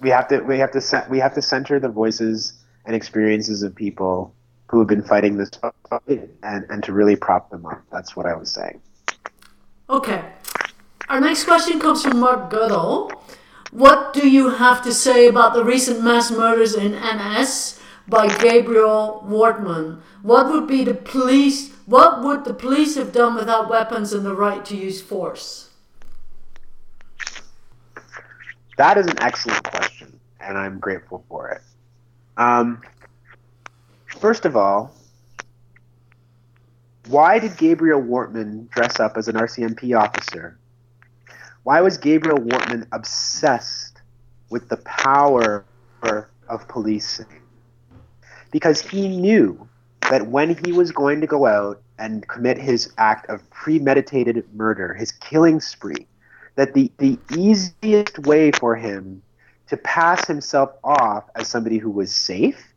we 0.00 0.08
have 0.10 0.28
to 0.28 0.40
we 0.40 0.58
have 0.58 0.70
to 0.72 1.06
we 1.10 1.18
have 1.18 1.34
to 1.34 1.42
center 1.42 1.78
the 1.80 1.88
voices 1.88 2.54
and 2.84 2.94
experiences 2.94 3.62
of 3.62 3.74
people 3.74 4.34
who 4.68 4.78
have 4.78 4.88
been 4.88 5.02
fighting 5.02 5.36
this 5.36 5.50
fight 5.88 6.30
and, 6.42 6.64
and 6.70 6.82
to 6.84 6.92
really 6.92 7.16
prop 7.16 7.50
them 7.50 7.66
up. 7.66 7.82
That's 7.92 8.16
what 8.16 8.26
I 8.26 8.34
was 8.34 8.50
saying. 8.50 8.80
Okay. 9.88 10.24
Our 11.08 11.20
next 11.20 11.44
question 11.44 11.78
comes 11.78 12.02
from 12.02 12.18
Mark 12.18 12.50
Goodall. 12.50 13.12
What 13.70 14.12
do 14.12 14.28
you 14.28 14.50
have 14.50 14.82
to 14.82 14.92
say 14.92 15.28
about 15.28 15.54
the 15.54 15.64
recent 15.64 16.02
mass 16.02 16.30
murders 16.30 16.74
in 16.74 16.92
NS 16.92 17.80
by 18.08 18.28
Gabriel 18.38 19.24
Wortman? 19.26 20.00
What 20.22 20.48
would 20.52 20.66
be 20.66 20.84
the 20.84 20.94
police? 20.94 21.72
What 21.86 22.22
would 22.22 22.44
the 22.44 22.54
police 22.54 22.96
have 22.96 23.12
done 23.12 23.34
without 23.34 23.68
weapons 23.68 24.12
and 24.12 24.24
the 24.24 24.34
right 24.34 24.64
to 24.66 24.76
use 24.76 25.00
force? 25.00 25.70
That 28.76 28.98
is 28.98 29.06
an 29.06 29.20
excellent 29.22 29.64
question, 29.64 30.20
and 30.40 30.58
I'm 30.58 30.78
grateful 30.78 31.24
for 31.28 31.50
it. 31.50 31.62
Um, 32.36 32.82
first 34.20 34.44
of 34.44 34.54
all, 34.54 34.94
why 37.08 37.38
did 37.38 37.56
Gabriel 37.56 38.02
Wortman 38.02 38.68
dress 38.70 39.00
up 39.00 39.16
as 39.16 39.28
an 39.28 39.36
RCMP 39.36 39.98
officer? 39.98 40.58
Why 41.62 41.80
was 41.80 41.96
Gabriel 41.98 42.38
Wortman 42.38 42.86
obsessed 42.92 44.00
with 44.50 44.68
the 44.68 44.76
power 44.78 45.64
of 46.02 46.68
policing? 46.68 47.26
Because 48.50 48.80
he 48.80 49.08
knew 49.08 49.68
that 50.10 50.28
when 50.28 50.56
he 50.64 50.72
was 50.72 50.92
going 50.92 51.20
to 51.20 51.26
go 51.26 51.46
out 51.46 51.82
and 51.98 52.26
commit 52.28 52.58
his 52.58 52.92
act 52.98 53.28
of 53.28 53.48
premeditated 53.50 54.44
murder, 54.54 54.94
his 54.94 55.12
killing 55.12 55.60
spree, 55.60 56.06
that 56.54 56.74
the, 56.74 56.90
the 56.98 57.18
easiest 57.36 58.18
way 58.20 58.50
for 58.52 58.76
him 58.76 59.22
to 59.68 59.76
pass 59.76 60.26
himself 60.26 60.70
off 60.84 61.24
as 61.34 61.48
somebody 61.48 61.78
who 61.78 61.90
was 61.90 62.14
safe 62.14 62.72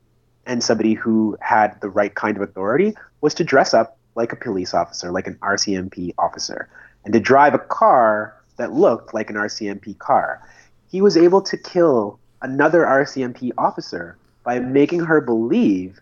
and 0.45 0.63
somebody 0.63 0.93
who 0.93 1.37
had 1.41 1.79
the 1.81 1.89
right 1.89 2.15
kind 2.15 2.35
of 2.35 2.43
authority 2.43 2.95
was 3.21 3.33
to 3.35 3.43
dress 3.43 3.73
up 3.73 3.97
like 4.15 4.33
a 4.33 4.35
police 4.35 4.73
officer, 4.73 5.11
like 5.11 5.27
an 5.27 5.35
RCMP 5.35 6.13
officer, 6.17 6.67
and 7.05 7.13
to 7.13 7.19
drive 7.19 7.53
a 7.53 7.59
car 7.59 8.35
that 8.57 8.73
looked 8.73 9.13
like 9.13 9.29
an 9.29 9.35
RCMP 9.35 9.97
car. 9.99 10.41
He 10.89 11.01
was 11.01 11.15
able 11.15 11.41
to 11.43 11.55
kill 11.55 12.19
another 12.41 12.83
RCMP 12.83 13.51
officer 13.57 14.17
by 14.49 14.57
making 14.57 15.01
her 15.01 15.21
believe 15.21 16.01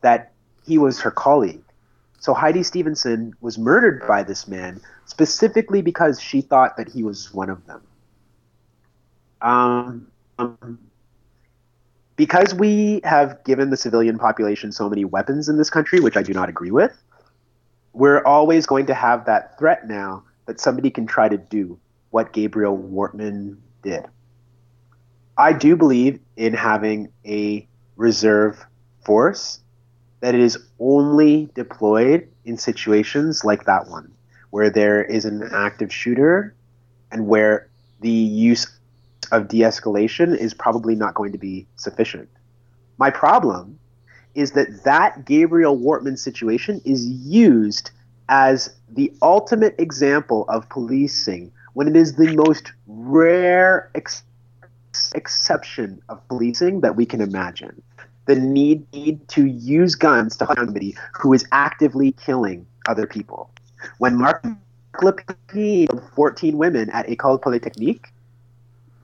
that 0.00 0.32
he 0.66 0.76
was 0.76 0.98
her 0.98 1.12
colleague. 1.12 1.62
So 2.18 2.34
Heidi 2.34 2.64
Stevenson 2.64 3.32
was 3.40 3.58
murdered 3.58 4.04
by 4.08 4.24
this 4.24 4.48
man 4.48 4.80
specifically 5.04 5.82
because 5.82 6.20
she 6.20 6.40
thought 6.40 6.76
that 6.78 6.88
he 6.88 7.04
was 7.04 7.32
one 7.32 7.48
of 7.48 7.64
them. 7.64 7.82
Um, 9.40 10.08
um, 10.36 10.80
because 12.16 12.52
we 12.54 13.02
have 13.04 13.44
given 13.44 13.70
the 13.70 13.76
civilian 13.76 14.18
population 14.18 14.72
so 14.72 14.88
many 14.88 15.04
weapons 15.04 15.48
in 15.48 15.56
this 15.56 15.70
country, 15.70 16.00
which 16.00 16.16
I 16.16 16.24
do 16.24 16.32
not 16.32 16.48
agree 16.48 16.72
with, 16.72 17.00
we're 17.92 18.24
always 18.24 18.66
going 18.66 18.86
to 18.86 18.94
have 18.94 19.26
that 19.26 19.56
threat 19.60 19.86
now 19.86 20.24
that 20.46 20.58
somebody 20.58 20.90
can 20.90 21.06
try 21.06 21.28
to 21.28 21.38
do 21.38 21.78
what 22.10 22.32
Gabriel 22.32 22.76
Wortman 22.76 23.58
did. 23.84 24.06
I 25.38 25.52
do 25.52 25.76
believe 25.76 26.18
in 26.36 26.52
having 26.52 27.12
a 27.24 27.68
reserve 27.96 28.64
force 29.04 29.60
that 30.20 30.34
it 30.34 30.40
is 30.40 30.58
only 30.78 31.48
deployed 31.54 32.28
in 32.44 32.56
situations 32.56 33.44
like 33.44 33.64
that 33.64 33.88
one, 33.88 34.10
where 34.50 34.70
there 34.70 35.02
is 35.04 35.24
an 35.24 35.48
active 35.52 35.92
shooter 35.92 36.54
and 37.12 37.26
where 37.26 37.68
the 38.00 38.10
use 38.10 38.78
of 39.32 39.48
de 39.48 39.60
escalation 39.60 40.36
is 40.36 40.54
probably 40.54 40.94
not 40.94 41.14
going 41.14 41.32
to 41.32 41.38
be 41.38 41.66
sufficient. 41.76 42.28
My 42.98 43.10
problem 43.10 43.78
is 44.34 44.52
that 44.52 44.84
that 44.84 45.24
Gabriel 45.24 45.76
Wortman 45.76 46.18
situation 46.18 46.80
is 46.84 47.06
used 47.06 47.90
as 48.28 48.76
the 48.88 49.12
ultimate 49.22 49.74
example 49.78 50.44
of 50.48 50.68
policing 50.68 51.52
when 51.74 51.88
it 51.88 51.96
is 51.96 52.14
the 52.14 52.34
most 52.34 52.72
rare 52.86 53.90
ex- 53.94 54.22
exception 55.14 56.00
of 56.08 56.26
policing 56.28 56.80
that 56.80 56.96
we 56.96 57.06
can 57.06 57.20
imagine. 57.20 57.82
The 58.26 58.36
need, 58.36 58.92
need 58.92 59.28
to 59.28 59.46
use 59.46 59.94
guns 59.94 60.36
to 60.38 60.44
hunt 60.44 60.58
somebody 60.58 60.96
who 61.12 61.32
is 61.32 61.46
actively 61.52 62.12
killing 62.12 62.66
other 62.88 63.06
people. 63.06 63.50
When 63.98 64.16
Marc 64.16 64.44
Lépine 64.94 65.88
killed 65.88 66.02
14 66.14 66.58
women 66.58 66.90
at 66.90 67.06
École 67.06 67.40
Polytechnique, 67.40 68.12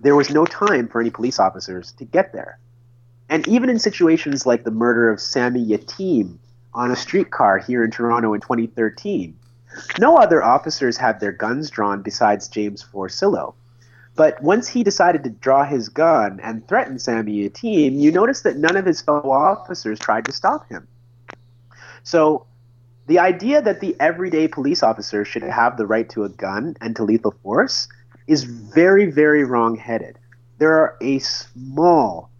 there 0.00 0.16
was 0.16 0.30
no 0.30 0.44
time 0.44 0.88
for 0.88 1.00
any 1.00 1.10
police 1.10 1.38
officers 1.38 1.92
to 1.92 2.04
get 2.04 2.32
there. 2.32 2.58
And 3.28 3.46
even 3.46 3.70
in 3.70 3.78
situations 3.78 4.44
like 4.44 4.64
the 4.64 4.70
murder 4.70 5.08
of 5.08 5.20
Sammy 5.20 5.64
Yatim 5.64 6.38
on 6.74 6.90
a 6.90 6.96
streetcar 6.96 7.58
here 7.58 7.84
in 7.84 7.90
Toronto 7.90 8.34
in 8.34 8.40
2013, 8.40 9.38
no 9.98 10.16
other 10.16 10.42
officers 10.42 10.96
had 10.96 11.20
their 11.20 11.32
guns 11.32 11.70
drawn 11.70 12.02
besides 12.02 12.48
James 12.48 12.82
Forcillo. 12.82 13.54
But 14.14 14.42
once 14.42 14.68
he 14.68 14.84
decided 14.84 15.24
to 15.24 15.30
draw 15.30 15.64
his 15.64 15.88
gun 15.88 16.38
and 16.42 16.66
threaten 16.68 16.98
Sammy 16.98 17.48
Sami 17.48 17.48
Yatim, 17.48 17.98
you 17.98 18.12
notice 18.12 18.42
that 18.42 18.56
none 18.56 18.76
of 18.76 18.84
his 18.84 19.00
fellow 19.00 19.30
officers 19.30 19.98
tried 19.98 20.26
to 20.26 20.32
stop 20.32 20.68
him. 20.68 20.86
So 22.02 22.46
the 23.06 23.18
idea 23.18 23.62
that 23.62 23.80
the 23.80 23.96
everyday 23.98 24.48
police 24.48 24.82
officer 24.82 25.24
should 25.24 25.42
have 25.42 25.76
the 25.76 25.86
right 25.86 26.08
to 26.10 26.24
a 26.24 26.28
gun 26.28 26.76
and 26.80 26.94
to 26.96 27.04
lethal 27.04 27.34
force 27.42 27.88
is 28.26 28.44
very, 28.44 29.10
very 29.10 29.44
wrong 29.44 29.76
headed. 29.76 30.18
There 30.58 30.74
are 30.74 30.96
a 31.00 31.18
small, 31.18 32.30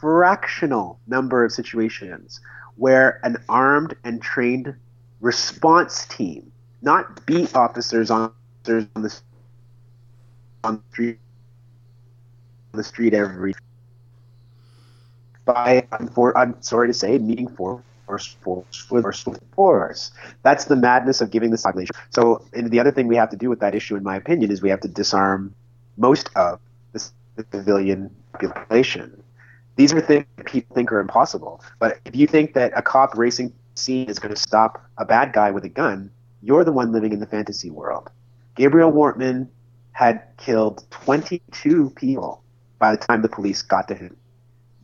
fractional 0.00 1.00
number 1.06 1.44
of 1.44 1.52
situations 1.52 2.40
where 2.76 3.20
an 3.22 3.36
armed 3.48 3.94
and 4.04 4.20
trained 4.20 4.74
response 5.20 6.06
team, 6.06 6.50
not 6.82 7.24
beat 7.26 7.54
officers 7.54 8.10
on, 8.10 8.32
on 8.66 8.88
the 8.94 9.20
on 10.64 10.76
the 10.76 10.82
street 10.92 11.18
the 12.72 12.84
street 12.84 13.14
every 13.14 13.54
by 15.44 15.86
I'm, 15.92 16.08
for, 16.08 16.36
I'm 16.36 16.60
sorry 16.62 16.88
to 16.88 16.94
say 16.94 17.18
meeting 17.18 17.48
for 17.48 17.82
force 18.06 18.26
force 18.26 18.90
with 18.90 19.40
force. 19.54 20.10
That's 20.42 20.66
the 20.66 20.76
madness 20.76 21.20
of 21.20 21.30
giving 21.30 21.50
this 21.50 21.62
population. 21.62 21.94
So 22.10 22.44
and 22.52 22.70
the 22.70 22.80
other 22.80 22.92
thing 22.92 23.06
we 23.06 23.16
have 23.16 23.30
to 23.30 23.36
do 23.36 23.48
with 23.48 23.60
that 23.60 23.74
issue, 23.74 23.96
in 23.96 24.02
my 24.02 24.16
opinion, 24.16 24.50
is 24.50 24.62
we 24.62 24.70
have 24.70 24.80
to 24.80 24.88
disarm 24.88 25.54
most 25.96 26.30
of 26.36 26.60
the 26.92 27.10
civilian 27.52 28.14
population. 28.32 29.22
These 29.76 29.92
are 29.92 30.00
things 30.00 30.26
people 30.44 30.74
think 30.74 30.92
are 30.92 31.00
impossible. 31.00 31.62
But 31.78 31.98
if 32.04 32.14
you 32.14 32.26
think 32.26 32.54
that 32.54 32.72
a 32.76 32.82
cop 32.82 33.16
racing 33.16 33.52
scene 33.74 34.08
is 34.08 34.18
going 34.18 34.34
to 34.34 34.40
stop 34.40 34.84
a 34.98 35.04
bad 35.04 35.32
guy 35.32 35.50
with 35.50 35.64
a 35.64 35.68
gun, 35.68 36.10
you're 36.42 36.64
the 36.64 36.72
one 36.72 36.92
living 36.92 37.12
in 37.12 37.20
the 37.20 37.26
fantasy 37.26 37.70
world. 37.70 38.10
Gabriel 38.56 38.92
Wortman 38.92 39.48
had 40.00 40.22
killed 40.38 40.82
22 40.92 41.90
people 41.90 42.42
by 42.78 42.90
the 42.90 42.96
time 42.96 43.20
the 43.20 43.28
police 43.28 43.60
got 43.60 43.86
to 43.86 43.94
him. 43.94 44.16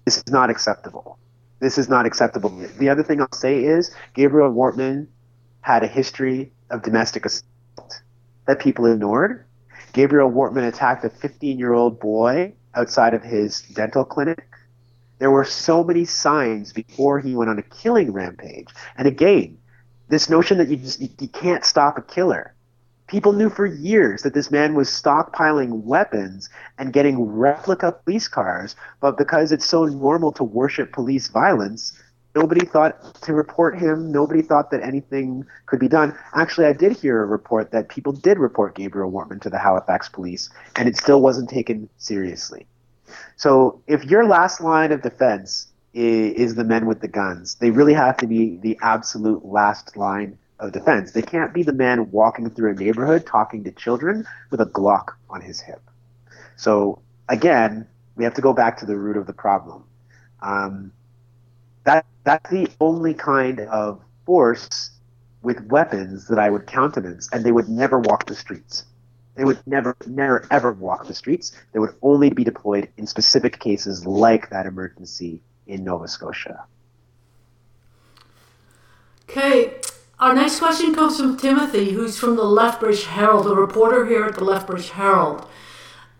This 0.04 0.18
is 0.18 0.28
not 0.28 0.50
acceptable. 0.50 1.18
This 1.58 1.78
is 1.78 1.88
not 1.88 2.04
acceptable. 2.04 2.50
The 2.78 2.90
other 2.90 3.02
thing 3.02 3.22
I'll 3.22 3.32
say 3.32 3.64
is 3.64 3.94
Gabriel 4.12 4.52
Wortman 4.52 5.06
had 5.62 5.82
a 5.82 5.86
history 5.86 6.52
of 6.68 6.82
domestic 6.82 7.24
assault 7.24 8.02
that 8.46 8.60
people 8.60 8.84
ignored. 8.84 9.46
Gabriel 9.94 10.30
Wortman 10.30 10.68
attacked 10.68 11.02
a 11.06 11.08
15 11.08 11.58
year 11.58 11.72
old 11.72 11.98
boy 11.98 12.52
outside 12.74 13.14
of 13.14 13.22
his 13.22 13.62
dental 13.62 14.04
clinic. 14.04 14.46
There 15.18 15.30
were 15.30 15.46
so 15.46 15.82
many 15.82 16.04
signs 16.04 16.74
before 16.74 17.20
he 17.20 17.34
went 17.34 17.48
on 17.48 17.58
a 17.58 17.62
killing 17.62 18.12
rampage. 18.12 18.68
And 18.98 19.08
again, 19.08 19.56
this 20.10 20.28
notion 20.28 20.58
that 20.58 20.68
you 20.68 20.76
just 20.76 21.00
you, 21.00 21.08
you 21.18 21.28
can't 21.28 21.64
stop 21.64 21.96
a 21.96 22.02
killer. 22.02 22.54
People 23.06 23.32
knew 23.32 23.48
for 23.48 23.66
years 23.66 24.22
that 24.22 24.34
this 24.34 24.50
man 24.50 24.74
was 24.74 24.88
stockpiling 24.88 25.82
weapons 25.84 26.48
and 26.78 26.92
getting 26.92 27.22
replica 27.22 27.92
police 27.92 28.26
cars, 28.26 28.74
but 29.00 29.16
because 29.16 29.52
it's 29.52 29.64
so 29.64 29.84
normal 29.84 30.32
to 30.32 30.42
worship 30.42 30.92
police 30.92 31.28
violence, 31.28 31.92
nobody 32.34 32.66
thought 32.66 33.22
to 33.22 33.32
report 33.32 33.78
him. 33.78 34.10
Nobody 34.10 34.42
thought 34.42 34.72
that 34.72 34.82
anything 34.82 35.46
could 35.66 35.78
be 35.78 35.88
done. 35.88 36.16
Actually, 36.34 36.66
I 36.66 36.72
did 36.72 36.96
hear 36.96 37.22
a 37.22 37.26
report 37.26 37.70
that 37.70 37.88
people 37.88 38.12
did 38.12 38.38
report 38.38 38.74
Gabriel 38.74 39.10
Wortman 39.12 39.40
to 39.42 39.50
the 39.50 39.58
Halifax 39.58 40.08
police, 40.08 40.50
and 40.74 40.88
it 40.88 40.96
still 40.96 41.20
wasn't 41.20 41.48
taken 41.48 41.88
seriously. 41.98 42.66
So 43.36 43.80
if 43.86 44.04
your 44.04 44.26
last 44.26 44.60
line 44.60 44.90
of 44.90 45.02
defense 45.02 45.68
is, 45.94 46.32
is 46.34 46.54
the 46.56 46.64
men 46.64 46.86
with 46.86 47.00
the 47.00 47.08
guns, 47.08 47.54
they 47.54 47.70
really 47.70 47.94
have 47.94 48.16
to 48.16 48.26
be 48.26 48.56
the 48.56 48.76
absolute 48.82 49.44
last 49.44 49.96
line 49.96 50.38
of 50.58 50.72
defense. 50.72 51.12
They 51.12 51.22
can't 51.22 51.52
be 51.52 51.62
the 51.62 51.72
man 51.72 52.10
walking 52.10 52.50
through 52.50 52.72
a 52.72 52.74
neighborhood 52.74 53.26
talking 53.26 53.64
to 53.64 53.72
children 53.72 54.26
with 54.50 54.60
a 54.60 54.66
Glock 54.66 55.14
on 55.28 55.40
his 55.40 55.60
hip. 55.60 55.82
So 56.56 57.02
again, 57.28 57.86
we 58.16 58.24
have 58.24 58.34
to 58.34 58.42
go 58.42 58.52
back 58.52 58.78
to 58.78 58.86
the 58.86 58.96
root 58.96 59.16
of 59.16 59.26
the 59.26 59.32
problem. 59.32 59.84
Um, 60.40 60.92
that 61.84 62.06
that's 62.24 62.50
the 62.50 62.68
only 62.80 63.14
kind 63.14 63.60
of 63.60 64.00
force 64.24 64.90
with 65.42 65.60
weapons 65.66 66.26
that 66.28 66.38
I 66.38 66.50
would 66.50 66.66
countenance, 66.66 67.28
and 67.32 67.44
they 67.44 67.52
would 67.52 67.68
never 67.68 68.00
walk 68.00 68.26
the 68.26 68.34
streets. 68.34 68.84
They 69.36 69.44
would 69.44 69.64
never, 69.66 69.94
never, 70.06 70.46
ever 70.50 70.72
walk 70.72 71.06
the 71.06 71.14
streets. 71.14 71.52
They 71.72 71.78
would 71.78 71.94
only 72.02 72.30
be 72.30 72.42
deployed 72.42 72.88
in 72.96 73.06
specific 73.06 73.60
cases 73.60 74.06
like 74.06 74.50
that 74.50 74.66
emergency 74.66 75.42
in 75.66 75.84
Nova 75.84 76.08
Scotia. 76.08 76.64
Okay, 79.28 79.74
our 80.18 80.34
next 80.34 80.60
question 80.60 80.94
comes 80.94 81.18
from 81.18 81.36
Timothy, 81.36 81.90
who's 81.90 82.18
from 82.18 82.36
the 82.36 82.44
Lethbridge 82.44 83.04
Herald, 83.04 83.46
a 83.46 83.54
reporter 83.54 84.06
here 84.06 84.24
at 84.24 84.34
the 84.34 84.44
Lethbridge 84.44 84.90
Herald. 84.90 85.46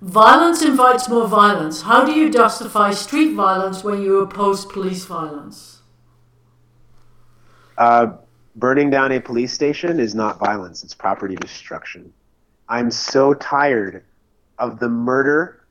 Violence 0.03 0.63
invites 0.63 1.09
more 1.09 1.27
violence. 1.27 1.83
How 1.83 2.05
do 2.05 2.13
you 2.13 2.31
justify 2.31 2.91
street 2.91 3.33
violence 3.33 3.83
when 3.83 4.03
you 4.03 4.21
oppose 4.21 4.67
police 4.67 5.07
violence? 5.07 5.81
Uh, 7.79 8.09
burning 8.57 8.91
down 8.91 9.13
a 9.13 9.21
police 9.21 9.53
station 9.53 9.99
is 9.99 10.15
not 10.15 10.39
violence, 10.39 10.85
it's 10.85 10.95
property 10.95 11.37
destruction. 11.37 12.13
I'm 12.69 12.91
so 12.91 13.33
tired 13.33 14.05
of 14.59 14.79
the 14.79 14.89
murder, 14.89 15.67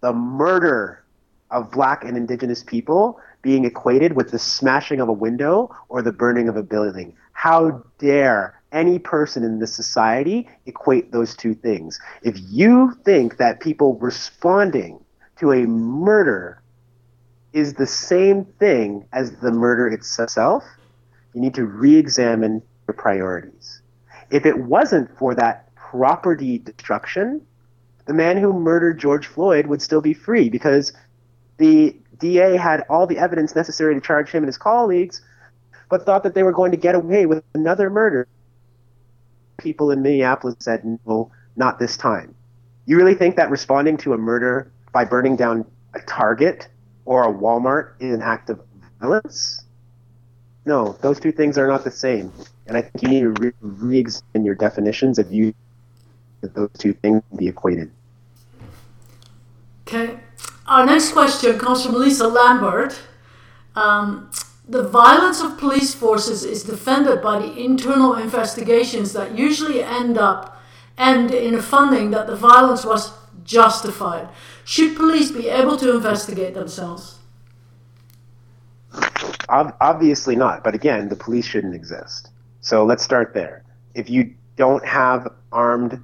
the 0.00 0.12
murder 0.12 1.04
of 1.50 1.70
black 1.70 2.04
and 2.04 2.16
indigenous 2.16 2.62
people 2.62 3.18
being 3.42 3.64
equated 3.64 4.14
with 4.14 4.30
the 4.30 4.38
smashing 4.38 5.00
of 5.00 5.08
a 5.08 5.12
window 5.12 5.74
or 5.88 6.02
the 6.02 6.12
burning 6.12 6.48
of 6.48 6.56
a 6.56 6.62
building. 6.62 7.14
How 7.32 7.82
dare 7.98 8.60
any 8.72 8.98
person 8.98 9.42
in 9.44 9.58
this 9.58 9.74
society 9.74 10.48
equate 10.66 11.12
those 11.12 11.34
two 11.34 11.54
things? 11.54 11.98
If 12.22 12.36
you 12.48 12.92
think 13.04 13.38
that 13.38 13.60
people 13.60 13.98
responding 13.98 15.02
to 15.38 15.52
a 15.52 15.66
murder 15.66 16.62
is 17.52 17.74
the 17.74 17.86
same 17.86 18.44
thing 18.44 19.06
as 19.12 19.32
the 19.36 19.50
murder 19.50 19.88
itself, 19.88 20.64
you 21.34 21.40
need 21.40 21.54
to 21.54 21.64
re 21.64 21.96
examine 21.96 22.62
your 22.86 22.94
priorities. 22.94 23.82
If 24.30 24.46
it 24.46 24.58
wasn't 24.58 25.16
for 25.18 25.34
that 25.34 25.74
property 25.74 26.58
destruction, 26.58 27.44
the 28.06 28.14
man 28.14 28.36
who 28.36 28.52
murdered 28.52 28.98
George 28.98 29.26
Floyd 29.26 29.66
would 29.66 29.82
still 29.82 30.00
be 30.00 30.14
free 30.14 30.48
because 30.48 30.92
the 31.58 31.96
DA 32.20 32.56
had 32.56 32.84
all 32.88 33.06
the 33.06 33.18
evidence 33.18 33.54
necessary 33.54 33.94
to 33.94 34.00
charge 34.00 34.30
him 34.30 34.42
and 34.42 34.48
his 34.48 34.58
colleagues, 34.58 35.22
but 35.88 36.06
thought 36.06 36.22
that 36.22 36.34
they 36.34 36.42
were 36.42 36.52
going 36.52 36.70
to 36.70 36.76
get 36.76 36.94
away 36.94 37.26
with 37.26 37.42
another 37.54 37.90
murder. 37.90 38.28
People 39.58 39.90
in 39.90 40.02
Minneapolis 40.02 40.56
said, 40.60 40.98
no, 41.06 41.30
not 41.56 41.78
this 41.78 41.96
time. 41.96 42.34
You 42.86 42.96
really 42.96 43.14
think 43.14 43.36
that 43.36 43.50
responding 43.50 43.96
to 43.98 44.14
a 44.14 44.18
murder 44.18 44.70
by 44.92 45.04
burning 45.04 45.36
down 45.36 45.64
a 45.94 46.00
Target 46.00 46.68
or 47.04 47.28
a 47.28 47.32
Walmart 47.32 47.92
is 48.00 48.14
an 48.14 48.22
act 48.22 48.50
of 48.50 48.60
violence? 49.00 49.64
No, 50.64 50.96
those 51.00 51.18
two 51.18 51.32
things 51.32 51.58
are 51.58 51.66
not 51.66 51.84
the 51.84 51.90
same. 51.90 52.32
And 52.66 52.76
I 52.76 52.82
think 52.82 53.02
you 53.02 53.08
need 53.08 53.36
to 53.36 53.52
re 53.60 53.98
examine 53.98 54.44
your 54.44 54.54
definitions 54.54 55.18
of 55.18 55.32
you 55.32 55.54
that 56.40 56.54
those 56.54 56.70
two 56.78 56.92
things 56.92 57.22
be 57.36 57.48
equated. 57.48 57.90
Okay. 59.86 60.20
Our 60.70 60.86
next 60.86 61.10
question 61.10 61.58
comes 61.58 61.84
from 61.84 61.96
Lisa 61.96 62.28
Lambert. 62.28 62.96
Um, 63.74 64.30
the 64.68 64.84
violence 64.84 65.42
of 65.42 65.58
police 65.58 65.94
forces 65.96 66.44
is 66.44 66.62
defended 66.62 67.20
by 67.20 67.40
the 67.40 67.52
internal 67.58 68.14
investigations 68.14 69.12
that 69.14 69.36
usually 69.36 69.82
end 69.82 70.16
up 70.16 70.62
end 70.96 71.32
in 71.32 71.56
a 71.56 71.62
funding 71.62 72.12
that 72.12 72.28
the 72.28 72.36
violence 72.36 72.84
was 72.84 73.12
justified. 73.44 74.28
Should 74.64 74.96
police 74.96 75.32
be 75.32 75.48
able 75.48 75.76
to 75.78 75.92
investigate 75.92 76.54
themselves? 76.54 77.18
Obviously 79.48 80.36
not. 80.36 80.62
But 80.62 80.76
again, 80.76 81.08
the 81.08 81.16
police 81.16 81.46
shouldn't 81.46 81.74
exist. 81.74 82.30
So 82.60 82.84
let's 82.84 83.02
start 83.02 83.34
there. 83.34 83.64
If 83.96 84.08
you 84.08 84.34
don't 84.54 84.86
have 84.86 85.32
armed 85.50 86.00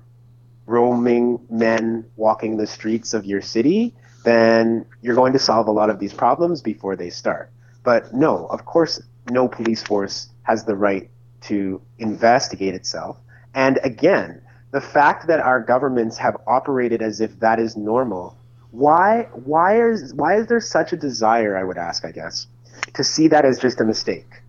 roaming 0.66 1.38
men 1.48 2.04
walking 2.16 2.56
the 2.56 2.66
streets 2.66 3.14
of 3.14 3.24
your 3.24 3.40
city, 3.40 3.94
then 4.26 4.84
you're 5.02 5.14
going 5.14 5.32
to 5.32 5.38
solve 5.38 5.68
a 5.68 5.70
lot 5.70 5.88
of 5.88 6.00
these 6.00 6.12
problems 6.12 6.60
before 6.60 6.96
they 6.96 7.10
start. 7.10 7.48
But 7.84 8.12
no, 8.12 8.46
of 8.46 8.64
course, 8.64 9.00
no 9.30 9.46
police 9.46 9.84
force 9.84 10.28
has 10.42 10.64
the 10.64 10.74
right 10.74 11.08
to 11.42 11.80
investigate 11.98 12.74
itself. 12.74 13.16
And 13.54 13.78
again, 13.84 14.42
the 14.72 14.80
fact 14.80 15.28
that 15.28 15.38
our 15.38 15.60
governments 15.60 16.16
have 16.18 16.36
operated 16.48 17.02
as 17.02 17.20
if 17.20 17.38
that 17.38 17.60
is 17.60 17.76
normal, 17.76 18.36
why 18.72 19.28
why 19.32 19.80
is 19.80 20.12
why 20.12 20.38
is 20.38 20.48
there 20.48 20.60
such 20.60 20.92
a 20.92 20.96
desire, 20.96 21.56
I 21.56 21.62
would 21.62 21.78
ask, 21.78 22.04
I 22.04 22.10
guess, 22.10 22.48
to 22.94 23.04
see 23.04 23.28
that 23.28 23.44
as 23.44 23.60
just 23.60 23.80
a 23.80 23.84
mistake? 23.84 24.42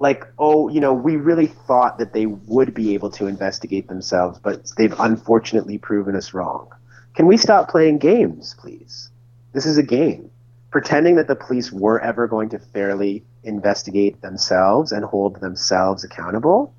like, 0.00 0.26
oh, 0.38 0.70
you 0.70 0.80
know, 0.80 0.94
we 0.94 1.16
really 1.16 1.46
thought 1.46 1.98
that 1.98 2.14
they 2.14 2.24
would 2.24 2.72
be 2.72 2.94
able 2.94 3.10
to 3.10 3.26
investigate 3.26 3.86
themselves, 3.86 4.38
but 4.38 4.72
they've 4.78 4.98
unfortunately 4.98 5.76
proven 5.76 6.16
us 6.16 6.32
wrong. 6.32 6.70
Can 7.14 7.26
we 7.26 7.36
stop 7.36 7.68
playing 7.68 7.98
games, 7.98 8.54
please? 8.58 9.10
This 9.52 9.66
is 9.66 9.78
a 9.78 9.82
game. 9.82 10.30
Pretending 10.70 11.16
that 11.16 11.26
the 11.26 11.34
police 11.34 11.72
were 11.72 12.00
ever 12.00 12.28
going 12.28 12.48
to 12.50 12.58
fairly 12.58 13.24
investigate 13.42 14.22
themselves 14.22 14.92
and 14.92 15.04
hold 15.04 15.40
themselves 15.40 16.04
accountable, 16.04 16.72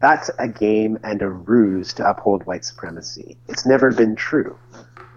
that's 0.00 0.30
a 0.38 0.48
game 0.48 0.98
and 1.02 1.20
a 1.20 1.28
ruse 1.28 1.92
to 1.94 2.08
uphold 2.08 2.46
white 2.46 2.64
supremacy. 2.64 3.36
It's 3.48 3.66
never 3.66 3.90
been 3.90 4.14
true. 4.14 4.56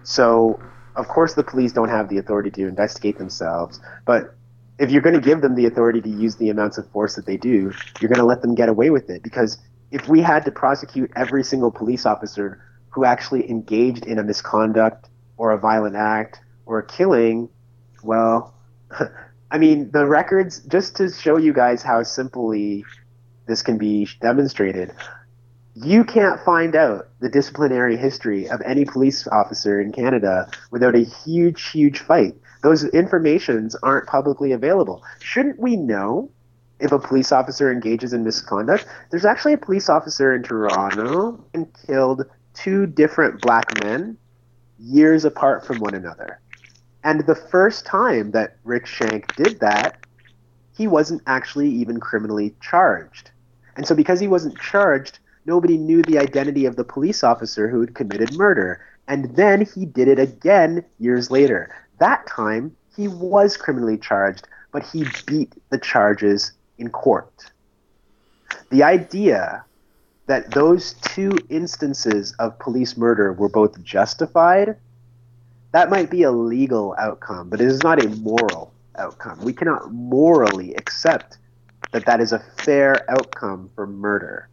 So, 0.02 0.60
of 0.96 1.08
course, 1.08 1.34
the 1.34 1.44
police 1.44 1.72
don't 1.72 1.88
have 1.88 2.08
the 2.08 2.18
authority 2.18 2.50
to 2.50 2.68
investigate 2.68 3.16
themselves, 3.16 3.80
but 4.04 4.34
if 4.78 4.90
you're 4.90 5.02
going 5.02 5.14
to 5.14 5.20
give 5.20 5.40
them 5.40 5.54
the 5.54 5.66
authority 5.66 6.00
to 6.02 6.08
use 6.08 6.36
the 6.36 6.50
amounts 6.50 6.78
of 6.78 6.90
force 6.90 7.14
that 7.14 7.26
they 7.26 7.36
do, 7.36 7.72
you're 8.00 8.08
going 8.08 8.18
to 8.18 8.26
let 8.26 8.42
them 8.42 8.54
get 8.54 8.68
away 8.68 8.90
with 8.90 9.08
it. 9.08 9.22
Because 9.22 9.58
if 9.92 10.08
we 10.08 10.20
had 10.20 10.44
to 10.44 10.50
prosecute 10.50 11.10
every 11.14 11.44
single 11.44 11.70
police 11.70 12.04
officer 12.04 12.60
who 12.94 13.04
actually 13.04 13.48
engaged 13.50 14.06
in 14.06 14.18
a 14.18 14.22
misconduct 14.22 15.08
or 15.36 15.52
a 15.52 15.58
violent 15.58 15.96
act 15.96 16.40
or 16.66 16.78
a 16.78 16.86
killing, 16.86 17.48
well, 18.02 18.54
I 19.50 19.58
mean, 19.58 19.90
the 19.90 20.06
records, 20.06 20.60
just 20.60 20.96
to 20.96 21.10
show 21.10 21.36
you 21.36 21.52
guys 21.52 21.82
how 21.82 22.02
simply 22.02 22.84
this 23.46 23.62
can 23.62 23.78
be 23.78 24.08
demonstrated, 24.20 24.92
you 25.74 26.04
can't 26.04 26.40
find 26.40 26.76
out 26.76 27.08
the 27.20 27.28
disciplinary 27.28 27.96
history 27.96 28.48
of 28.48 28.60
any 28.62 28.84
police 28.84 29.26
officer 29.28 29.80
in 29.80 29.92
Canada 29.92 30.48
without 30.70 30.94
a 30.94 31.04
huge, 31.04 31.70
huge 31.70 31.98
fight 31.98 32.34
those 32.64 32.82
informations 32.82 33.76
aren't 33.82 34.06
publicly 34.06 34.52
available. 34.52 35.04
Shouldn't 35.20 35.60
we 35.60 35.76
know 35.76 36.30
if 36.80 36.92
a 36.92 36.98
police 36.98 37.30
officer 37.30 37.70
engages 37.70 38.14
in 38.14 38.24
misconduct? 38.24 38.86
There's 39.10 39.26
actually 39.26 39.52
a 39.52 39.58
police 39.58 39.90
officer 39.90 40.34
in 40.34 40.42
Toronto 40.42 41.44
and 41.52 41.68
killed 41.86 42.24
two 42.54 42.86
different 42.86 43.40
black 43.40 43.82
men 43.82 44.16
years 44.78 45.24
apart 45.24 45.66
from 45.66 45.78
one 45.78 45.94
another. 45.94 46.40
And 47.02 47.20
the 47.20 47.34
first 47.34 47.84
time 47.84 48.30
that 48.30 48.56
Rick 48.64 48.86
Shank 48.86 49.34
did 49.36 49.60
that, 49.60 50.06
he 50.76 50.86
wasn't 50.86 51.22
actually 51.26 51.68
even 51.68 52.00
criminally 52.00 52.54
charged. 52.60 53.30
And 53.76 53.86
so 53.86 53.94
because 53.94 54.20
he 54.20 54.28
wasn't 54.28 54.58
charged, 54.58 55.18
nobody 55.44 55.76
knew 55.76 56.02
the 56.02 56.18
identity 56.18 56.64
of 56.64 56.76
the 56.76 56.84
police 56.84 57.22
officer 57.22 57.68
who 57.68 57.80
had 57.80 57.94
committed 57.94 58.36
murder. 58.36 58.80
And 59.06 59.36
then 59.36 59.66
he 59.66 59.84
did 59.84 60.08
it 60.08 60.18
again 60.18 60.84
years 60.98 61.30
later. 61.30 61.74
That 61.98 62.26
time, 62.26 62.74
he 62.96 63.08
was 63.08 63.56
criminally 63.56 63.98
charged, 63.98 64.48
but 64.72 64.84
he 64.84 65.04
beat 65.26 65.52
the 65.70 65.78
charges 65.78 66.52
in 66.78 66.90
court. 66.90 67.50
The 68.70 68.82
idea 68.82 69.64
that 70.26 70.50
those 70.52 70.94
two 70.94 71.32
instances 71.50 72.32
of 72.38 72.58
police 72.58 72.96
murder 72.96 73.32
were 73.32 73.48
both 73.48 73.82
justified, 73.82 74.76
that 75.72 75.90
might 75.90 76.10
be 76.10 76.22
a 76.22 76.32
legal 76.32 76.94
outcome, 76.98 77.50
but 77.50 77.60
it 77.60 77.66
is 77.66 77.82
not 77.82 78.02
a 78.02 78.08
moral 78.08 78.72
outcome. 78.96 79.40
We 79.42 79.52
cannot 79.52 79.92
morally 79.92 80.74
accept 80.74 81.38
that 81.92 82.06
that 82.06 82.20
is 82.20 82.32
a 82.32 82.38
fair 82.38 83.08
outcome 83.10 83.70
for 83.74 83.86
murder. 83.86 84.48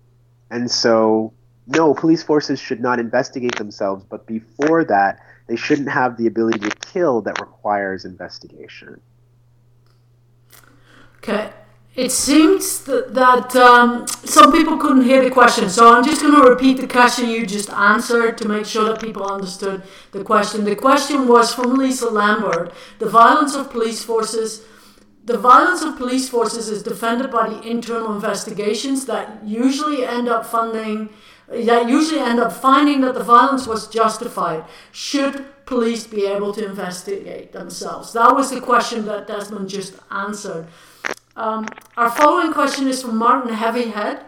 And 0.50 0.70
so, 0.70 1.34
no, 1.68 1.94
police 1.94 2.24
forces 2.24 2.60
should 2.60 2.82
not 2.82 3.00
investigate 3.00 3.56
themselves, 3.56 4.04
but 4.10 4.26
before 4.26 4.84
that, 4.86 5.20
they 5.48 5.56
shouldn't 5.56 5.90
have 5.90 6.18
the 6.18 6.28
ability 6.28 6.60
to 6.60 6.76
kill 6.78 7.22
that 7.22 7.40
requires 7.40 8.04
investigation. 8.04 9.00
Okay. 11.18 11.52
It 11.94 12.12
seems 12.12 12.86
that, 12.86 13.14
that 13.16 13.54
um, 13.56 14.08
some 14.08 14.54
people 14.54 14.78
couldn't 14.78 15.04
hear 15.04 15.22
the 15.22 15.30
question, 15.30 15.70
so 15.70 15.94
I'm 15.94 16.06
just 16.06 16.22
going 16.22 16.34
to 16.42 16.50
repeat 16.50 16.80
the 16.80 16.88
question 16.88 17.30
you 17.30 17.46
just 17.46 17.70
answered 17.70 18.38
to 18.38 18.48
make 18.48 18.66
sure 18.66 18.86
that 18.86 19.02
people 19.02 19.30
understood 19.30 19.84
the 20.14 20.24
question. 20.24 20.64
The 20.64 20.76
question 20.76 21.28
was 21.28 21.54
from 21.54 21.76
Lisa 21.76 22.10
Lambert 22.10 22.74
The 23.00 23.10
violence 23.10 23.56
of 23.56 23.70
police 23.70 24.04
forces 24.04 24.66
the 25.24 25.38
violence 25.38 25.84
of 25.84 25.98
police 25.98 26.28
forces 26.30 26.68
is 26.68 26.82
defended 26.82 27.30
by 27.30 27.48
the 27.48 27.62
internal 27.62 28.16
investigations 28.16 29.06
that 29.06 29.44
usually 29.46 30.04
end 30.04 30.28
up 30.28 30.48
funding 30.48 31.10
that 31.48 31.90
usually 31.90 32.22
end 32.22 32.40
up 32.40 32.54
finding 32.54 33.02
that 33.02 33.14
the 33.14 33.24
violence 33.24 33.68
was 33.68 33.88
justified. 33.88 34.64
Should 34.92 35.46
police 35.66 36.08
be 36.08 36.26
able 36.26 36.54
to 36.54 36.66
investigate 36.66 37.52
themselves? 37.52 38.14
That 38.14 38.34
was 38.34 38.50
the 38.50 38.62
question 38.62 39.06
that 39.06 39.28
Desmond 39.28 39.70
just 39.70 39.96
answered. 40.10 40.68
Um, 41.36 41.68
our 41.96 42.10
following 42.10 42.54
question 42.54 42.88
is 42.88 43.02
from 43.02 43.18
Martin 43.18 43.54
Heavyhead. 43.54 44.26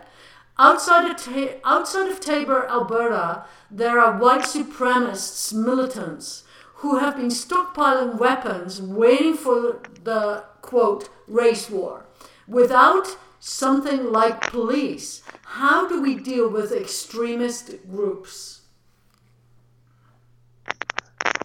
Outside 0.58 1.10
of, 1.10 1.18
Ta- 1.18 1.60
outside 1.66 2.10
of 2.10 2.20
Taber, 2.20 2.68
Alberta, 2.68 3.46
there 3.70 4.00
are 4.00 4.18
white 4.18 4.44
supremacists, 4.44 5.52
militants, 5.54 6.44
who 6.76 7.00
have 7.00 7.16
been 7.18 7.30
stockpiling 7.30 8.18
weapons, 8.18 8.82
waiting 8.82 9.34
for 9.34 9.82
the 10.04 10.44
quote 10.62 11.10
race 11.28 11.70
war. 11.70 12.06
Without 12.48 13.18
something 13.40 14.12
like 14.12 14.52
police, 14.52 15.24
how 15.44 15.88
do 15.88 16.02
we 16.02 16.16
deal 16.16 16.50
with 16.50 16.72
extremist 16.72 17.72
groups? 17.90 18.62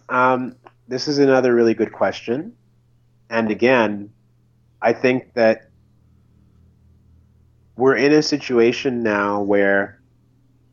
Um, 0.07 0.55
this 0.87 1.07
is 1.07 1.19
another 1.19 1.53
really 1.53 1.73
good 1.73 1.91
question. 1.91 2.53
And 3.29 3.51
again, 3.51 4.11
I 4.81 4.93
think 4.93 5.33
that 5.33 5.69
we're 7.75 7.95
in 7.95 8.13
a 8.13 8.21
situation 8.21 9.03
now 9.03 9.41
where 9.41 10.01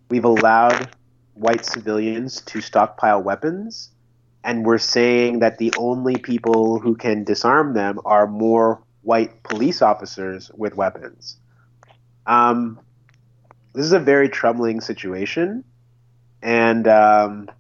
we've 0.09 0.25
allowed 0.25 0.91
white 1.35 1.65
civilians 1.65 2.41
to 2.43 2.61
stockpile 2.61 3.23
weapons, 3.23 3.91
and 4.45 4.65
we're 4.65 4.79
saying 4.79 5.41
that 5.41 5.59
the 5.59 5.73
only 5.77 6.17
people 6.17 6.79
who 6.79 6.97
can 6.97 7.25
disarm 7.25 7.75
them 7.75 8.01
are 8.05 8.27
more 8.27 8.83
white 9.03 9.43
police 9.43 9.83
officers 9.83 10.51
with 10.55 10.75
weapons. 10.77 11.37
Um, 12.27 12.81
this 13.73 13.85
is 13.85 13.93
a 13.93 14.01
very 14.01 14.29
troubling 14.29 14.81
situation, 14.81 15.65
and 16.43 16.89
um, 16.89 17.51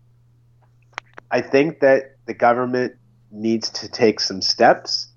I 1.30 1.40
think 1.40 1.80
that 1.80 2.16
the 2.26 2.34
government 2.34 2.94
needs 3.30 3.70
to 3.70 3.88
take 3.88 4.20
some 4.20 4.40
steps 4.40 5.09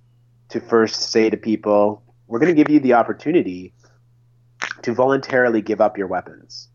to 0.50 0.60
first 0.60 1.12
say 1.12 1.30
to 1.30 1.38
people, 1.38 2.04
we're 2.28 2.40
going 2.40 2.56
to 2.56 2.64
give 2.64 2.72
you 2.72 2.80
the 2.80 2.94
opportunity 2.94 3.74
to 4.82 4.94
voluntarily 4.94 5.62
give 5.62 5.82
up 5.82 5.98
your 5.98 6.08
weapons 6.08 6.68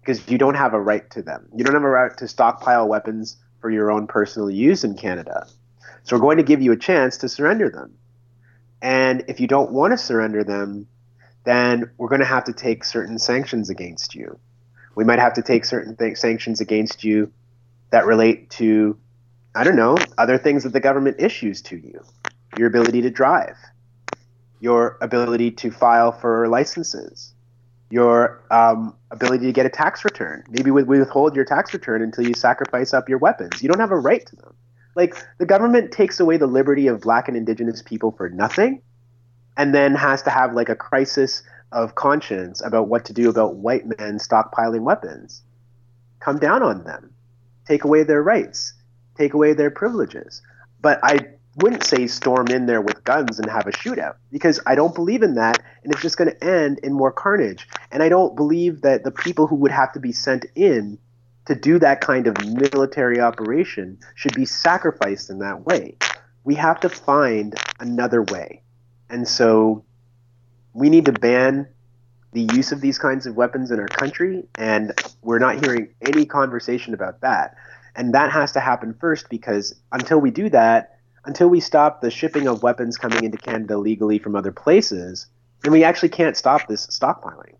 because 0.00 0.28
you 0.28 0.38
don't 0.38 0.54
have 0.54 0.74
a 0.74 0.80
right 0.80 1.08
to 1.10 1.22
them. 1.22 1.48
You 1.54 1.64
don't 1.64 1.74
have 1.74 1.82
a 1.82 1.88
right 1.88 2.16
to 2.18 2.28
stockpile 2.28 2.88
weapons 2.88 3.36
for 3.60 3.70
your 3.70 3.90
own 3.90 4.06
personal 4.06 4.50
use 4.50 4.84
in 4.84 4.96
Canada. 4.96 5.46
So 6.02 6.16
we're 6.16 6.22
going 6.22 6.38
to 6.38 6.42
give 6.42 6.60
you 6.60 6.72
a 6.72 6.76
chance 6.76 7.18
to 7.18 7.28
surrender 7.28 7.70
them. 7.70 7.96
And 8.80 9.24
if 9.28 9.38
you 9.38 9.46
don't 9.46 9.70
want 9.70 9.92
to 9.92 9.98
surrender 9.98 10.42
them, 10.42 10.88
then 11.44 11.90
we're 11.96 12.08
going 12.08 12.20
to 12.20 12.26
have 12.26 12.44
to 12.44 12.52
take 12.52 12.84
certain 12.84 13.18
sanctions 13.18 13.70
against 13.70 14.14
you. 14.14 14.38
We 14.94 15.04
might 15.04 15.20
have 15.20 15.34
to 15.34 15.42
take 15.42 15.64
certain 15.64 15.96
th- 15.96 16.16
sanctions 16.16 16.60
against 16.60 17.04
you 17.04 17.32
that 17.90 18.06
relate 18.06 18.50
to, 18.50 18.98
I 19.54 19.64
don't 19.64 19.76
know, 19.76 19.96
other 20.18 20.38
things 20.38 20.64
that 20.64 20.72
the 20.72 20.80
government 20.80 21.16
issues 21.20 21.62
to 21.62 21.76
you 21.76 22.02
your 22.58 22.68
ability 22.68 23.02
to 23.02 23.10
drive, 23.10 23.56
your 24.60 24.98
ability 25.00 25.50
to 25.50 25.70
file 25.70 26.12
for 26.12 26.48
licenses, 26.48 27.34
your 27.90 28.42
um, 28.50 28.96
ability 29.10 29.46
to 29.46 29.52
get 29.52 29.66
a 29.66 29.70
tax 29.70 30.04
return. 30.04 30.44
Maybe 30.48 30.70
we 30.70 30.82
withhold 30.82 31.36
your 31.36 31.44
tax 31.44 31.72
return 31.72 32.02
until 32.02 32.26
you 32.26 32.34
sacrifice 32.34 32.94
up 32.94 33.08
your 33.08 33.18
weapons. 33.18 33.62
You 33.62 33.68
don't 33.68 33.80
have 33.80 33.90
a 33.90 33.98
right 33.98 34.24
to 34.26 34.36
them. 34.36 34.54
Like 34.94 35.14
the 35.38 35.46
government 35.46 35.92
takes 35.92 36.20
away 36.20 36.36
the 36.36 36.46
liberty 36.46 36.86
of 36.86 37.00
black 37.00 37.28
and 37.28 37.36
indigenous 37.36 37.82
people 37.82 38.12
for 38.12 38.28
nothing 38.28 38.82
and 39.56 39.74
then 39.74 39.94
has 39.94 40.22
to 40.22 40.30
have 40.30 40.54
like 40.54 40.68
a 40.68 40.76
crisis 40.76 41.42
of 41.72 41.94
conscience 41.94 42.62
about 42.64 42.88
what 42.88 43.04
to 43.06 43.12
do 43.12 43.28
about 43.28 43.56
white 43.56 43.86
men 43.86 44.18
stockpiling 44.18 44.82
weapons. 44.82 45.42
Come 46.20 46.38
down 46.38 46.62
on 46.62 46.84
them. 46.84 47.12
Take 47.66 47.84
away 47.84 48.02
their 48.02 48.22
rights. 48.22 48.74
Take 49.16 49.34
away 49.34 49.54
their 49.54 49.70
privileges. 49.70 50.42
But 50.80 51.00
I 51.02 51.28
wouldn't 51.56 51.84
say 51.84 52.06
storm 52.06 52.48
in 52.48 52.66
there 52.66 52.80
with 52.80 53.04
guns 53.04 53.38
and 53.38 53.50
have 53.50 53.66
a 53.66 53.72
shootout 53.72 54.14
because 54.30 54.58
I 54.66 54.74
don't 54.74 54.94
believe 54.94 55.22
in 55.22 55.34
that 55.34 55.62
and 55.82 55.92
it's 55.92 56.02
just 56.02 56.16
going 56.16 56.30
to 56.30 56.44
end 56.44 56.78
in 56.82 56.92
more 56.92 57.12
carnage. 57.12 57.68
And 57.90 58.02
I 58.02 58.08
don't 58.08 58.34
believe 58.34 58.80
that 58.82 59.04
the 59.04 59.10
people 59.10 59.46
who 59.46 59.56
would 59.56 59.70
have 59.70 59.92
to 59.92 60.00
be 60.00 60.12
sent 60.12 60.46
in 60.54 60.98
to 61.46 61.54
do 61.54 61.78
that 61.78 62.00
kind 62.00 62.26
of 62.26 62.36
military 62.44 63.20
operation 63.20 63.98
should 64.14 64.34
be 64.34 64.46
sacrificed 64.46 65.28
in 65.28 65.40
that 65.40 65.66
way. 65.66 65.96
We 66.44 66.54
have 66.54 66.80
to 66.80 66.88
find 66.88 67.54
another 67.80 68.22
way. 68.22 68.62
And 69.10 69.28
so 69.28 69.84
we 70.72 70.88
need 70.88 71.04
to 71.06 71.12
ban 71.12 71.68
the 72.32 72.48
use 72.54 72.72
of 72.72 72.80
these 72.80 72.98
kinds 72.98 73.26
of 73.26 73.36
weapons 73.36 73.70
in 73.70 73.78
our 73.78 73.88
country, 73.88 74.44
and 74.56 74.92
we're 75.20 75.38
not 75.38 75.62
hearing 75.62 75.88
any 76.00 76.24
conversation 76.24 76.94
about 76.94 77.20
that. 77.20 77.54
And 77.94 78.14
that 78.14 78.32
has 78.32 78.52
to 78.52 78.60
happen 78.60 78.94
first 78.94 79.28
because 79.28 79.74
until 79.92 80.18
we 80.18 80.30
do 80.30 80.48
that, 80.48 80.91
until 81.24 81.48
we 81.48 81.60
stop 81.60 82.00
the 82.00 82.10
shipping 82.10 82.48
of 82.48 82.62
weapons 82.62 82.96
coming 82.96 83.24
into 83.24 83.38
Canada 83.38 83.78
legally 83.78 84.18
from 84.18 84.34
other 84.34 84.52
places, 84.52 85.26
then 85.62 85.72
we 85.72 85.84
actually 85.84 86.08
can't 86.08 86.36
stop 86.36 86.66
this 86.66 86.86
stockpiling. 86.86 87.54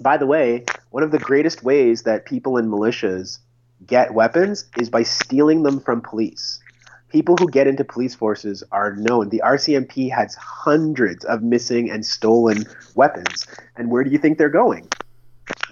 By 0.00 0.16
the 0.16 0.26
way, 0.26 0.64
one 0.90 1.02
of 1.02 1.12
the 1.12 1.18
greatest 1.18 1.62
ways 1.62 2.02
that 2.02 2.26
people 2.26 2.56
in 2.56 2.68
militias 2.68 3.38
get 3.86 4.14
weapons 4.14 4.64
is 4.78 4.90
by 4.90 5.02
stealing 5.02 5.62
them 5.62 5.80
from 5.80 6.00
police. 6.00 6.60
People 7.10 7.36
who 7.36 7.48
get 7.48 7.68
into 7.68 7.84
police 7.84 8.14
forces 8.14 8.64
are 8.72 8.96
known. 8.96 9.28
The 9.28 9.42
RCMP 9.44 10.10
has 10.10 10.34
hundreds 10.34 11.24
of 11.24 11.42
missing 11.42 11.90
and 11.90 12.04
stolen 12.04 12.64
weapons. 12.96 13.46
And 13.76 13.88
where 13.88 14.02
do 14.02 14.10
you 14.10 14.18
think 14.18 14.36
they're 14.36 14.48
going? 14.48 14.88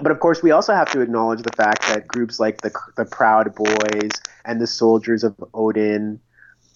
But 0.01 0.13
of 0.13 0.21
course, 0.21 0.43
we 0.43 0.53
also 0.53 0.73
have 0.73 0.91
to 0.93 1.01
acknowledge 1.01 1.43
the 1.43 1.57
fact 1.57 1.83
that 1.89 2.07
groups 2.07 2.39
like 2.39 2.61
the, 2.61 2.71
the 2.97 3.07
Proud 3.07 3.55
Boys 3.57 4.11
and 4.45 4.61
the 4.61 4.67
Soldiers 4.69 5.25
of 5.25 5.35
Odin 5.53 6.21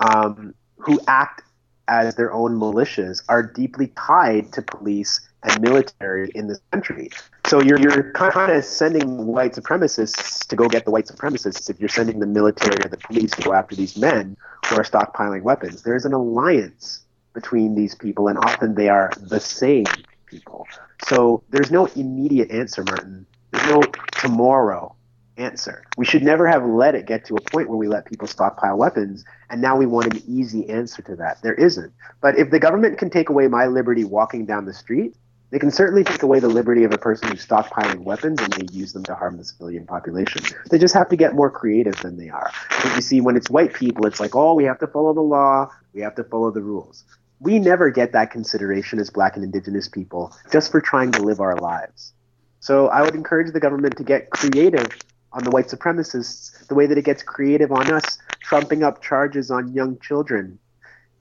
um, 0.01 0.55
who 0.77 1.01
act 1.09 1.43
as 1.89 2.15
their 2.17 2.33
own 2.33 2.59
militias 2.59 3.23
are 3.29 3.43
deeply 3.43 3.89
tied 3.97 4.53
to 4.53 4.63
police 4.63 5.21
and 5.43 5.61
military 5.63 6.31
in 6.35 6.49
this 6.49 6.59
country. 6.73 7.11
So 7.47 7.63
you're, 7.63 7.79
you're 7.79 8.13
kind 8.13 8.51
of 8.51 8.65
sending 8.65 9.27
white 9.27 9.53
supremacists 9.53 10.45
to 10.49 10.57
go 10.57 10.69
get 10.69 10.85
the 10.85 10.91
white 10.91 11.07
supremacists 11.07 11.71
if 11.71 11.79
you're 11.79 11.89
sending 11.89 12.19
the 12.19 12.27
military 12.27 12.85
or 12.85 12.89
the 12.89 12.97
police 12.97 13.31
to 13.33 13.43
go 13.43 13.53
after 13.53 13.77
these 13.77 13.97
men 13.97 14.37
who 14.67 14.77
are 14.77 14.83
stockpiling 14.83 15.43
weapons. 15.43 15.83
There's 15.83 16.05
an 16.05 16.13
alliance 16.13 17.03
between 17.35 17.77
these 17.77 17.95
people, 17.95 18.27
and 18.29 18.39
often 18.39 18.75
they 18.75 18.89
are 18.89 19.13
the 19.21 19.39
same 19.39 19.85
people. 20.27 20.67
So 21.07 21.45
there's 21.51 21.71
no 21.71 21.87
immediate 21.87 22.51
answer, 22.51 22.83
Martin. 22.83 23.27
There's 23.53 23.71
no 23.71 23.83
tomorrow 24.13 24.96
answer. 25.37 25.85
We 25.97 26.05
should 26.05 26.23
never 26.23 26.47
have 26.47 26.65
let 26.65 26.95
it 26.95 27.07
get 27.07 27.25
to 27.27 27.37
a 27.37 27.41
point 27.41 27.69
where 27.69 27.79
we 27.79 27.89
let 27.89 28.07
people 28.07 28.27
stockpile 28.27 28.77
weapons, 28.77 29.25
and 29.51 29.61
now 29.61 29.77
we 29.77 29.87
want 29.87 30.13
an 30.13 30.23
easy 30.27 30.69
answer 30.69 31.03
to 31.03 31.17
that. 31.17 31.43
There 31.43 31.55
isn't. 31.55 31.93
But 32.21 32.39
if 32.39 32.51
the 32.51 32.59
government 32.59 32.99
can 32.99 33.11
take 33.11 33.29
away 33.29 33.49
my 33.49 33.67
liberty 33.67 34.05
walking 34.05 34.47
down 34.47 34.65
the 34.65 34.73
street, 34.73 35.15
they 35.51 35.59
can 35.61 35.71
certainly 35.71 36.03
take 36.03 36.23
away 36.23 36.41
the 36.41 36.49
liberty 36.49 36.83
of 36.83 36.93
a 36.93 36.99
person 36.99 37.29
who's 37.29 37.47
stockpiling 37.47 38.01
weapons 38.01 38.41
and 38.41 38.53
they 38.53 38.67
use 38.73 38.93
them 38.93 39.05
to 39.05 39.15
harm 39.15 39.37
the 39.37 39.45
civilian 39.45 39.87
population. 39.87 40.43
They 40.71 40.79
just 40.79 40.95
have 40.95 41.09
to 41.11 41.17
get 41.17 41.35
more 41.35 41.51
creative 41.51 41.97
than 42.01 42.17
they 42.17 42.29
are. 42.29 42.51
But 42.83 42.97
you 42.97 43.01
see, 43.01 43.21
when 43.21 43.37
it's 43.37 43.49
white 43.49 43.73
people, 43.73 44.07
it's 44.07 44.19
like, 44.19 44.35
oh, 44.35 44.55
we 44.55 44.65
have 44.65 44.81
to 44.81 44.89
follow 44.89 45.15
the 45.15 45.21
law, 45.21 45.71
we 45.93 46.01
have 46.01 46.17
to 46.17 46.25
follow 46.25 46.51
the 46.51 46.63
rules. 46.63 47.05
We 47.39 47.59
never 47.61 47.91
get 47.91 48.13
that 48.13 48.31
consideration 48.33 48.99
as 48.99 49.11
black 49.11 49.37
and 49.37 49.45
indigenous 49.45 49.89
people 49.89 50.35
just 50.51 50.73
for 50.73 50.81
trying 50.81 51.13
to 51.13 51.23
live 51.23 51.39
our 51.39 51.57
lives. 51.57 52.13
So 52.59 52.89
I 52.89 53.03
would 53.03 53.15
encourage 53.15 53.53
the 53.53 53.61
government 53.61 53.97
to 53.99 54.05
get 54.05 54.31
creative 54.31 54.89
on 55.37 55.45
the 55.45 55.51
white 55.51 55.67
supremacists 55.67 56.67
the 56.67 56.75
way 56.75 56.87
that 56.87 56.97
it 56.97 57.05
gets 57.05 57.23
creative 57.23 57.71
on 57.71 57.93
us, 57.93 58.19
trumping 58.41 58.83
up 58.83 59.03
charges 59.03 59.51
on 59.51 59.73
young 59.75 59.99
children, 60.01 60.59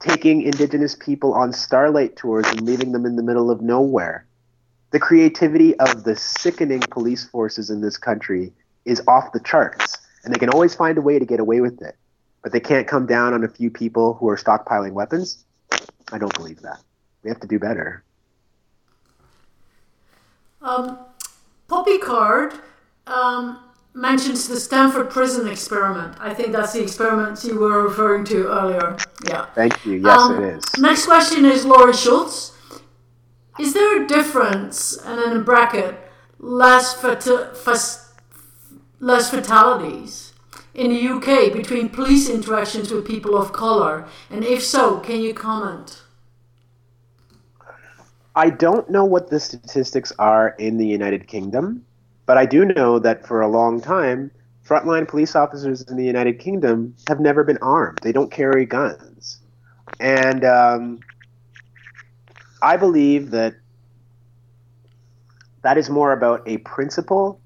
taking 0.00 0.42
indigenous 0.42 0.94
people 0.94 1.34
on 1.34 1.52
starlight 1.52 2.16
tours 2.16 2.46
and 2.48 2.62
leaving 2.62 2.92
them 2.92 3.04
in 3.04 3.16
the 3.16 3.22
middle 3.22 3.50
of 3.50 3.60
nowhere. 3.60 4.26
The 4.90 4.98
creativity 4.98 5.78
of 5.78 6.04
the 6.04 6.16
sickening 6.16 6.80
police 6.80 7.24
forces 7.28 7.68
in 7.68 7.82
this 7.82 7.98
country 7.98 8.54
is 8.86 9.02
off 9.06 9.32
the 9.32 9.40
charts, 9.40 9.98
and 10.24 10.34
they 10.34 10.38
can 10.38 10.48
always 10.48 10.74
find 10.74 10.96
a 10.96 11.02
way 11.02 11.18
to 11.18 11.26
get 11.26 11.38
away 11.38 11.60
with 11.60 11.82
it. 11.82 11.94
But 12.42 12.52
they 12.52 12.60
can't 12.60 12.88
come 12.88 13.04
down 13.04 13.34
on 13.34 13.44
a 13.44 13.48
few 13.48 13.70
people 13.70 14.14
who 14.14 14.30
are 14.30 14.36
stockpiling 14.36 14.92
weapons. 14.92 15.44
I 16.10 16.16
don't 16.16 16.34
believe 16.34 16.62
that. 16.62 16.80
We 17.22 17.28
have 17.28 17.40
to 17.40 17.46
do 17.46 17.58
better. 17.58 18.02
Um, 20.62 20.98
Poppy 21.68 21.98
Card 21.98 22.54
um, 23.06 23.58
mentions 23.96 24.46
the 24.46 24.60
Stanford 24.60 25.08
prison 25.08 25.48
experiment. 25.48 26.16
I 26.20 26.34
think 26.34 26.52
that's 26.52 26.74
the 26.74 26.82
experiment 26.82 27.42
you 27.42 27.58
were 27.58 27.82
referring 27.82 28.24
to 28.26 28.46
earlier. 28.48 28.96
Yeah. 29.26 29.46
Thank 29.54 29.84
you. 29.86 29.94
Yes, 29.94 30.20
um, 30.20 30.44
it 30.44 30.56
is. 30.56 30.64
Next 30.78 31.06
question 31.06 31.46
is 31.46 31.64
Laurie 31.64 31.94
Schultz. 31.94 32.52
Is 33.58 33.72
there 33.72 34.02
a 34.02 34.06
difference, 34.06 34.98
and 34.98 35.18
in 35.20 35.38
a 35.38 35.40
bracket, 35.40 35.98
less, 36.38 36.94
fati- 36.94 37.56
less 39.00 39.30
fatalities 39.30 40.34
in 40.74 40.90
the 40.90 41.08
UK 41.08 41.54
between 41.54 41.88
police 41.88 42.28
interactions 42.28 42.90
with 42.92 43.06
people 43.06 43.34
of 43.34 43.54
color? 43.54 44.06
And 44.28 44.44
if 44.44 44.62
so, 44.62 45.00
can 45.00 45.20
you 45.20 45.32
comment? 45.32 46.02
I 48.34 48.50
don't 48.50 48.90
know 48.90 49.06
what 49.06 49.30
the 49.30 49.40
statistics 49.40 50.12
are 50.18 50.50
in 50.58 50.76
the 50.76 50.86
United 50.86 51.26
Kingdom, 51.26 51.85
but 52.26 52.36
I 52.36 52.44
do 52.44 52.64
know 52.64 52.98
that 52.98 53.26
for 53.26 53.40
a 53.40 53.48
long 53.48 53.80
time, 53.80 54.30
frontline 54.64 55.06
police 55.06 55.36
officers 55.36 55.82
in 55.82 55.96
the 55.96 56.04
United 56.04 56.38
Kingdom 56.38 56.94
have 57.08 57.20
never 57.20 57.44
been 57.44 57.58
armed. 57.62 58.00
They 58.02 58.12
don't 58.12 58.30
carry 58.30 58.66
guns. 58.66 59.40
And 60.00 60.44
um, 60.44 61.00
I 62.60 62.76
believe 62.76 63.30
that 63.30 63.54
that 65.62 65.78
is 65.78 65.88
more 65.88 66.12
about 66.12 66.46
a 66.46 66.58
principle 66.58 67.40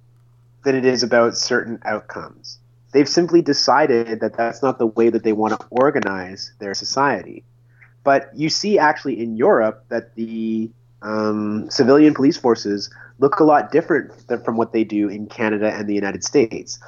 than 0.64 0.74
it 0.74 0.84
is 0.84 1.02
about 1.02 1.36
certain 1.36 1.78
outcomes. 1.84 2.58
They've 2.92 3.08
simply 3.08 3.40
decided 3.40 4.20
that 4.20 4.36
that's 4.36 4.62
not 4.62 4.78
the 4.78 4.86
way 4.86 5.10
that 5.10 5.22
they 5.22 5.32
want 5.32 5.58
to 5.58 5.66
organize 5.70 6.52
their 6.58 6.74
society. 6.74 7.44
But 8.02 8.30
you 8.34 8.48
see, 8.48 8.78
actually, 8.78 9.20
in 9.20 9.36
Europe, 9.36 9.84
that 9.88 10.14
the 10.16 10.70
um, 11.02 11.70
civilian 11.70 12.14
police 12.14 12.36
forces 12.36 12.90
look 13.20 13.38
a 13.38 13.44
lot 13.44 13.70
different 13.70 14.26
than 14.26 14.42
from 14.42 14.56
what 14.56 14.72
they 14.72 14.82
do 14.82 15.08
in 15.08 15.26
Canada 15.26 15.72
and 15.72 15.88
the 15.88 15.94
United 15.94 16.24
States. 16.24 16.80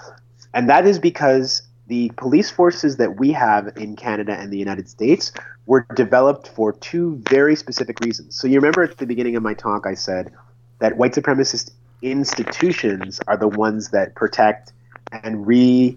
And 0.54 0.68
that 0.68 0.86
is 0.86 0.98
because 0.98 1.62
the 1.86 2.10
police 2.16 2.50
forces 2.50 2.96
that 2.96 3.18
we 3.18 3.32
have 3.32 3.76
in 3.76 3.96
Canada 3.96 4.32
and 4.32 4.52
the 4.52 4.58
United 4.58 4.88
States 4.88 5.32
were 5.66 5.86
developed 5.94 6.48
for 6.48 6.72
two 6.72 7.22
very 7.28 7.54
specific 7.54 8.00
reasons. 8.00 8.34
So 8.38 8.46
you 8.46 8.56
remember 8.56 8.82
at 8.82 8.96
the 8.96 9.06
beginning 9.06 9.36
of 9.36 9.42
my 9.42 9.54
talk, 9.54 9.86
I 9.86 9.94
said 9.94 10.32
that 10.78 10.96
white 10.96 11.12
supremacist 11.12 11.70
institutions 12.00 13.20
are 13.28 13.36
the 13.36 13.48
ones 13.48 13.90
that 13.90 14.14
protect 14.14 14.72
and 15.12 15.46
re 15.46 15.96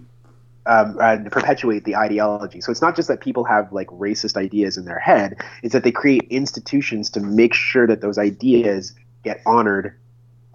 um, 0.66 0.98
and 1.00 1.30
perpetuate 1.30 1.84
the 1.84 1.94
ideology. 1.94 2.60
So 2.60 2.72
it's 2.72 2.82
not 2.82 2.96
just 2.96 3.08
that 3.08 3.20
people 3.20 3.44
have 3.44 3.72
like 3.72 3.86
racist 3.88 4.36
ideas 4.36 4.76
in 4.76 4.84
their 4.84 4.98
head; 4.98 5.36
it's 5.62 5.72
that 5.72 5.84
they 5.84 5.92
create 5.92 6.26
institutions 6.28 7.08
to 7.10 7.20
make 7.20 7.54
sure 7.54 7.86
that 7.86 8.00
those 8.00 8.18
ideas 8.18 8.92
get 9.22 9.40
honored 9.46 9.94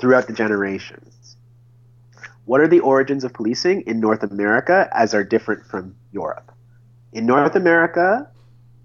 throughout 0.02 0.28
the 0.28 0.34
generations. 0.34 1.38
What 2.46 2.60
are 2.60 2.68
the 2.68 2.80
origins 2.80 3.24
of 3.24 3.34
policing 3.34 3.82
in 3.82 4.00
North 4.00 4.24
America 4.24 4.90
as 4.92 5.14
are 5.14 5.24
different 5.24 5.64
from 5.66 5.96
Europe? 6.12 6.52
In 7.14 7.26
North 7.26 7.56
America, 7.56 8.28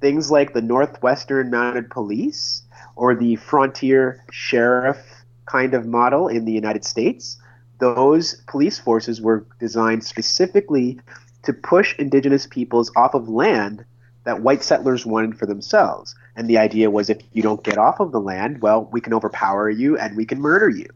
things 0.01 0.31
like 0.31 0.53
the 0.53 0.61
Northwestern 0.61 1.51
Mounted 1.51 1.91
Police 1.91 2.63
or 2.95 3.15
the 3.15 3.37
Frontier 3.37 4.23
Sheriff 4.31 4.99
kind 5.47 5.75
of 5.75 5.87
model 5.87 6.29
in 6.29 6.45
the 6.45 6.53
United 6.53 6.85
States, 6.85 7.39
those 7.79 8.43
police 8.47 8.79
forces 8.79 9.21
were 9.21 9.47
designed 9.59 10.05
specifically 10.05 11.01
to 11.45 11.53
push 11.53 11.99
indigenous 11.99 12.47
peoples 12.47 12.93
off 12.95 13.15
of 13.15 13.29
land 13.29 13.85
that 14.25 14.43
white 14.43 14.63
settlers 14.63 15.07
wanted 15.07 15.39
for 15.39 15.47
themselves. 15.47 16.15
And 16.35 16.49
the 16.49 16.59
idea 16.59 16.91
was 16.91 17.09
if 17.09 17.19
you 17.33 17.43
don't 17.43 17.63
get 17.63 17.79
off 17.79 18.01
of 18.01 18.13
the 18.13 18.21
land, 18.21 18.61
well, 18.61 18.89
we 18.93 19.01
can 19.01 19.15
overpower 19.15 19.71
you 19.71 19.97
and 19.97 20.17
we 20.17 20.27
can 20.27 20.41
murder 20.41 20.69
you. 20.69 20.87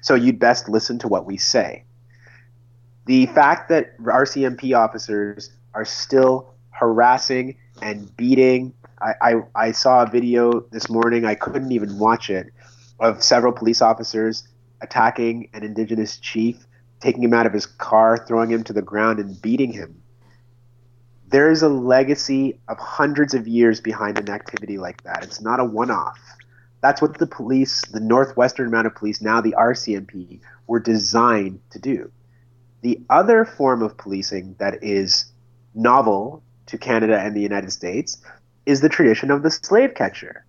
So 0.00 0.14
you'd 0.14 0.38
best 0.38 0.68
listen 0.68 0.98
to 1.00 1.08
what 1.08 1.26
we 1.26 1.36
say. 1.36 1.84
The 3.06 3.26
fact 3.26 3.68
that 3.70 3.98
RCMP 3.98 4.76
officers 4.76 5.50
are 5.74 5.84
still 5.84 6.54
harassing 6.70 7.56
and 7.82 8.14
beating. 8.16 8.72
I, 9.00 9.14
I, 9.22 9.34
I 9.54 9.72
saw 9.72 10.02
a 10.02 10.10
video 10.10 10.60
this 10.70 10.88
morning, 10.90 11.24
I 11.24 11.34
couldn't 11.34 11.72
even 11.72 11.98
watch 11.98 12.30
it, 12.30 12.48
of 12.98 13.22
several 13.22 13.52
police 13.52 13.80
officers 13.82 14.46
attacking 14.80 15.48
an 15.52 15.62
indigenous 15.62 16.16
chief, 16.18 16.66
taking 17.00 17.22
him 17.22 17.34
out 17.34 17.46
of 17.46 17.52
his 17.52 17.66
car, 17.66 18.18
throwing 18.26 18.50
him 18.50 18.64
to 18.64 18.72
the 18.72 18.82
ground, 18.82 19.18
and 19.18 19.40
beating 19.40 19.72
him. 19.72 20.02
There 21.28 21.50
is 21.50 21.62
a 21.62 21.68
legacy 21.68 22.58
of 22.68 22.78
hundreds 22.78 23.34
of 23.34 23.46
years 23.46 23.80
behind 23.80 24.18
an 24.18 24.28
activity 24.28 24.78
like 24.78 25.02
that. 25.04 25.22
It's 25.22 25.40
not 25.40 25.60
a 25.60 25.64
one 25.64 25.90
off. 25.90 26.18
That's 26.80 27.02
what 27.02 27.18
the 27.18 27.26
police, 27.26 27.84
the 27.86 28.00
Northwestern 28.00 28.70
Mounted 28.70 28.94
Police, 28.94 29.20
now 29.20 29.40
the 29.40 29.54
RCMP, 29.58 30.40
were 30.66 30.80
designed 30.80 31.60
to 31.70 31.78
do. 31.78 32.10
The 32.82 33.00
other 33.10 33.44
form 33.44 33.82
of 33.82 33.98
policing 33.98 34.56
that 34.58 34.82
is 34.82 35.32
novel 35.74 36.42
to 36.66 36.78
Canada 36.78 37.18
and 37.18 37.36
the 37.36 37.42
United 37.42 37.72
States 37.72 38.18
is 38.64 38.80
the 38.80 38.88
tradition 38.88 39.30
of 39.30 39.42
the 39.42 39.50
slave 39.50 39.94
catcher. 39.94 40.44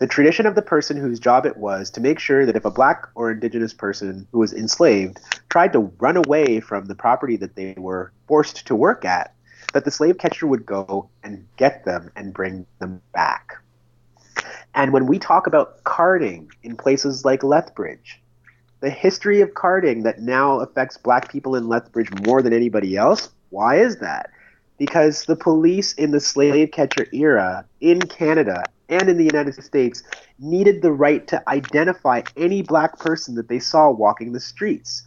The 0.00 0.08
tradition 0.08 0.46
of 0.46 0.56
the 0.56 0.62
person 0.62 0.96
whose 0.96 1.20
job 1.20 1.46
it 1.46 1.56
was 1.56 1.90
to 1.92 2.00
make 2.00 2.18
sure 2.18 2.44
that 2.46 2.56
if 2.56 2.64
a 2.64 2.70
black 2.70 3.06
or 3.14 3.30
indigenous 3.30 3.72
person 3.72 4.26
who 4.32 4.40
was 4.40 4.52
enslaved 4.52 5.20
tried 5.50 5.72
to 5.74 5.92
run 6.00 6.16
away 6.16 6.58
from 6.58 6.86
the 6.86 6.96
property 6.96 7.36
that 7.36 7.54
they 7.54 7.74
were 7.76 8.12
forced 8.26 8.66
to 8.66 8.74
work 8.74 9.04
at, 9.04 9.34
that 9.72 9.84
the 9.84 9.90
slave 9.92 10.18
catcher 10.18 10.48
would 10.48 10.66
go 10.66 11.08
and 11.22 11.46
get 11.56 11.84
them 11.84 12.10
and 12.16 12.34
bring 12.34 12.66
them 12.80 13.00
back. 13.12 13.54
And 14.74 14.92
when 14.92 15.06
we 15.06 15.18
talk 15.18 15.46
about 15.46 15.82
carding 15.84 16.50
in 16.62 16.76
places 16.76 17.24
like 17.24 17.42
Lethbridge, 17.42 18.20
the 18.80 18.90
history 18.90 19.40
of 19.40 19.54
carding 19.54 20.02
that 20.02 20.20
now 20.20 20.60
affects 20.60 20.96
black 20.96 21.30
people 21.30 21.56
in 21.56 21.68
Lethbridge 21.68 22.10
more 22.26 22.42
than 22.42 22.52
anybody 22.52 22.96
else, 22.96 23.30
why 23.50 23.76
is 23.76 23.98
that? 23.98 24.30
because 24.78 25.24
the 25.24 25.36
police 25.36 25.92
in 25.94 26.10
the 26.10 26.20
slave 26.20 26.70
catcher 26.72 27.06
era 27.12 27.64
in 27.80 28.00
Canada 28.00 28.64
and 28.88 29.08
in 29.08 29.16
the 29.16 29.24
United 29.24 29.62
States 29.62 30.02
needed 30.38 30.82
the 30.82 30.92
right 30.92 31.26
to 31.28 31.48
identify 31.48 32.22
any 32.36 32.62
black 32.62 32.98
person 32.98 33.34
that 33.34 33.48
they 33.48 33.58
saw 33.58 33.90
walking 33.90 34.32
the 34.32 34.40
streets. 34.40 35.06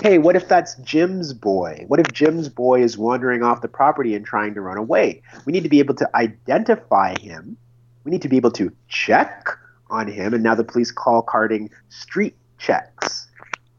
Hey, 0.00 0.18
what 0.18 0.36
if 0.36 0.48
that's 0.48 0.74
Jim's 0.76 1.32
boy? 1.32 1.84
What 1.88 2.00
if 2.00 2.12
Jim's 2.12 2.48
boy 2.48 2.82
is 2.82 2.98
wandering 2.98 3.42
off 3.42 3.62
the 3.62 3.68
property 3.68 4.14
and 4.14 4.24
trying 4.24 4.54
to 4.54 4.60
run 4.60 4.78
away? 4.78 5.22
We 5.44 5.52
need 5.52 5.62
to 5.62 5.68
be 5.68 5.78
able 5.80 5.94
to 5.94 6.16
identify 6.16 7.18
him. 7.18 7.56
We 8.04 8.10
need 8.10 8.22
to 8.22 8.28
be 8.28 8.36
able 8.36 8.50
to 8.52 8.72
check 8.88 9.48
on 9.90 10.08
him, 10.08 10.34
and 10.34 10.42
now 10.42 10.54
the 10.54 10.64
police 10.64 10.90
call 10.90 11.22
carding 11.22 11.70
street 11.88 12.34
checks. 12.58 13.28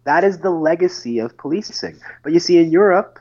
That 0.06 0.24
is 0.24 0.40
the 0.40 0.50
legacy 0.50 1.20
of 1.20 1.38
policing. 1.38 2.00
But 2.24 2.34
you 2.34 2.40
see, 2.40 2.58
in 2.58 2.72
Europe, 2.72 3.20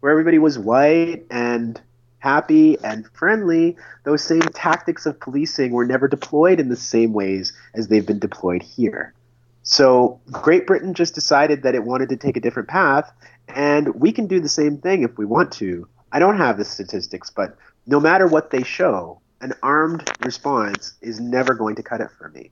where 0.00 0.12
everybody 0.12 0.38
was 0.38 0.58
white 0.58 1.24
and 1.30 1.80
happy 2.18 2.78
and 2.82 3.06
friendly, 3.12 3.76
those 4.04 4.22
same 4.22 4.40
tactics 4.40 5.06
of 5.06 5.20
policing 5.20 5.72
were 5.72 5.86
never 5.86 6.08
deployed 6.08 6.60
in 6.60 6.68
the 6.68 6.76
same 6.76 7.12
ways 7.12 7.52
as 7.74 7.88
they've 7.88 8.06
been 8.06 8.18
deployed 8.18 8.62
here. 8.62 9.14
So 9.62 10.20
Great 10.30 10.66
Britain 10.66 10.94
just 10.94 11.14
decided 11.14 11.62
that 11.62 11.74
it 11.74 11.84
wanted 11.84 12.08
to 12.10 12.16
take 12.16 12.36
a 12.36 12.40
different 12.40 12.68
path, 12.68 13.10
and 13.48 13.94
we 13.94 14.12
can 14.12 14.26
do 14.26 14.40
the 14.40 14.48
same 14.48 14.78
thing 14.78 15.02
if 15.02 15.18
we 15.18 15.24
want 15.24 15.52
to. 15.54 15.86
I 16.10 16.18
don't 16.18 16.38
have 16.38 16.56
the 16.56 16.64
statistics, 16.64 17.30
but 17.30 17.56
no 17.86 18.00
matter 18.00 18.26
what 18.26 18.50
they 18.50 18.62
show, 18.62 19.20
an 19.40 19.52
armed 19.62 20.08
response 20.24 20.94
is 21.00 21.20
never 21.20 21.54
going 21.54 21.76
to 21.76 21.82
cut 21.82 22.00
it 22.00 22.10
for 22.10 22.28
me. 22.30 22.50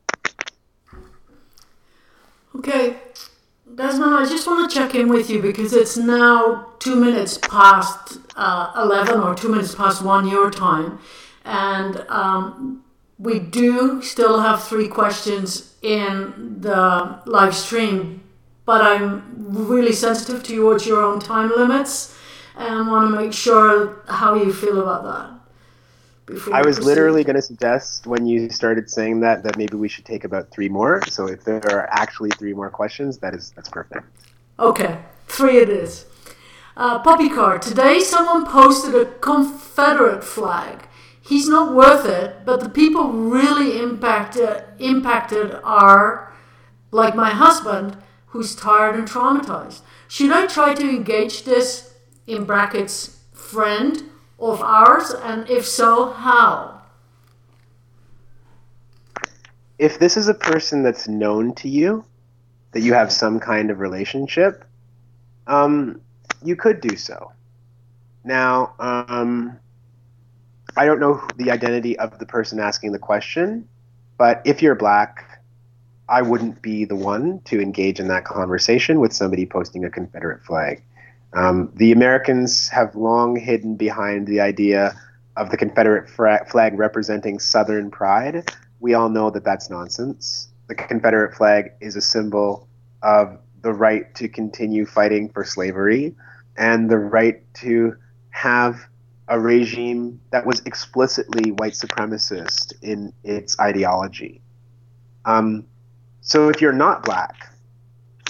Okay, 2.55 2.97
Desmond, 3.75 4.15
I 4.15 4.25
just 4.25 4.47
want 4.47 4.71
to 4.71 4.75
check 4.75 4.95
in 4.95 5.09
with 5.09 5.29
you 5.29 5.43
because 5.43 5.73
it's 5.73 5.97
now 5.97 6.69
two 6.79 6.97
minutes 6.97 7.37
past 7.39 8.19
uh, 8.37 8.73
11 8.77 9.21
or 9.21 9.35
two 9.35 9.49
minutes 9.51 9.75
past 9.75 10.03
one 10.03 10.27
your 10.27 10.51
time. 10.51 10.99
And 11.45 11.99
um, 12.09 12.85
we 13.19 13.39
do 13.39 14.01
still 14.03 14.41
have 14.41 14.63
three 14.63 14.89
questions 14.89 15.75
in 15.83 16.57
the 16.61 17.21
live 17.27 17.55
stream, 17.55 18.23
but 18.65 18.81
I'm 18.81 19.25
really 19.37 19.93
sensitive 19.93 20.43
towards 20.43 20.87
your 20.87 21.03
own 21.03 21.21
time 21.21 21.51
limits 21.51 22.17
and 22.57 22.89
want 22.89 23.13
to 23.13 23.21
make 23.21 23.33
sure 23.33 24.03
how 24.09 24.35
you 24.35 24.53
feel 24.53 24.81
about 24.81 25.05
that. 25.05 25.36
I 26.53 26.63
was 26.63 26.81
literally 26.81 27.23
going 27.23 27.37
to 27.37 27.43
suggest 27.43 28.07
when 28.07 28.27
you 28.27 28.51
started 28.51 28.91
saying 28.91 29.21
that 29.21 29.45
that 29.45 29.57
maybe 29.57 29.77
we 29.77 29.89
should 29.89 30.05
take 30.05 30.25
about 30.25 30.51
three 30.51 30.69
more. 30.69 31.01
So 31.09 31.29
if 31.29 31.45
there 31.45 31.63
are 31.71 31.89
actually 31.91 32.31
three 32.31 32.53
more 32.53 32.71
questions, 32.71 33.19
that 33.19 33.35
is 33.35 33.53
that's 33.53 33.69
perfect. 33.69 34.05
Okay, 34.59 34.99
three 35.29 35.59
it 35.59 35.69
is. 35.69 36.07
Uh, 36.77 36.99
Puppy 36.99 37.29
card. 37.29 37.63
Today, 37.63 38.01
someone 38.01 38.45
posted 38.45 38.95
a 38.95 39.07
Confederate 39.07 40.25
flag. 40.25 40.89
He's 41.21 41.49
not 41.49 41.75
worth 41.75 42.05
it, 42.07 42.45
but 42.45 42.61
the 42.61 42.69
people 42.69 43.13
really 43.13 43.79
impacted 43.79 44.65
impacted 44.79 45.55
are 45.63 46.33
like 46.91 47.15
my 47.15 47.31
husband, 47.31 47.99
who's 48.27 48.55
tired 48.55 48.97
and 48.97 49.09
traumatized. 49.09 49.83
Should 50.09 50.33
I 50.33 50.47
try 50.47 50.75
to 50.75 50.89
engage 50.89 51.45
this 51.45 51.95
in 52.27 52.45
brackets 52.45 53.21
friend? 53.33 54.03
Of 54.39 54.61
ours? 54.61 55.15
And 55.23 55.49
if 55.49 55.67
so, 55.67 56.13
how? 56.13 56.83
If 59.79 59.99
this 59.99 60.17
is 60.17 60.29
a 60.29 60.35
person 60.35 60.83
that's 60.83 61.09
known 61.09 61.55
to 61.57 61.69
you, 61.69 62.05
that 62.73 62.81
you 62.81 62.95
have 62.95 63.13
some 63.13 63.41
kind 63.41 63.71
of 63.71 63.81
relationship, 63.81 64.65
um, 65.47 66.01
you 66.43 66.57
could 66.57 66.81
do 66.81 66.97
so. 66.97 67.33
Now, 68.25 68.75
um, 68.79 69.59
I 70.77 70.85
don't 70.85 71.01
know 71.01 71.27
the 71.37 71.51
identity 71.51 71.99
of 71.99 72.19
the 72.19 72.27
person 72.27 72.59
asking 72.59 72.93
the 72.93 72.99
question, 72.99 73.69
but 74.19 74.43
if 74.45 74.61
you're 74.63 74.75
black, 74.75 75.41
I 76.09 76.23
wouldn't 76.23 76.63
be 76.63 76.85
the 76.85 76.97
one 76.97 77.41
to 77.47 77.61
engage 77.61 77.99
in 77.99 78.09
that 78.09 78.25
conversation 78.25 79.01
with 79.01 79.13
somebody 79.13 79.47
posting 79.47 79.85
a 79.85 79.91
Confederate 79.91 80.45
flag. 80.45 80.83
Um, 81.37 81.71
the 81.75 81.93
Americans 81.93 82.71
have 82.71 82.97
long 82.97 83.37
hidden 83.37 83.77
behind 83.77 84.27
the 84.27 84.41
idea 84.41 84.99
of 85.37 85.51
the 85.51 85.59
Confederate 85.59 86.09
flag 86.09 86.79
representing 86.79 87.39
Southern 87.39 87.91
pride. 87.91 88.51
we 88.81 88.95
all 88.95 89.11
know 89.11 89.29
that 89.31 89.45
that's 89.45 89.69
nonsense. 89.69 90.49
The 90.69 90.75
Confederate 90.75 91.35
flag 91.35 91.73
is 91.81 91.95
a 91.95 92.01
symbol 92.01 92.69
of 93.03 93.39
the 93.61 93.73
right 93.73 94.15
to 94.15 94.29
continue 94.29 94.87
fighting 94.87 95.29
for 95.29 95.45
slavery 95.45 96.15
and 96.57 96.89
the 96.91 96.99
right 96.99 97.43
to 97.55 97.97
have 98.31 98.81
a 99.29 99.39
regime 99.39 100.21
that 100.31 100.47
was 100.47 100.61
explicitly 100.65 101.53
white 101.53 101.75
supremacist 101.75 102.73
in 102.81 103.13
its 103.25 103.61
ideology. 103.61 104.41
Um, 105.27 105.67
so 106.23 106.49
if 106.49 106.63
you're 106.63 106.73
not 106.73 107.03
black 107.03 107.53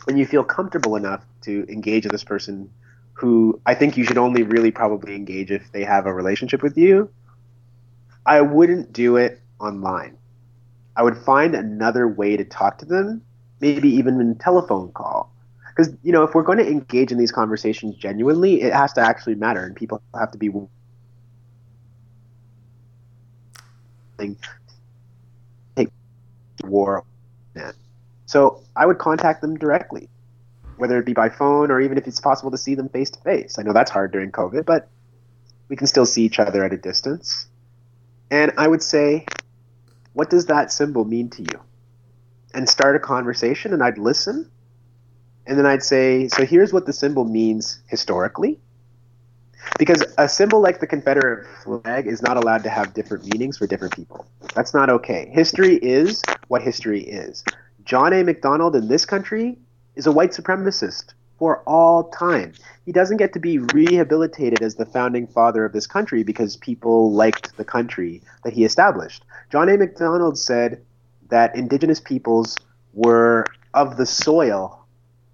and 0.09 0.19
you 0.19 0.27
feel 0.27 0.43
comfortable 0.43 0.97
enough 0.97 1.25
to 1.43 1.65
engage 1.69 2.05
with 2.05 2.13
this 2.13 2.25
person 2.25 2.71
who 3.17 3.61
I 3.65 3.75
think 3.75 3.97
you 3.97 4.05
should 4.05 4.19
only 4.19 4.43
really 4.43 4.71
probably 4.71 5.15
engage 5.15 5.51
if 5.51 5.73
they 5.73 5.85
have 5.85 6.05
a 6.05 6.13
relationship 6.13 6.63
with 6.63 6.77
you, 6.77 7.11
I 8.27 8.43
wouldn't 8.43 8.93
do 8.93 9.17
it 9.17 9.41
online. 9.59 10.19
I 10.97 11.03
would 11.03 11.17
find 11.17 11.55
another 11.55 12.07
way 12.07 12.37
to 12.37 12.45
talk 12.45 12.77
to 12.79 12.85
them, 12.85 13.23
maybe 13.61 13.89
even 13.89 14.21
in 14.21 14.37
telephone 14.37 14.93
call. 14.93 15.33
Because, 15.69 15.95
you 16.03 16.13
know, 16.13 16.25
if 16.25 16.35
we're 16.35 16.43
going 16.43 16.59
to 16.59 16.67
engage 16.67 17.11
in 17.11 17.17
these 17.17 17.33
conversations 17.33 17.97
genuinely, 17.97 18.61
it 18.61 18.75
has 18.75 18.93
to 18.95 19.01
actually 19.01 19.35
matter 19.35 19.65
and 19.65 19.75
people 19.75 20.03
have 20.19 20.31
to 20.33 20.39
be 20.39 20.51
take 25.77 25.89
war. 26.65 27.03
So 28.27 28.63
I 28.75 28.85
would 28.85 28.99
contact 28.99 29.41
them 29.41 29.57
directly, 29.57 30.09
whether 30.77 30.99
it 30.99 31.07
be 31.07 31.13
by 31.13 31.29
phone 31.29 31.71
or 31.71 31.81
even 31.81 31.99
if 31.99 32.07
it's 32.07 32.21
possible 32.21 32.51
to 32.51 32.59
see 32.59 32.75
them 32.75 32.89
face 32.89 33.11
to 33.11 33.21
face. 33.21 33.59
I 33.59 33.63
know 33.63 33.73
that's 33.73 33.91
hard 33.91 34.13
during 34.13 34.31
COVID, 34.31 34.65
but 34.65 34.89
we 35.69 35.77
can 35.77 35.87
still 35.87 36.07
see 36.07 36.25
each 36.25 36.39
other 36.39 36.65
at 36.65 36.73
a 36.73 36.77
distance. 36.77 37.49
And 38.31 38.53
I 38.59 38.69
would 38.69 38.83
say, 38.83 39.27
what 40.13 40.31
does 40.31 40.47
that 40.47 40.73
symbol 40.73 41.05
mean 41.05 41.31
to 41.31 41.43
you? 41.43 41.61
And 42.55 42.69
start 42.69 42.97
a 42.97 42.99
conversation, 42.99 43.73
and 43.73 43.83
I'd 43.83 43.99
listen. 43.99 44.51
And 45.47 45.59
then 45.59 45.67
I'd 45.67 45.83
say, 45.83 46.29
so 46.29 46.45
here's 46.45 46.73
what 46.73 46.87
the 46.87 46.93
symbol 46.93 47.25
means 47.25 47.81
historically. 47.89 48.59
Because 49.79 50.05
a 50.17 50.29
symbol 50.29 50.61
like 50.61 50.81
the 50.81 50.87
Confederate 50.87 51.47
flag 51.63 52.07
is 52.07 52.23
not 52.23 52.37
allowed 52.37 52.63
to 52.63 52.71
have 52.71 52.95
different 52.95 53.25
meanings 53.25 53.59
for 53.59 53.67
different 53.67 53.95
people. 53.95 54.27
That's 54.55 54.73
not 54.73 54.89
okay. 54.91 55.29
History 55.33 55.77
is 55.77 56.23
what 56.49 56.63
history 56.63 57.03
is. 57.03 57.45
John 57.85 58.13
A. 58.13 58.23
Macdonald 58.23 58.75
in 58.75 58.89
this 58.89 59.05
country 59.05 59.59
is 59.97 60.07
a 60.07 60.13
white 60.13 60.31
supremacist 60.31 61.15
for 61.39 61.63
all 61.67 62.05
time. 62.11 62.53
He 62.85 62.93
doesn't 62.93 63.19
get 63.19 63.33
to 63.35 63.41
be 63.41 63.59
rehabilitated 63.59 64.63
as 64.63 64.77
the 64.77 64.87
founding 64.87 65.27
father 65.27 65.65
of 65.65 65.73
this 65.73 65.87
country 65.87 66.23
because 66.23 66.57
people 66.57 67.13
liked 67.13 67.57
the 67.57 67.65
country 67.65 68.23
that 68.45 68.53
he 68.53 68.65
established. 68.65 69.25
John 69.51 69.69
A. 69.69 69.77
Macdonald 69.77 70.39
said 70.39 70.83
that 71.29 71.55
indigenous 71.57 72.01
peoples 72.01 72.57
were 72.95 73.45
of 73.75 73.97
the 73.97 74.07
soil 74.07 74.87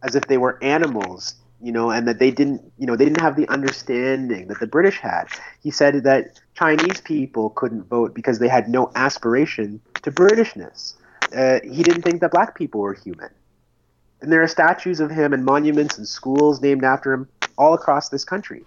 as 0.03 0.17
if 0.17 0.27
they 0.27 0.39
were 0.39 0.59
animals 0.63 1.37
you 1.63 1.71
know, 1.71 1.91
and 1.91 2.09
that 2.09 2.19
they 2.19 2.31
didn't, 2.31 2.61
you 2.77 2.87
know, 2.87 2.97
they 2.97 3.05
didn't 3.05 3.21
have 3.21 3.37
the 3.37 3.49
understanding 3.49 4.49
that 4.49 4.59
the 4.59 4.67
British 4.67 4.99
had. 4.99 5.27
He 5.63 5.71
said 5.71 6.03
that 6.03 6.41
Chinese 6.55 7.01
people 7.01 7.51
couldn't 7.51 7.85
vote 7.85 8.15
because 8.15 8.41
they 8.41 8.49
had 8.49 8.69
no 8.69 8.91
aspiration 8.97 9.81
to 10.03 10.11
Britishness. 10.11 10.95
Uh, 11.35 11.61
he 11.63 11.85
didn't 11.85 12.03
think 12.03 12.21
that 12.21 12.33
black 12.33 12.57
people 12.57 12.81
were 12.81 12.95
human. 12.95 13.31
And 14.23 14.31
there 14.31 14.43
are 14.43 14.49
statues 14.49 15.01
of 15.01 15.11
him 15.11 15.33
and 15.33 15.45
monuments 15.45 15.99
and 15.99 16.07
schools 16.07 16.63
named 16.63 16.85
after 16.85 17.13
him 17.13 17.29
all 17.59 17.75
across 17.75 18.09
this 18.09 18.25
country. 18.25 18.65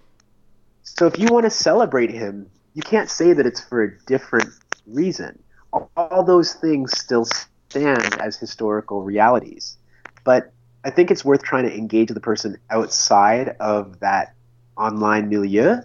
So 0.82 1.06
if 1.06 1.18
you 1.18 1.28
want 1.28 1.44
to 1.44 1.50
celebrate 1.50 2.10
him, 2.10 2.50
you 2.74 2.82
can't 2.82 3.08
say 3.08 3.32
that 3.32 3.46
it's 3.46 3.60
for 3.60 3.82
a 3.82 3.98
different 4.04 4.50
reason. 4.86 5.42
All, 5.72 6.22
those 6.24 6.52
things 6.52 6.96
still 6.96 7.24
stand 7.70 8.20
as 8.20 8.36
historical 8.36 9.02
realities. 9.02 9.78
But 10.24 10.52
I 10.84 10.90
think 10.90 11.10
it's 11.10 11.24
worth 11.24 11.42
trying 11.42 11.64
to 11.64 11.74
engage 11.74 12.10
the 12.10 12.20
person 12.20 12.58
outside 12.68 13.56
of 13.58 14.00
that 14.00 14.34
online 14.76 15.30
milieu. 15.30 15.80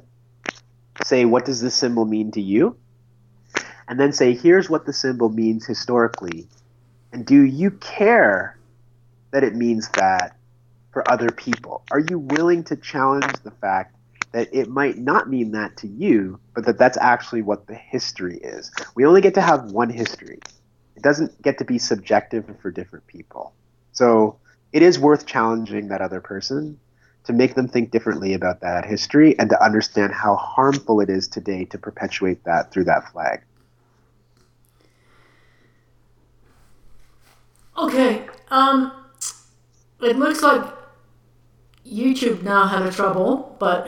Say, 1.06 1.24
what 1.24 1.46
does 1.46 1.62
this 1.62 1.76
symbol 1.76 2.06
mean 2.06 2.32
to 2.32 2.42
you? 2.42 2.76
And 3.88 3.98
then 3.98 4.12
say, 4.12 4.34
here's 4.34 4.70
what 4.70 4.86
the 4.86 4.94
symbol 4.94 5.30
means 5.30 5.66
historically. 5.66 6.50
And 7.14 7.26
do 7.26 7.42
you 7.42 7.72
care 7.72 8.58
that 9.32 9.44
it 9.44 9.56
means 9.56 9.90
that 9.96 10.36
for 10.92 11.10
other 11.10 11.30
people? 11.30 11.84
Are 11.92 12.00
you 12.00 12.20
willing 12.20 12.64
to 12.66 12.76
challenge 12.76 13.32
the 13.44 13.52
fact 13.52 13.96
that 14.34 14.54
it 14.54 14.70
might 14.70 14.98
not 14.98 15.30
mean 15.30 15.52
that 15.52 15.78
to 15.78 15.88
you, 15.88 16.40
but 16.54 16.66
that 16.66 16.78
that's 16.78 16.98
actually 16.98 17.42
what 17.42 17.68
the 17.68 17.76
history 17.76 18.38
is? 18.38 18.72
We 18.96 19.06
only 19.06 19.22
get 19.22 19.34
to 19.36 19.42
have 19.42 19.72
one 19.72 19.90
history. 19.90 20.40
It 20.96 21.04
doesn't 21.04 21.42
get 21.42 21.58
to 21.60 21.66
be 21.66 21.78
subjective 21.78 22.46
for 22.62 22.72
different 22.72 23.08
people. 23.08 23.54
So 23.94 24.38
it 24.72 24.82
is 24.82 25.00
worth 25.00 25.26
challenging 25.26 25.88
that 25.90 26.02
other 26.02 26.22
person 26.22 26.80
to 27.24 27.34
make 27.34 27.56
them 27.56 27.68
think 27.68 27.92
differently 27.92 28.34
about 28.34 28.62
that 28.62 28.86
history 28.86 29.38
and 29.38 29.50
to 29.50 29.64
understand 29.64 30.14
how 30.14 30.36
harmful 30.36 31.02
it 31.02 31.10
is 31.10 31.28
today 31.28 31.66
to 31.66 31.78
perpetuate 31.78 32.44
that 32.46 32.72
through 32.72 32.86
that 32.86 33.12
flag. 33.12 33.44
Okay, 37.78 38.28
um, 38.50 38.92
it 40.02 40.18
looks 40.18 40.42
like 40.42 40.64
YouTube 41.86 42.44
now 42.44 42.66
had 42.66 42.84
a 42.84 42.92
trouble, 42.92 43.56
but 43.60 43.88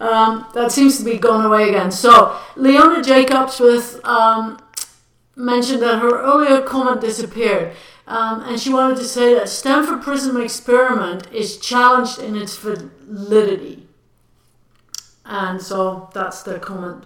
um, 0.00 0.46
that 0.54 0.72
seems 0.72 0.98
to 0.98 1.04
be 1.04 1.18
gone 1.18 1.44
away 1.44 1.68
again. 1.68 1.90
So 1.90 2.38
Leona 2.56 3.02
Jacobs 3.02 3.60
with 3.60 4.00
um, 4.04 4.58
mentioned 5.36 5.82
that 5.82 6.00
her 6.00 6.22
earlier 6.22 6.62
comment 6.62 7.00
disappeared. 7.00 7.74
Um, 8.06 8.42
and 8.42 8.60
she 8.60 8.72
wanted 8.72 8.98
to 8.98 9.04
say 9.04 9.34
that 9.34 9.48
Stanford 9.48 10.02
Prison 10.02 10.38
experiment 10.40 11.32
is 11.32 11.56
challenged 11.56 12.18
in 12.18 12.36
its 12.36 12.56
validity. 12.56 13.88
And 15.24 15.60
so 15.60 16.10
that's 16.12 16.42
the 16.42 16.58
comment. 16.58 17.04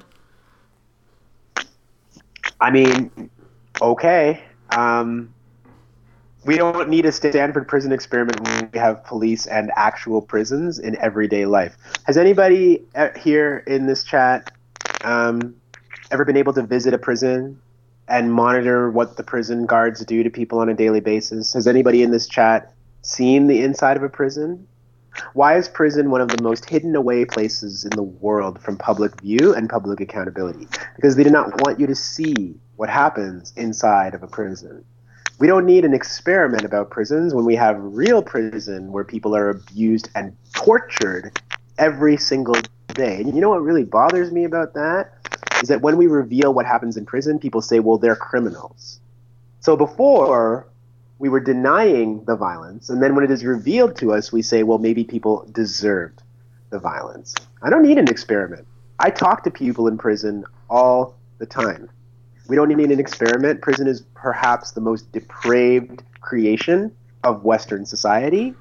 I 2.61 2.73
mean, 2.73 3.31
okay. 3.81 4.43
Um, 4.71 5.33
we 6.45 6.57
don't 6.57 6.89
need 6.89 7.05
a 7.05 7.13
Stanford 7.13 7.67
prison 7.67 7.93
experiment 7.93 8.41
when 8.41 8.71
we 8.73 8.79
have 8.79 9.05
police 9.05 9.47
and 9.47 9.73
actual 9.77 10.23
prisons 10.23 10.79
in 10.79 10.97
everyday 10.99 11.47
life. 11.47 11.77
Has 12.05 12.17
anybody 12.17 12.85
uh, 12.95 13.09
here 13.19 13.65
in 13.67 13.87
this 13.87 14.05
chat 14.05 14.53
um, 15.03 15.55
ever 16.11 16.25
been 16.25 16.37
able 16.37 16.53
to 16.55 16.63
visit 16.63 16.95
a 16.95 16.99
prison 16.99 17.61
and 18.09 18.33
monitor 18.33 18.91
what 18.91 19.17
the 19.17 19.23
prison 19.23 19.67
guards 19.67 20.05
do 20.05 20.23
to 20.23 20.31
people 20.31 20.61
on 20.61 20.69
a 20.69 20.75
daily 20.75 21.01
basis? 21.01 21.53
Has 21.53 21.67
anybody 21.67 22.03
in 22.03 22.11
this 22.11 22.29
chat 22.29 22.73
seen 23.03 23.47
the 23.47 23.61
inside 23.63 23.97
of 23.97 24.03
a 24.03 24.09
prison? 24.09 24.67
Why 25.35 25.57
is 25.57 25.69
prison 25.69 26.11
one 26.11 26.21
of 26.21 26.29
the 26.29 26.43
most 26.43 26.69
hidden 26.69 26.95
away 26.95 27.25
places 27.25 27.85
in 27.85 27.91
the 27.91 28.03
world 28.03 28.61
from 28.63 28.77
public 28.77 29.21
view 29.21 29.53
and 29.55 29.69
public 29.69 30.01
accountability? 30.01 30.69
Because 30.95 31.17
they 31.17 31.25
do 31.25 31.31
not 31.31 31.61
want 31.63 31.81
you 31.81 31.87
to 31.89 31.95
see 31.95 32.55
what 32.77 32.89
happens 32.89 33.53
inside 33.57 34.15
of 34.15 34.23
a 34.23 34.29
prison. 34.29 34.85
We 35.39 35.47
don't 35.47 35.67
need 35.67 35.85
an 35.85 35.95
experiment 35.95 36.65
about 36.65 36.91
prisons 36.91 37.35
when 37.35 37.45
we 37.45 37.55
have 37.57 37.77
real 37.81 38.23
prison 38.23 38.91
where 38.91 39.05
people 39.05 39.37
are 39.37 39.51
abused 39.51 40.11
and 40.15 40.37
tortured 40.55 41.41
every 41.79 42.17
single 42.17 42.57
day. 42.89 43.17
And 43.21 43.35
you 43.35 43.41
know 43.41 43.51
what 43.51 43.63
really 43.63 43.85
bothers 43.85 44.33
me 44.33 44.45
about 44.45 44.75
that? 44.75 45.19
is 45.63 45.69
that 45.69 45.81
when 45.81 45.97
we 45.97 46.07
reveal 46.07 46.55
what 46.55 46.67
happens 46.67 46.97
in 46.97 47.05
prison, 47.05 47.39
people 47.39 47.61
say, 47.61 47.81
well, 47.81 47.99
they're 47.99 48.17
criminals. 48.17 49.01
So 49.61 49.77
before, 49.77 50.67
we 51.19 51.29
were 51.29 51.41
denying 51.41 52.25
the 52.25 52.37
violence, 52.37 52.91
and 52.91 53.03
then 53.03 53.15
when 53.15 53.25
it 53.25 53.31
is 53.31 53.45
revealed 53.45 53.97
to 53.97 54.13
us, 54.13 54.33
we 54.33 54.43
say, 54.43 54.63
well, 54.63 54.79
maybe 54.79 55.05
people 55.05 55.49
deserved 55.51 56.23
the 56.71 56.79
violence. 56.79 57.35
I 57.63 57.71
don't 57.71 57.83
need 57.83 57.99
an 57.99 58.09
experiment. 58.09 58.67
I 59.01 59.11
talk 59.11 59.43
to 59.45 59.51
people 59.51 59.89
in 59.89 59.99
prison 59.99 60.45
all 60.71 61.17
the 61.39 61.47
time. 61.47 61.91
We 62.49 62.57
don't 62.57 62.69
need 62.69 62.91
an 62.91 62.99
experiment. 62.99 63.63
Prison 63.63 63.87
is 63.87 64.03
perhaps 64.15 64.73
the 64.73 64.81
most 64.81 65.13
depraved 65.13 66.03
creation 66.21 66.93
of 67.23 67.45
Western 67.45 67.87
society, 67.87 68.55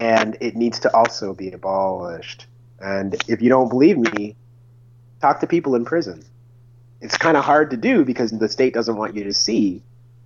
and 0.00 0.36
it 0.40 0.56
needs 0.56 0.78
to 0.80 0.96
also 0.96 1.34
be 1.34 1.50
abolished. 1.50 2.46
And 2.80 3.14
if 3.28 3.42
you 3.42 3.48
don't 3.48 3.68
believe 3.68 3.98
me, 3.98 4.36
talk 5.20 5.40
to 5.40 5.46
people 5.46 5.74
in 5.74 5.84
prison 5.84 6.24
it's 7.04 7.18
kind 7.18 7.36
of 7.36 7.44
hard 7.44 7.70
to 7.70 7.76
do 7.76 8.02
because 8.02 8.30
the 8.30 8.48
state 8.48 8.72
doesn't 8.72 8.96
want 8.96 9.14
you 9.14 9.24
to 9.24 9.32
see. 9.34 9.82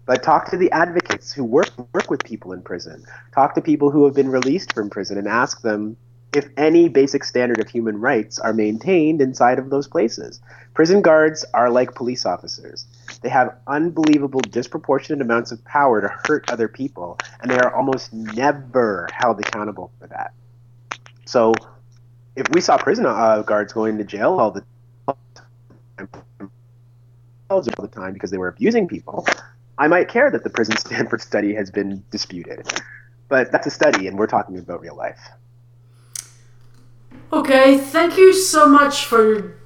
But 0.07 0.23
talk 0.23 0.49
to 0.51 0.57
the 0.57 0.71
advocates 0.71 1.33
who 1.33 1.45
work 1.45 1.71
work 1.93 2.09
with 2.09 2.25
people 2.25 2.53
in 2.53 2.63
prison. 2.63 3.05
Talk 3.35 3.55
to 3.57 3.61
people 3.61 3.91
who 3.91 4.05
have 4.05 4.15
been 4.15 4.29
released 4.29 4.73
from 4.73 4.89
prison 4.89 5.19
and 5.19 5.27
ask 5.27 5.61
them 5.63 5.97
if 6.33 6.49
any 6.57 6.89
basic 6.89 7.25
standard 7.25 7.61
of 7.61 7.69
human 7.69 8.01
rights 8.01 8.39
are 8.39 8.53
maintained 8.53 9.21
inside 9.21 9.59
of 9.59 9.71
those 9.71 9.89
places. 9.89 10.41
Prison 10.73 11.03
guards 11.03 11.45
are 11.53 11.69
like 11.69 11.97
police 11.97 12.25
officers. 12.25 12.87
They 13.21 13.29
have 13.29 13.57
unbelievable 13.67 14.41
disproportionate 14.41 15.21
amounts 15.21 15.51
of 15.51 15.65
power 15.65 16.01
to 16.01 16.09
hurt 16.09 16.51
other 16.51 16.69
people, 16.69 17.19
and 17.41 17.51
they 17.51 17.59
are 17.59 17.75
almost 17.75 18.13
never 18.13 19.09
held 19.13 19.41
accountable 19.41 19.91
for 19.99 20.07
that. 20.09 20.33
So, 21.25 21.53
if 22.37 22.47
we 22.53 22.61
saw 22.61 22.79
prison 22.79 23.07
uh, 23.07 23.43
guards 23.43 23.73
going 23.73 23.99
to 23.99 24.05
jail 24.05 24.39
all 24.39 24.53
the 24.53 24.65
time, 25.07 26.51
all 27.51 27.61
the 27.61 27.89
time 27.89 28.13
because 28.13 28.31
they 28.31 28.39
were 28.39 28.49
abusing 28.49 28.87
people, 28.87 29.27
I 29.79 29.89
might 29.89 30.09
care 30.09 30.31
that 30.31 30.45
the 30.45 30.51
prison 30.51 30.77
Stanford 30.79 31.21
study 31.21 31.55
has 31.55 31.71
been 31.71 32.05
disputed. 32.11 32.67
But 33.29 33.53
that's 33.53 33.67
a 33.67 33.71
study, 33.71 34.07
and 34.07 34.19
we're 34.19 34.27
talking 34.27 34.59
about 34.59 34.81
real 34.81 34.97
life. 34.97 35.21
Okay, 37.33 37.77
thank 37.77 38.17
you 38.17 38.33
so 38.33 38.67
much 38.67 39.05
for 39.05 39.59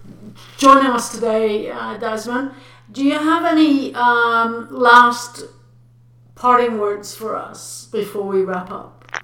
joining 0.56 0.90
us 0.90 1.12
today, 1.12 1.70
uh, 1.70 1.96
Desmond. 1.96 2.52
Do 2.92 3.02
you 3.02 3.18
have 3.18 3.46
any 3.46 3.94
um, 3.94 4.68
last 4.70 5.44
parting 6.34 6.78
words 6.78 7.14
for 7.14 7.34
us 7.34 7.88
before 7.90 8.24
we 8.24 8.42
wrap 8.42 8.70
up? 8.70 9.22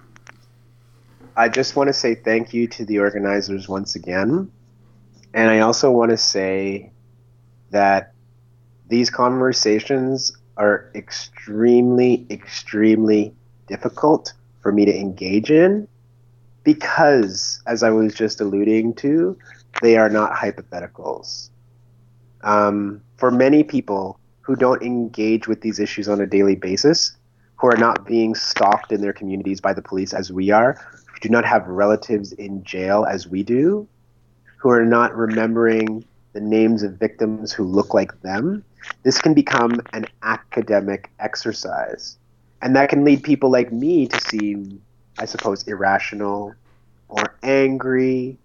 I 1.36 1.50
just 1.50 1.76
want 1.76 1.88
to 1.88 1.92
say 1.92 2.14
thank 2.14 2.54
you 2.54 2.66
to 2.68 2.86
the 2.86 3.00
organizers 3.00 3.68
once 3.68 3.94
again. 3.94 4.50
And 5.34 5.50
I 5.50 5.60
also 5.60 5.90
want 5.90 6.12
to 6.12 6.16
say 6.16 6.92
that 7.70 8.14
these 8.88 9.10
conversations 9.10 10.34
are 10.56 10.90
extremely, 10.94 12.26
extremely 12.30 13.34
difficult 13.66 14.32
for 14.62 14.72
me 14.72 14.86
to 14.86 14.98
engage 14.98 15.50
in 15.50 15.86
because, 16.64 17.62
as 17.66 17.82
I 17.82 17.90
was 17.90 18.14
just 18.14 18.40
alluding 18.40 18.94
to, 18.94 19.38
they 19.82 19.98
are 19.98 20.08
not 20.08 20.32
hypotheticals. 20.32 21.50
Um, 22.42 23.02
for 23.18 23.30
many 23.30 23.62
people 23.62 24.18
who 24.40 24.56
don't 24.56 24.82
engage 24.82 25.46
with 25.46 25.60
these 25.60 25.78
issues 25.78 26.08
on 26.08 26.20
a 26.20 26.26
daily 26.26 26.54
basis, 26.54 27.16
who 27.56 27.66
are 27.66 27.76
not 27.76 28.06
being 28.06 28.34
stalked 28.34 28.92
in 28.92 29.02
their 29.02 29.12
communities 29.12 29.60
by 29.60 29.74
the 29.74 29.82
police 29.82 30.14
as 30.14 30.32
we 30.32 30.50
are, 30.50 30.80
who 31.06 31.20
do 31.20 31.28
not 31.28 31.44
have 31.44 31.66
relatives 31.66 32.32
in 32.32 32.64
jail 32.64 33.04
as 33.04 33.28
we 33.28 33.42
do, 33.42 33.86
who 34.56 34.70
are 34.70 34.86
not 34.86 35.14
remembering 35.14 36.04
the 36.32 36.40
names 36.40 36.82
of 36.82 36.92
victims 36.94 37.52
who 37.52 37.64
look 37.64 37.92
like 37.92 38.20
them, 38.22 38.64
this 39.02 39.20
can 39.20 39.34
become 39.34 39.80
an 39.92 40.06
academic 40.22 41.10
exercise. 41.18 42.16
And 42.62 42.74
that 42.76 42.88
can 42.88 43.04
lead 43.04 43.22
people 43.22 43.50
like 43.50 43.72
me 43.72 44.06
to 44.06 44.20
seem, 44.20 44.80
I 45.18 45.24
suppose, 45.24 45.66
irrational 45.66 46.54
or 47.08 47.36
angry 47.42 48.38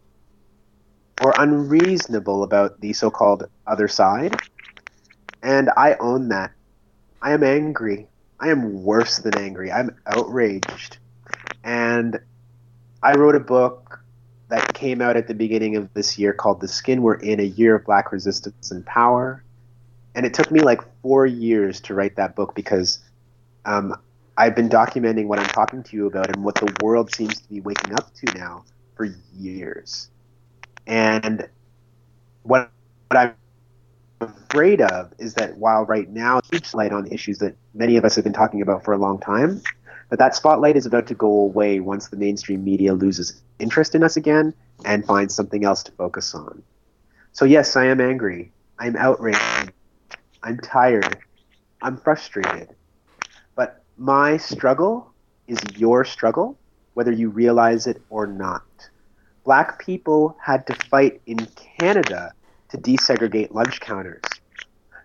or 1.24 1.34
unreasonable 1.38 2.44
about 2.44 2.80
the 2.82 2.94
so 2.94 3.12
called 3.12 3.44
other 3.68 3.88
side. 3.88 4.36
And 5.44 5.70
I 5.76 5.96
own 6.00 6.30
that. 6.30 6.52
I 7.22 7.34
am 7.34 7.44
angry. 7.44 8.08
I 8.40 8.50
am 8.50 8.84
worse 8.84 9.20
than 9.20 9.38
angry. 9.38 9.72
I'm 9.72 9.96
outraged. 10.08 10.98
And 11.64 12.20
I 13.04 13.16
wrote 13.16 13.36
a 13.36 13.40
book 13.42 14.00
that 14.50 14.74
came 14.74 15.02
out 15.02 15.18
at 15.18 15.28
the 15.28 15.34
beginning 15.34 15.76
of 15.76 15.94
this 15.94 16.18
year 16.18 16.32
called 16.34 16.62
The 16.62 16.68
Skin 16.68 17.02
We're 17.02 17.16
In 17.16 17.40
A 17.40 17.44
Year 17.44 17.76
of 17.76 17.86
Black 17.86 18.12
Resistance 18.12 18.72
and 18.72 18.86
Power. 18.86 19.44
And 20.16 20.26
it 20.26 20.34
took 20.34 20.50
me 20.50 20.62
like 20.62 20.82
four 21.02 21.26
years 21.26 21.82
to 21.82 21.94
write 21.94 22.16
that 22.16 22.36
book 22.36 22.56
because 22.56 23.00
um, 23.66 23.96
I've 24.38 24.56
been 24.56 24.70
documenting 24.70 25.28
what 25.28 25.40
I'm 25.40 25.48
talking 25.48 25.84
to 25.84 25.98
you 25.98 26.08
about 26.08 26.34
and 26.34 26.44
what 26.44 26.56
the 26.56 26.74
world 26.82 27.14
seems 27.14 27.42
to 27.42 27.50
be 27.50 27.60
waking 27.60 27.94
up 27.96 28.14
to 28.16 28.38
now 28.38 28.64
for 28.96 29.06
years. 29.38 30.10
And 30.88 31.50
what, 32.44 32.72
what 33.10 33.18
I'm 33.18 33.36
afraid 34.24 34.82
of 34.82 35.14
is 35.20 35.34
that 35.36 35.58
while 35.58 35.86
right 35.86 36.10
now 36.10 36.42
huge 36.52 36.74
light 36.74 36.92
on 36.92 37.08
issues 37.08 37.40
that 37.40 37.56
many 37.74 37.98
of 37.98 38.06
us 38.06 38.16
have 38.16 38.24
been 38.24 38.34
talking 38.34 38.62
about 38.62 38.84
for 38.84 38.94
a 38.94 38.98
long 38.98 39.20
time, 39.20 39.62
but 40.10 40.20
that 40.20 40.36
spotlight 40.36 40.76
is 40.76 40.86
about 40.86 41.08
to 41.08 41.16
go 41.16 41.28
away 41.28 41.80
once 41.80 42.08
the 42.08 42.18
mainstream 42.18 42.64
media 42.64 42.94
loses 42.94 43.42
interest 43.60 43.96
in 43.96 44.04
us 44.04 44.18
again 44.18 44.54
and 44.86 45.06
finds 45.06 45.34
something 45.34 45.64
else 45.66 45.84
to 45.84 45.92
focus 45.94 46.34
on. 46.36 46.64
So 47.32 47.46
yes, 47.46 47.76
I 47.76 47.86
am 47.86 48.00
angry. 48.02 48.52
I'm 48.80 48.96
outraged. 48.96 49.72
I'm 50.44 50.58
tired. 50.60 51.18
I'm 51.82 51.98
frustrated. 51.98 52.70
But 53.56 53.84
my 53.98 54.38
struggle 54.38 55.14
is 55.48 55.60
your 55.76 56.06
struggle, 56.06 56.60
whether 56.94 57.12
you 57.12 57.30
realize 57.30 57.88
it 57.88 58.02
or 58.10 58.28
not. 58.28 58.64
Black 59.44 59.80
people 59.80 60.38
had 60.42 60.66
to 60.68 60.76
fight 60.76 61.22
in 61.26 61.48
Canada 61.78 62.34
to 62.74 62.80
desegregate 62.80 63.54
lunch 63.54 63.80
counters 63.80 64.24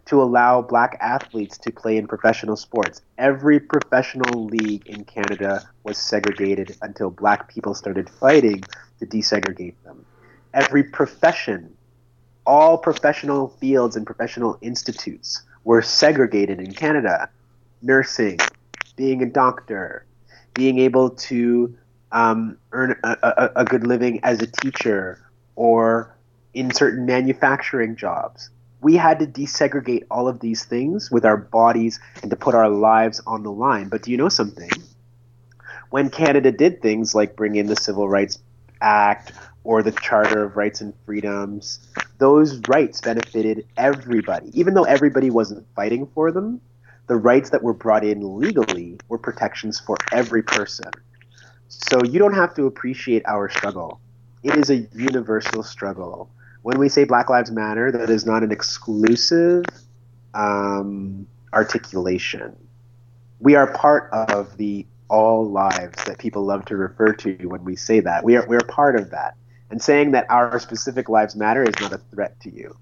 to 0.07 0.23
allow 0.23 0.63
black 0.63 0.97
athletes 1.03 1.59
to 1.59 1.71
play 1.71 1.99
in 1.99 2.07
professional 2.07 2.57
sports. 2.57 3.03
Every 3.19 3.61
professional 3.61 4.47
league 4.47 4.87
in 4.87 5.05
Canada 5.05 5.69
was 5.85 5.99
segregated 5.99 6.75
until 6.81 7.11
black 7.11 7.53
people 7.53 7.75
started 7.75 8.09
fighting 8.09 8.63
to 9.01 9.07
desegregate 9.07 9.75
them. 9.85 10.07
Every 10.55 10.83
profession, 10.83 11.77
all 12.47 12.79
professional 12.79 13.49
fields 13.49 13.97
and 13.97 14.07
professional 14.07 14.57
institutes 14.63 15.43
were 15.65 15.83
segregated 15.83 16.59
in 16.59 16.73
Canada. 16.73 17.29
Nursing, 17.83 18.39
being 18.97 19.23
a 19.23 19.27
doctor, 19.27 20.07
being 20.55 20.79
able 20.79 21.11
to 21.11 21.77
um, 22.13 22.57
earn 22.73 22.99
a, 23.05 23.17
a, 23.23 23.51
a 23.57 23.65
good 23.67 23.87
living 23.87 24.21
as 24.23 24.41
a 24.41 24.47
teacher 24.47 25.21
or 25.55 26.17
in 26.55 26.73
certain 26.73 27.07
manufacturing 27.07 27.97
jobs 27.97 28.51
we 28.81 28.97
had 28.97 29.19
to 29.19 29.27
desegregate 29.27 30.05
all 30.11 30.29
of 30.29 30.41
these 30.41 30.65
things 30.65 31.11
with 31.11 31.25
our 31.25 31.37
bodies 31.37 31.99
and 32.23 32.31
to 32.31 32.37
put 32.37 32.55
our 32.55 32.69
lives 32.69 33.21
on 33.27 33.43
the 33.43 33.51
line. 33.51 33.89
But 33.89 34.03
do 34.03 34.11
you 34.11 34.17
know 34.17 34.29
something? 34.29 34.71
When 35.91 36.11
Canada 36.11 36.53
did 36.53 36.81
things 36.83 37.15
like 37.15 37.35
bring 37.35 37.57
in 37.57 37.67
the 37.67 37.77
Civil 37.77 38.09
Rights 38.09 38.39
Act 38.81 39.33
or 39.65 39.83
the 39.83 39.93
Charter 39.93 40.45
of 40.45 40.57
Rights 40.57 40.81
and 40.81 40.95
Freedoms, 41.07 41.81
those 42.19 42.61
rights 42.69 43.01
benefited 43.01 43.67
everybody. 43.77 44.51
Even 44.59 44.75
though 44.75 44.85
everybody 44.85 45.31
wasn't 45.31 45.67
fighting 45.75 46.07
for 46.15 46.31
them, 46.31 46.61
the 47.09 47.17
rights 47.17 47.51
that 47.51 47.63
were 47.63 47.75
brought 47.75 48.05
in 48.05 48.39
legally 48.39 48.99
were 49.09 49.19
protections 49.19 49.81
for 49.81 49.97
every 50.13 50.43
person. 50.43 50.91
So 51.69 52.05
you 52.05 52.19
don't 52.19 52.35
have 52.35 52.55
to 52.55 52.67
appreciate 52.67 53.23
our 53.27 53.49
struggle. 53.49 54.01
It 54.43 54.57
is 54.57 54.71
a 54.71 54.77
universal 54.95 55.63
struggle 55.63 56.31
when 56.63 56.79
we 56.79 56.89
say 56.89 57.05
Black 57.05 57.31
Lives 57.31 57.51
Matter, 57.51 57.91
that 57.93 58.11
is 58.11 58.27
not 58.27 58.43
an 58.43 58.53
exclusive 58.53 59.65
um, 60.35 61.27
articulation. 61.53 62.57
We 63.41 63.55
are 63.55 63.73
part 63.73 64.13
of 64.13 64.57
the 64.57 64.87
all 65.09 65.49
lives 65.49 66.05
that 66.05 66.19
people 66.19 66.45
love 66.45 66.65
to 66.67 66.77
refer 66.77 67.13
to 67.15 67.35
when 67.47 67.65
we 67.65 67.77
say 67.77 68.01
that. 68.01 68.25
We 68.25 68.37
are 68.37 68.47
we're 68.47 68.61
part 68.61 68.97
of 68.97 69.11
that. 69.11 69.37
And 69.71 69.83
saying 69.83 70.13
that 70.13 70.27
our 70.31 70.59
specific 70.59 71.09
lives 71.09 71.37
matter 71.37 71.63
is 71.63 71.75
not 71.81 71.93
a 71.93 71.99
threat 71.99 72.41
to 72.41 72.51
you. 72.55 72.77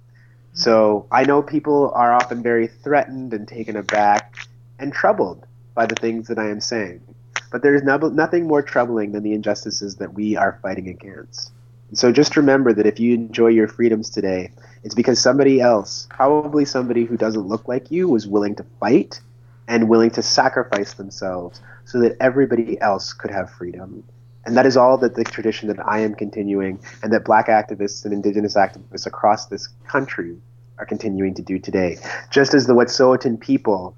So 0.52 1.06
I 1.10 1.24
know 1.24 1.42
people 1.42 1.90
are 1.94 2.12
often 2.12 2.42
very 2.42 2.68
threatened 2.68 3.34
and 3.34 3.46
taken 3.46 3.76
aback 3.76 4.36
and 4.78 4.92
troubled 4.92 5.46
by 5.74 5.86
the 5.86 5.96
things 5.96 6.28
that 6.28 6.38
I 6.38 6.48
am 6.48 6.60
saying. 6.60 7.02
But 7.50 7.62
there 7.62 7.74
is 7.74 7.82
no, 7.82 7.96
nothing 7.98 8.46
more 8.46 8.62
troubling 8.62 9.12
than 9.12 9.22
the 9.22 9.34
injustices 9.34 9.96
that 9.96 10.14
we 10.14 10.36
are 10.36 10.58
fighting 10.62 10.88
against. 10.88 11.52
So 11.92 12.10
just 12.10 12.36
remember 12.36 12.72
that 12.72 12.86
if 12.86 12.98
you 12.98 13.14
enjoy 13.14 13.48
your 13.48 13.68
freedoms 13.68 14.10
today, 14.10 14.50
it's 14.82 14.94
because 14.94 15.20
somebody 15.20 15.60
else, 15.60 16.06
probably 16.10 16.64
somebody 16.64 17.04
who 17.04 17.16
doesn't 17.16 17.46
look 17.46 17.68
like 17.68 17.90
you, 17.90 18.08
was 18.08 18.26
willing 18.26 18.56
to 18.56 18.64
fight 18.80 19.20
and 19.68 19.88
willing 19.88 20.10
to 20.10 20.22
sacrifice 20.22 20.94
themselves 20.94 21.60
so 21.84 22.00
that 22.00 22.16
everybody 22.20 22.80
else 22.80 23.12
could 23.12 23.30
have 23.30 23.50
freedom. 23.50 24.04
And 24.44 24.56
that 24.56 24.66
is 24.66 24.76
all 24.76 24.98
that 24.98 25.14
the 25.14 25.24
tradition 25.24 25.68
that 25.68 25.84
I 25.84 26.00
am 26.00 26.14
continuing 26.14 26.78
and 27.02 27.12
that 27.12 27.24
black 27.24 27.48
activists 27.48 28.04
and 28.04 28.12
indigenous 28.12 28.54
activists 28.54 29.06
across 29.06 29.46
this 29.46 29.68
country 29.88 30.36
are 30.78 30.86
continuing 30.86 31.34
to 31.34 31.42
do 31.42 31.58
today. 31.58 31.98
Just 32.30 32.54
as 32.54 32.66
the 32.66 32.74
Wet'suwet'en 32.74 33.40
people 33.40 33.96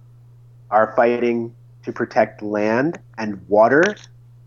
are 0.71 0.95
fighting 0.95 1.55
to 1.85 1.93
protect 1.93 2.43
land 2.43 2.99
and 3.17 3.47
water 3.49 3.97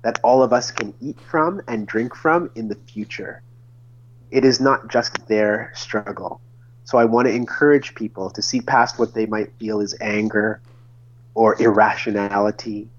that 0.03 0.19
all 0.23 0.41
of 0.41 0.53
us 0.53 0.71
can 0.71 0.93
eat 1.01 1.19
from 1.19 1.61
and 1.67 1.87
drink 1.87 2.15
from 2.15 2.49
in 2.55 2.67
the 2.67 2.75
future. 2.75 3.43
It 4.31 4.45
is 4.45 4.59
not 4.59 4.89
just 4.89 5.27
their 5.27 5.71
struggle. 5.75 6.41
So 6.83 6.97
I 6.97 7.05
want 7.05 7.27
to 7.27 7.33
encourage 7.33 7.95
people 7.95 8.29
to 8.31 8.41
see 8.41 8.61
past 8.61 8.97
what 8.97 9.13
they 9.13 9.25
might 9.25 9.53
feel 9.59 9.81
is 9.81 9.95
anger 10.01 10.61
or 11.35 11.61
irrationality 11.61 12.89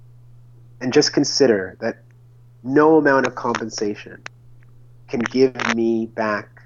and 0.81 0.93
just 0.93 1.13
consider 1.13 1.77
that 1.81 2.03
no 2.63 2.97
amount 2.97 3.27
of 3.27 3.35
compensation 3.35 4.23
can 5.09 5.21
give 5.21 5.75
me 5.75 6.07
back 6.07 6.63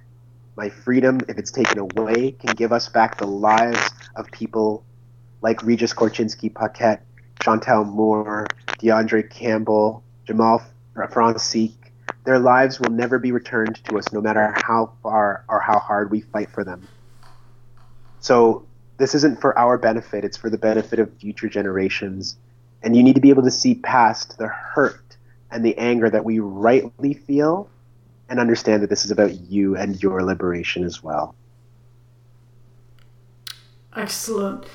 my 0.56 0.68
freedom 0.68 1.20
if 1.28 1.36
it's 1.36 1.50
taken 1.50 1.78
away, 1.78 2.32
can 2.32 2.54
give 2.54 2.72
us 2.72 2.88
back 2.88 3.18
the 3.18 3.26
lives 3.26 3.90
of 4.16 4.26
people 4.30 4.84
like 5.42 5.62
Regis 5.62 5.92
Korchinski 5.92 6.54
Paquet, 6.54 6.98
Chantel 7.40 7.86
Moore, 7.86 8.46
D'Andre 8.78 9.22
Campbell, 9.22 10.02
Jamal 10.26 10.62
Francique, 11.10 11.92
their 12.24 12.38
lives 12.38 12.80
will 12.80 12.90
never 12.90 13.18
be 13.18 13.32
returned 13.32 13.82
to 13.84 13.98
us 13.98 14.12
no 14.12 14.20
matter 14.20 14.52
how 14.64 14.92
far 15.02 15.44
or 15.48 15.60
how 15.60 15.78
hard 15.78 16.10
we 16.10 16.20
fight 16.20 16.50
for 16.50 16.64
them. 16.64 16.86
So 18.20 18.66
this 18.98 19.14
isn't 19.14 19.40
for 19.40 19.56
our 19.58 19.78
benefit, 19.78 20.24
it's 20.24 20.36
for 20.36 20.50
the 20.50 20.58
benefit 20.58 20.98
of 20.98 21.12
future 21.18 21.48
generations. 21.48 22.36
And 22.82 22.96
you 22.96 23.02
need 23.02 23.14
to 23.14 23.20
be 23.20 23.30
able 23.30 23.44
to 23.44 23.50
see 23.50 23.76
past 23.76 24.38
the 24.38 24.48
hurt 24.48 25.16
and 25.50 25.64
the 25.64 25.76
anger 25.78 26.10
that 26.10 26.24
we 26.24 26.40
rightly 26.40 27.14
feel 27.14 27.68
and 28.28 28.40
understand 28.40 28.82
that 28.82 28.90
this 28.90 29.04
is 29.04 29.10
about 29.10 29.32
you 29.32 29.76
and 29.76 30.02
your 30.02 30.22
liberation 30.22 30.82
as 30.82 31.02
well. 31.02 31.34
Excellent. 33.94 34.66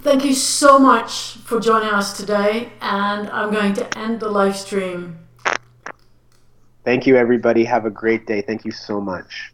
Thank 0.00 0.24
you 0.24 0.34
so 0.34 0.78
much 0.78 1.38
for 1.44 1.58
joining 1.58 1.88
us 1.88 2.16
today, 2.16 2.72
and 2.80 3.28
I'm 3.30 3.50
going 3.52 3.74
to 3.74 3.98
end 3.98 4.20
the 4.20 4.28
live 4.28 4.56
stream. 4.56 5.18
Thank 6.84 7.06
you, 7.06 7.16
everybody. 7.16 7.64
Have 7.64 7.86
a 7.86 7.90
great 7.90 8.26
day. 8.26 8.42
Thank 8.42 8.64
you 8.64 8.70
so 8.70 9.00
much. 9.00 9.52